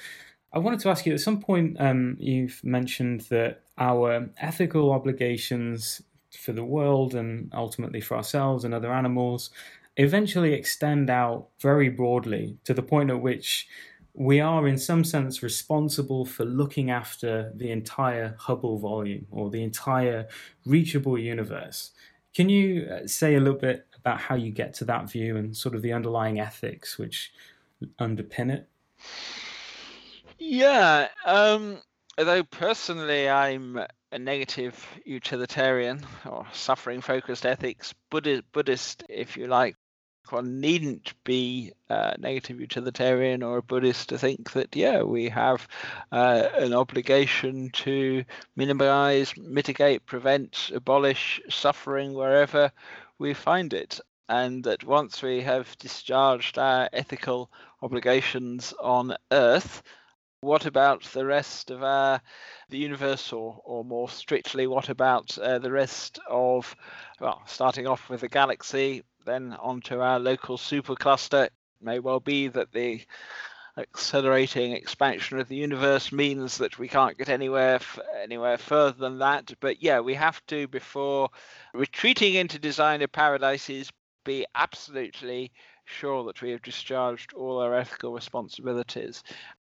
I 0.52 0.58
wanted 0.58 0.80
to 0.80 0.90
ask 0.90 1.04
you 1.06 1.14
at 1.14 1.20
some 1.20 1.40
point, 1.40 1.80
um, 1.80 2.16
you've 2.20 2.62
mentioned 2.62 3.22
that 3.22 3.62
our 3.78 4.28
ethical 4.38 4.92
obligations 4.92 6.02
for 6.38 6.52
the 6.52 6.64
world 6.64 7.14
and 7.14 7.50
ultimately 7.54 8.00
for 8.00 8.16
ourselves 8.16 8.64
and 8.64 8.74
other 8.74 8.92
animals 8.92 9.50
eventually 9.96 10.52
extend 10.54 11.10
out 11.10 11.48
very 11.60 11.88
broadly 11.88 12.56
to 12.64 12.72
the 12.72 12.82
point 12.82 13.10
at 13.10 13.20
which 13.20 13.68
we 14.14 14.40
are, 14.40 14.66
in 14.66 14.76
some 14.76 15.04
sense, 15.04 15.42
responsible 15.42 16.24
for 16.24 16.44
looking 16.44 16.90
after 16.90 17.52
the 17.54 17.70
entire 17.70 18.34
Hubble 18.38 18.78
volume 18.78 19.26
or 19.30 19.50
the 19.50 19.62
entire 19.62 20.26
reachable 20.66 21.18
universe. 21.18 21.92
Can 22.34 22.48
you 22.48 22.86
uh, 22.86 23.06
say 23.06 23.34
a 23.34 23.40
little 23.40 23.58
bit 23.58 23.86
about 23.96 24.20
how 24.20 24.34
you 24.34 24.50
get 24.50 24.74
to 24.74 24.84
that 24.86 25.10
view 25.10 25.36
and 25.36 25.56
sort 25.56 25.74
of 25.74 25.82
the 25.82 25.92
underlying 25.92 26.40
ethics 26.40 26.98
which 26.98 27.32
underpin 27.98 28.52
it? 28.52 28.68
Yeah, 30.38 31.08
um, 31.24 31.78
although 32.18 32.42
personally 32.42 33.28
I'm 33.28 33.78
a 34.12 34.18
negative 34.18 34.84
utilitarian 35.04 36.04
or 36.26 36.46
suffering 36.52 37.00
focused 37.00 37.46
ethics 37.46 37.94
Buddhist, 38.10 39.04
if 39.08 39.36
you 39.36 39.46
like. 39.46 39.76
One 40.28 40.60
needn't 40.60 41.14
be 41.24 41.72
a 41.88 42.16
negative 42.18 42.60
utilitarian 42.60 43.42
or 43.42 43.56
a 43.58 43.62
Buddhist 43.62 44.10
to 44.10 44.18
think 44.18 44.52
that, 44.52 44.76
yeah, 44.76 45.02
we 45.02 45.28
have 45.28 45.66
uh, 46.12 46.48
an 46.54 46.72
obligation 46.72 47.70
to 47.70 48.24
minimize, 48.54 49.36
mitigate, 49.36 50.06
prevent, 50.06 50.70
abolish 50.72 51.40
suffering 51.48 52.14
wherever 52.14 52.70
we 53.18 53.34
find 53.34 53.74
it. 53.74 54.00
And 54.28 54.62
that 54.64 54.84
once 54.84 55.20
we 55.20 55.40
have 55.40 55.76
discharged 55.78 56.58
our 56.58 56.88
ethical 56.92 57.50
obligations 57.82 58.72
on 58.80 59.16
earth, 59.32 59.82
what 60.40 60.66
about 60.66 61.02
the 61.12 61.26
rest 61.26 61.70
of 61.70 61.82
uh, 61.82 62.18
the 62.68 62.78
universe, 62.78 63.32
or, 63.32 63.60
or 63.64 63.84
more 63.84 64.08
strictly, 64.08 64.66
what 64.66 64.88
about 64.88 65.36
uh, 65.38 65.58
the 65.58 65.70
rest 65.70 66.18
of, 66.28 66.74
well, 67.20 67.42
starting 67.46 67.86
off 67.86 68.08
with 68.08 68.22
the 68.22 68.28
galaxy, 68.28 69.02
then 69.26 69.54
onto 69.60 70.00
our 70.00 70.18
local 70.18 70.56
supercluster? 70.56 71.46
It 71.46 71.52
may 71.82 71.98
well 71.98 72.20
be 72.20 72.48
that 72.48 72.72
the 72.72 73.02
accelerating 73.76 74.72
expansion 74.72 75.38
of 75.38 75.48
the 75.48 75.56
universe 75.56 76.10
means 76.10 76.58
that 76.58 76.78
we 76.78 76.88
can't 76.88 77.16
get 77.16 77.28
anywhere 77.28 77.78
anywhere 78.22 78.58
further 78.58 78.98
than 78.98 79.18
that. 79.18 79.52
But 79.60 79.82
yeah, 79.82 80.00
we 80.00 80.14
have 80.14 80.44
to 80.46 80.68
before 80.68 81.30
retreating 81.72 82.34
into 82.34 82.58
designer 82.58 83.06
paradises 83.06 83.90
be 84.24 84.44
absolutely 84.54 85.52
sure 85.84 86.24
that 86.24 86.42
we 86.42 86.50
have 86.50 86.62
discharged 86.62 87.32
all 87.32 87.58
our 87.58 87.74
ethical 87.74 88.12
responsibilities. 88.12 89.22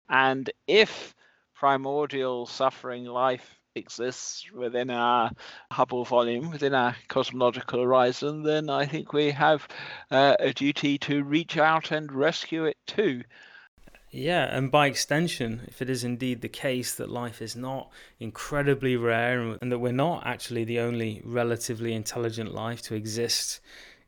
And 0.09 0.51
if 0.67 1.15
primordial 1.55 2.47
suffering 2.47 3.05
life 3.05 3.59
exists 3.75 4.51
within 4.53 4.91
our 4.91 5.31
Hubble 5.71 6.05
volume, 6.05 6.51
within 6.51 6.75
our 6.75 6.97
cosmological 7.09 7.81
horizon, 7.81 8.43
then 8.43 8.69
I 8.69 8.87
think 8.87 9.13
we 9.13 9.31
have 9.31 9.67
uh, 10.11 10.37
a 10.39 10.53
duty 10.53 10.99
to 10.99 11.25
reach 11.25 11.57
out 11.57 11.91
and 11.91 12.13
rescue 12.13 12.65
it 12.65 12.77
too. 12.87 13.23
Yeah, 14.11 14.45
and 14.55 14.71
by 14.71 14.89
extension, 14.89 15.63
if 15.69 15.81
it 15.81 15.89
is 15.89 16.05
indeed 16.05 16.43
the 16.43 16.49
case 16.49 16.95
that 16.97 17.09
life 17.09 17.41
is 17.41 17.57
not 17.57 17.91
incredibly 18.21 18.95
rare 18.95 19.41
and 19.41 19.73
that 19.73 19.79
we're 19.79 19.93
not 19.93 20.27
actually 20.27 20.65
the 20.65 20.81
only 20.81 21.23
relatively 21.25 21.95
intelligent 21.95 22.53
life 22.53 22.83
to 22.83 22.95
exist 22.95 23.61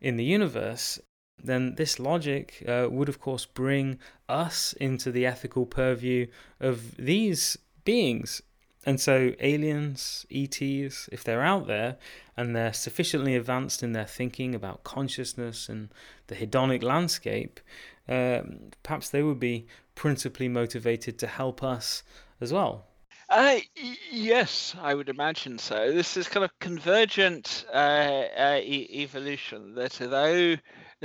in 0.03 0.19
the 0.19 0.25
universe, 0.25 1.01
then 1.43 1.75
this 1.75 1.99
logic 1.99 2.63
uh, 2.67 2.89
would, 2.91 3.09
of 3.09 3.21
course, 3.21 3.47
bring 3.47 3.99
us 4.29 4.73
into 4.75 5.11
the 5.13 5.27
ethical 5.27 5.67
purview 5.67 6.27
of 6.61 6.97
these 6.97 7.59
beings. 7.85 8.43
And 8.87 9.01
so, 9.01 9.33
aliens, 9.41 10.27
ETs, 10.31 11.09
if 11.11 11.25
they're 11.25 11.43
out 11.43 11.67
there 11.67 11.97
and 12.37 12.55
they're 12.55 12.73
sufficiently 12.73 13.35
advanced 13.35 13.83
in 13.83 13.93
their 13.93 14.07
thinking 14.07 14.55
about 14.55 14.85
consciousness 14.85 15.69
and 15.69 15.89
the 16.27 16.35
hedonic 16.35 16.83
landscape, 16.83 17.61
um, 18.09 18.71
perhaps 18.83 19.09
they 19.09 19.23
would 19.23 19.41
be 19.41 19.67
principally 19.95 20.49
motivated 20.49 21.19
to 21.19 21.27
help 21.27 21.63
us 21.63 22.03
as 22.41 22.53
well. 22.53 22.87
Uh, 23.31 23.57
yes, 24.13 24.77
I 24.81 24.95
would 24.95 25.09
imagine 25.09 25.59
so. 25.59 25.93
This 25.93 26.17
is 26.17 26.29
kind 26.29 26.45
of 26.45 26.57
convergent 26.59 27.65
uh, 27.73 28.25
uh, 28.37 28.61
e- 28.63 28.89
evolution. 29.03 29.75
That 29.75 30.01
although 30.01 30.57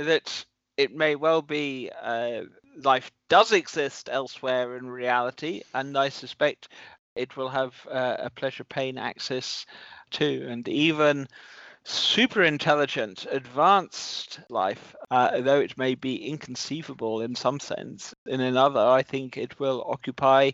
that 0.04 0.44
it 0.76 0.94
may 0.94 1.14
well 1.14 1.42
be 1.42 1.90
uh, 2.02 2.42
life 2.82 3.10
does 3.28 3.52
exist 3.52 4.08
elsewhere 4.10 4.76
in 4.76 4.88
reality, 4.88 5.62
and 5.74 5.96
I 5.96 6.08
suspect 6.08 6.68
it 7.16 7.36
will 7.36 7.48
have 7.48 7.74
uh, 7.90 8.16
a 8.18 8.30
pleasure 8.30 8.64
pain 8.64 8.98
axis 8.98 9.66
too, 10.10 10.46
and 10.48 10.66
even 10.68 11.28
super 11.84 12.42
intelligent, 12.42 13.26
advanced 13.30 14.40
life, 14.48 14.94
uh, 15.10 15.40
though 15.40 15.60
it 15.60 15.78
may 15.78 15.94
be 15.94 16.28
inconceivable 16.28 17.22
in 17.22 17.34
some 17.34 17.60
sense, 17.60 18.14
in 18.26 18.40
another, 18.40 18.80
I 18.80 19.02
think 19.02 19.36
it 19.36 19.58
will 19.58 19.84
occupy 19.88 20.52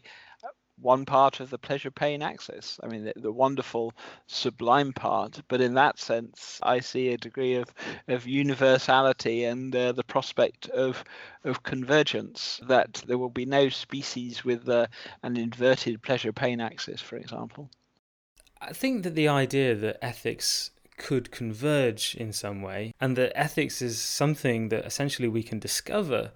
one 0.80 1.04
part 1.04 1.40
of 1.40 1.50
the 1.50 1.58
pleasure 1.58 1.90
pain 1.90 2.22
axis. 2.22 2.78
I 2.82 2.88
mean, 2.88 3.04
the, 3.04 3.12
the, 3.16 3.32
wonderful, 3.32 3.92
sublime 4.26 4.92
part. 4.92 5.40
But 5.48 5.60
in 5.60 5.74
that 5.74 5.98
sense, 5.98 6.60
I 6.62 6.80
see 6.80 7.08
a 7.08 7.16
degree 7.16 7.54
of, 7.54 7.72
of 8.08 8.26
universality 8.26 9.44
and 9.44 9.74
uh, 9.74 9.92
the 9.92 10.04
prospect 10.04 10.68
of, 10.68 11.02
of 11.44 11.62
convergence, 11.62 12.60
that 12.68 13.02
there 13.06 13.18
will 13.18 13.30
be 13.30 13.46
no 13.46 13.68
species 13.68 14.44
with 14.44 14.68
uh, 14.68 14.86
an 15.22 15.36
inverted 15.36 16.02
pleasure 16.02 16.32
pain 16.32 16.60
axis, 16.60 17.00
for 17.00 17.16
example. 17.16 17.70
I 18.60 18.72
think 18.72 19.02
that 19.02 19.14
the 19.14 19.28
idea 19.28 19.74
that 19.74 20.04
ethics 20.04 20.70
could 20.96 21.30
converge 21.30 22.14
in 22.14 22.32
some 22.32 22.62
way 22.62 22.92
and 23.00 23.16
that 23.16 23.32
ethics 23.38 23.82
is 23.82 24.00
something 24.00 24.70
that 24.70 24.84
essentially 24.86 25.28
we 25.28 25.42
can 25.42 25.58
discover, 25.58 26.32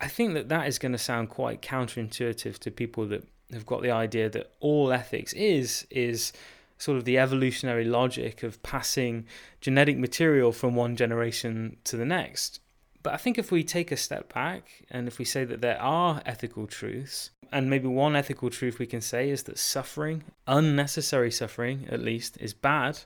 I 0.00 0.08
think 0.08 0.34
that 0.34 0.48
that 0.48 0.66
is 0.66 0.78
going 0.78 0.92
to 0.92 0.98
sound 0.98 1.28
quite 1.28 1.62
counterintuitive 1.62 2.58
to 2.58 2.70
people 2.70 3.06
that 3.08 3.24
have 3.52 3.66
got 3.66 3.82
the 3.82 3.90
idea 3.90 4.28
that 4.28 4.52
all 4.60 4.92
ethics 4.92 5.32
is 5.34 5.86
is 5.90 6.32
sort 6.78 6.96
of 6.96 7.04
the 7.04 7.18
evolutionary 7.18 7.84
logic 7.84 8.42
of 8.42 8.62
passing 8.62 9.26
genetic 9.60 9.98
material 9.98 10.50
from 10.50 10.74
one 10.74 10.96
generation 10.96 11.76
to 11.84 11.96
the 11.96 12.06
next. 12.06 12.60
But 13.02 13.12
I 13.12 13.16
think 13.18 13.38
if 13.38 13.52
we 13.52 13.62
take 13.62 13.92
a 13.92 13.96
step 13.96 14.32
back 14.32 14.84
and 14.90 15.06
if 15.06 15.18
we 15.18 15.24
say 15.24 15.44
that 15.44 15.60
there 15.60 15.80
are 15.80 16.22
ethical 16.24 16.66
truths, 16.66 17.30
and 17.52 17.68
maybe 17.68 17.88
one 17.88 18.16
ethical 18.16 18.50
truth 18.50 18.78
we 18.78 18.86
can 18.86 19.00
say 19.00 19.30
is 19.30 19.42
that 19.44 19.58
suffering, 19.58 20.22
unnecessary 20.46 21.30
suffering 21.30 21.86
at 21.90 22.00
least, 22.00 22.36
is 22.40 22.54
bad, 22.54 23.00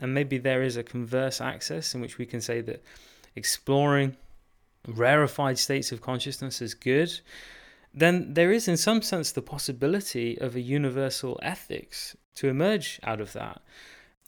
and 0.00 0.14
maybe 0.14 0.38
there 0.38 0.62
is 0.62 0.76
a 0.76 0.82
converse 0.82 1.40
axis 1.40 1.94
in 1.94 2.00
which 2.00 2.18
we 2.18 2.26
can 2.26 2.40
say 2.40 2.60
that 2.60 2.82
exploring 3.36 4.16
rarefied 4.86 5.58
states 5.58 5.92
of 5.92 6.00
consciousness 6.00 6.60
is 6.60 6.74
good, 6.74 7.20
then 7.92 8.34
there 8.34 8.52
is, 8.52 8.68
in 8.68 8.76
some 8.76 9.02
sense, 9.02 9.32
the 9.32 9.42
possibility 9.42 10.38
of 10.38 10.54
a 10.54 10.60
universal 10.60 11.38
ethics 11.42 12.16
to 12.36 12.48
emerge 12.48 13.00
out 13.02 13.20
of 13.20 13.32
that, 13.32 13.60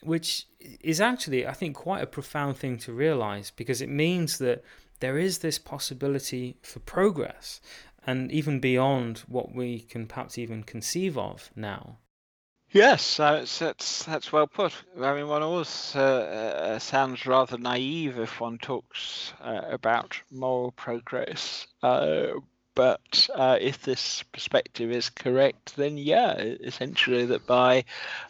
which 0.03 0.47
is 0.81 1.01
actually, 1.01 1.47
I 1.47 1.53
think, 1.53 1.77
quite 1.77 2.03
a 2.03 2.07
profound 2.07 2.57
thing 2.57 2.79
to 2.79 2.93
realize 2.93 3.51
because 3.51 3.81
it 3.81 3.89
means 3.89 4.39
that 4.39 4.65
there 5.01 5.19
is 5.19 5.39
this 5.39 5.59
possibility 5.59 6.57
for 6.63 6.81
progress 6.81 7.61
and 8.07 8.33
even 8.33 8.61
beyond 8.61 9.19
what 9.29 9.55
we 9.55 9.81
can 9.81 10.07
perhaps 10.07 10.39
even 10.39 10.65
conceive 10.65 11.17
of 11.17 11.51
now. 11.55 11.99
Yes, 12.73 13.19
that's 13.19 13.59
that's, 13.59 14.05
that's 14.05 14.33
well 14.33 14.47
put. 14.47 14.73
I 14.99 15.15
mean, 15.15 15.29
one 15.29 15.43
always 15.43 15.93
uh, 15.95 16.01
uh, 16.01 16.79
sounds 16.79 17.27
rather 17.27 17.59
naive 17.59 18.19
if 18.19 18.41
one 18.41 18.57
talks 18.57 19.35
uh, 19.43 19.61
about 19.69 20.19
moral 20.31 20.73
progress. 20.73 21.67
Uh, 21.83 22.41
but 22.75 23.29
uh, 23.35 23.59
if 23.61 23.83
this 23.83 24.23
perspective 24.33 24.91
is 24.91 25.11
correct, 25.11 25.77
then 25.77 25.99
yeah, 25.99 26.37
essentially 26.37 27.27
that 27.27 27.47
by 27.47 27.85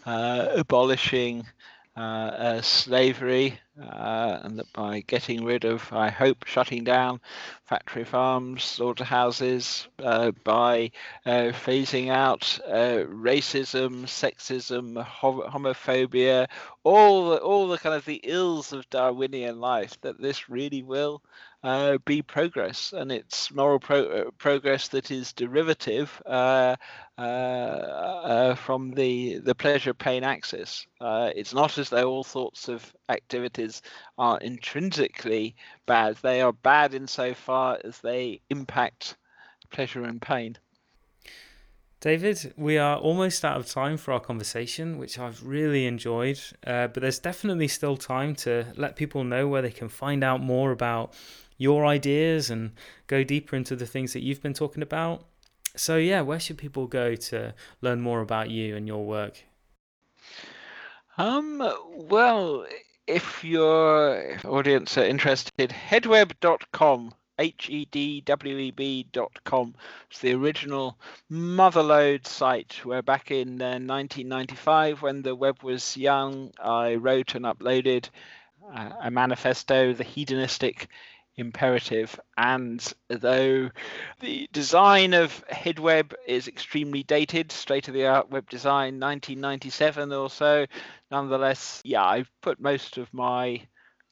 uh, 0.06 0.48
abolishing 0.56 1.46
uh, 1.94 2.60
slavery, 2.62 3.58
uh, 3.78 4.40
and 4.42 4.58
that 4.58 4.72
by 4.72 5.00
getting 5.06 5.44
rid 5.44 5.64
of, 5.64 5.92
I 5.92 6.08
hope, 6.08 6.46
shutting 6.46 6.84
down 6.84 7.20
factory 7.64 8.04
farms, 8.04 8.64
slaughterhouses, 8.64 9.86
uh, 9.98 10.30
by 10.42 10.92
uh, 11.26 11.52
phasing 11.52 12.10
out 12.10 12.58
racism, 12.66 14.04
sexism, 14.04 15.04
homophobia, 15.04 16.48
all 16.82 17.30
the, 17.30 17.36
all 17.36 17.68
the 17.68 17.78
kind 17.78 17.94
of 17.94 18.06
the 18.06 18.20
ills 18.24 18.72
of 18.72 18.88
Darwinian 18.88 19.60
life, 19.60 20.00
that 20.00 20.20
this 20.20 20.48
really 20.48 20.82
will 20.82 21.22
uh, 21.64 21.98
be 22.04 22.22
progress, 22.22 22.92
and 22.92 23.12
it's 23.12 23.52
moral 23.52 23.78
pro- 23.78 24.06
uh, 24.06 24.30
progress 24.38 24.88
that 24.88 25.10
is 25.10 25.32
derivative 25.32 26.20
uh, 26.26 26.74
uh, 27.18 27.22
uh 27.22 28.54
from 28.56 28.90
the 28.92 29.38
the 29.38 29.54
pleasure 29.54 29.94
pain 29.94 30.24
axis. 30.24 30.86
Uh, 31.00 31.30
it's 31.36 31.54
not 31.54 31.78
as 31.78 31.88
though 31.90 32.10
all 32.10 32.24
sorts 32.24 32.68
of 32.68 32.92
activities 33.08 33.82
are 34.18 34.38
intrinsically 34.38 35.54
bad; 35.86 36.16
they 36.22 36.40
are 36.40 36.52
bad 36.52 36.94
insofar 36.94 37.78
as 37.84 37.98
they 38.00 38.40
impact 38.50 39.16
pleasure 39.70 40.02
and 40.02 40.20
pain. 40.20 40.58
David, 42.00 42.52
we 42.56 42.78
are 42.78 42.96
almost 42.96 43.44
out 43.44 43.56
of 43.56 43.66
time 43.68 43.96
for 43.96 44.10
our 44.10 44.18
conversation, 44.18 44.98
which 44.98 45.20
I've 45.20 45.46
really 45.46 45.86
enjoyed. 45.86 46.40
but 46.64 46.94
there's 46.94 47.20
definitely 47.20 47.68
still 47.68 47.96
time 47.96 48.34
to 48.36 48.66
let 48.76 48.96
people 48.96 49.22
know 49.22 49.46
where 49.46 49.62
they 49.62 49.70
can 49.70 49.88
find 49.88 50.24
out 50.24 50.40
more 50.40 50.72
about 50.72 51.14
your 51.58 51.86
ideas 51.86 52.50
and 52.50 52.72
go 53.06 53.24
deeper 53.24 53.56
into 53.56 53.76
the 53.76 53.86
things 53.86 54.12
that 54.12 54.22
you've 54.22 54.42
been 54.42 54.54
talking 54.54 54.82
about. 54.82 55.24
So, 55.76 55.96
yeah, 55.96 56.20
where 56.20 56.40
should 56.40 56.58
people 56.58 56.86
go 56.86 57.14
to 57.14 57.54
learn 57.80 58.00
more 58.00 58.20
about 58.20 58.50
you 58.50 58.76
and 58.76 58.86
your 58.86 59.04
work? 59.04 59.44
Um, 61.18 61.62
well, 61.94 62.66
if 63.06 63.42
your 63.44 64.38
audience 64.44 64.96
are 64.98 65.04
interested, 65.04 65.70
hedweb.com, 65.70 67.14
H 67.38 67.70
E 67.70 67.86
D 67.86 68.20
W 68.20 68.56
E 68.58 68.70
B.com. 68.70 69.74
It's 70.10 70.20
the 70.20 70.34
original 70.34 70.98
Motherlode 71.30 72.26
site 72.26 72.84
where 72.84 73.02
back 73.02 73.30
in 73.30 73.60
uh, 73.60 73.80
1995, 73.80 75.02
when 75.02 75.22
the 75.22 75.34
web 75.34 75.62
was 75.62 75.96
young, 75.96 76.52
I 76.62 76.94
wrote 76.96 77.34
and 77.34 77.44
uploaded 77.44 78.08
uh, 78.72 78.90
a 79.00 79.10
manifesto, 79.10 79.92
The 79.92 80.04
Hedonistic 80.04 80.88
imperative. 81.36 82.18
And 82.36 82.80
though 83.08 83.70
the 84.20 84.48
design 84.52 85.14
of 85.14 85.44
HedWeb 85.48 86.12
is 86.26 86.48
extremely 86.48 87.02
dated, 87.02 87.52
state 87.52 87.88
of 87.88 87.94
the 87.94 88.06
art 88.06 88.30
web 88.30 88.48
design 88.50 89.00
1997 89.00 90.12
or 90.12 90.30
so, 90.30 90.66
nonetheless, 91.10 91.80
yeah, 91.84 92.04
I've 92.04 92.30
put 92.40 92.60
most 92.60 92.98
of 92.98 93.12
my 93.12 93.62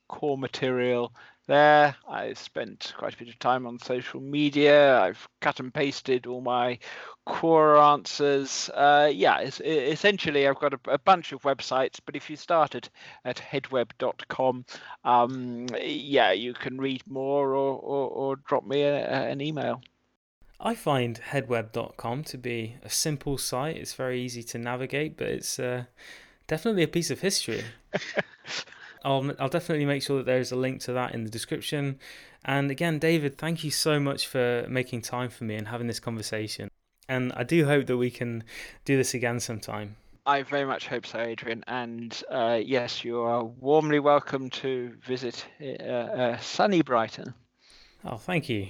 core 0.08 0.38
material 0.38 1.14
there. 1.46 1.96
I 2.08 2.32
spent 2.34 2.92
quite 2.96 3.14
a 3.14 3.16
bit 3.16 3.28
of 3.28 3.38
time 3.38 3.66
on 3.66 3.78
social 3.78 4.20
media. 4.20 5.00
I've 5.00 5.28
cut 5.40 5.60
and 5.60 5.72
pasted 5.72 6.26
all 6.26 6.40
my 6.40 6.78
core 7.26 7.76
answers. 7.76 8.70
Uh, 8.72 9.10
yeah, 9.12 9.40
essentially, 9.40 10.46
I've 10.46 10.60
got 10.60 10.74
a, 10.74 10.80
a, 10.90 10.98
bunch 10.98 11.32
of 11.32 11.42
websites, 11.42 12.00
but 12.04 12.16
if 12.16 12.30
you 12.30 12.36
started 12.36 12.88
at 13.24 13.36
hedweb.com, 13.36 14.64
um, 15.04 15.66
yeah, 15.82 16.32
you 16.32 16.54
can 16.54 16.78
read 16.78 17.02
more 17.06 17.54
or, 17.54 17.78
or, 17.78 18.08
or 18.08 18.36
drop 18.36 18.66
me 18.66 18.82
a, 18.82 19.04
an 19.04 19.40
email. 19.40 19.82
I 20.60 20.74
find 20.74 21.20
hedweb.com 21.20 22.24
to 22.24 22.38
be 22.38 22.76
a 22.82 22.90
simple 22.90 23.38
site. 23.38 23.76
It's 23.76 23.94
very 23.94 24.20
easy 24.20 24.42
to 24.42 24.58
navigate, 24.58 25.16
but 25.16 25.28
it's 25.28 25.58
uh, 25.58 25.84
definitely 26.46 26.82
a 26.82 26.88
piece 26.88 27.10
of 27.10 27.20
history. 27.20 27.64
I'll, 29.04 29.32
I'll 29.38 29.48
definitely 29.48 29.86
make 29.86 30.02
sure 30.02 30.18
that 30.18 30.26
there's 30.26 30.52
a 30.52 30.56
link 30.56 30.80
to 30.82 30.92
that 30.92 31.14
in 31.14 31.24
the 31.24 31.30
description. 31.30 31.98
And 32.44 32.70
again, 32.70 32.98
David, 32.98 33.38
thank 33.38 33.64
you 33.64 33.70
so 33.70 34.00
much 34.00 34.26
for 34.26 34.66
making 34.68 35.02
time 35.02 35.30
for 35.30 35.44
me 35.44 35.56
and 35.56 35.68
having 35.68 35.86
this 35.86 36.00
conversation. 36.00 36.70
And 37.08 37.32
I 37.34 37.42
do 37.42 37.64
hope 37.64 37.86
that 37.86 37.96
we 37.96 38.10
can 38.10 38.44
do 38.84 38.96
this 38.96 39.14
again 39.14 39.40
sometime. 39.40 39.96
I 40.26 40.42
very 40.42 40.64
much 40.64 40.86
hope 40.86 41.06
so, 41.06 41.18
Adrian. 41.18 41.64
And 41.66 42.22
uh, 42.30 42.60
yes, 42.62 43.04
you 43.04 43.20
are 43.20 43.42
warmly 43.44 43.98
welcome 43.98 44.50
to 44.50 44.94
visit 45.04 45.44
uh, 45.60 45.82
uh, 45.82 46.38
sunny 46.38 46.82
Brighton. 46.82 47.34
Oh, 48.04 48.16
thank 48.16 48.48
you. 48.48 48.68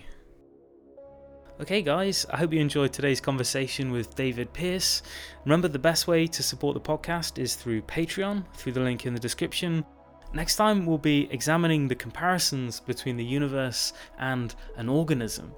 Okay, 1.61 1.83
guys, 1.83 2.25
I 2.31 2.39
hope 2.39 2.55
you 2.55 2.61
enjoyed 2.61 2.93
today's 2.93 3.21
conversation 3.21 3.91
with 3.91 4.15
David 4.15 4.51
Pearce. 4.55 5.03
Remember, 5.45 5.69
the 5.69 5.79
best 5.79 6.09
way 6.09 6.27
to 6.27 6.43
support 6.43 6.73
the 6.73 6.81
podcast 6.81 7.39
is 7.39 7.55
through 7.55 7.83
Patreon, 7.83 8.45
through 8.55 8.73
the 8.73 8.81
link 8.81 9.05
in 9.05 9.13
the 9.13 9.21
description. 9.21 9.85
Next 10.33 10.55
time, 10.57 10.87
we'll 10.87 10.99
be 10.99 11.29
examining 11.33 11.89
the 11.89 11.97
comparisons 11.97 12.79
between 12.79 13.17
the 13.17 13.25
universe 13.25 13.93
and 14.19 14.55
an 14.77 14.89
organism 14.89 15.53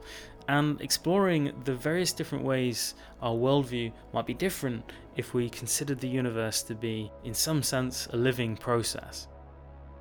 and 0.49 0.81
exploring 0.81 1.53
the 1.65 1.75
various 1.75 2.13
different 2.13 2.43
ways 2.43 2.95
our 3.21 3.35
worldview 3.35 3.93
might 4.13 4.27
be 4.27 4.35
different 4.35 4.91
if 5.17 5.35
we 5.35 5.51
considered 5.51 6.01
the 6.01 6.09
universe 6.09 6.63
to 6.63 6.75
be, 6.75 7.13
in 7.23 7.35
some 7.35 7.63
sense, 7.63 8.07
a 8.13 8.17
living 8.17 8.57
process. 8.57 9.29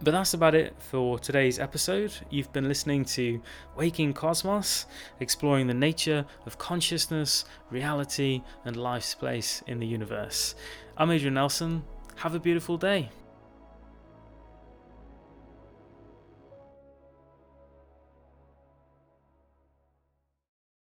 But 0.02 0.12
that's 0.12 0.34
about 0.34 0.56
it 0.56 0.74
for 0.80 1.20
today's 1.20 1.60
episode. 1.60 2.14
You've 2.30 2.52
been 2.54 2.68
listening 2.68 3.06
to 3.06 3.42
Waking 3.78 4.14
Cosmos, 4.14 4.88
exploring 5.20 5.68
the 5.68 5.76
nature 5.76 6.26
of 6.46 6.58
consciousness, 6.58 7.46
reality, 7.70 8.42
and 8.66 8.78
life's 8.78 9.14
place 9.14 9.62
in 9.68 9.80
the 9.80 9.86
universe. 9.86 10.56
I'm 10.98 11.12
Adrian 11.12 11.36
Nelson. 11.36 11.84
Have 12.16 12.34
a 12.34 12.40
beautiful 12.40 12.78
day. 12.78 13.10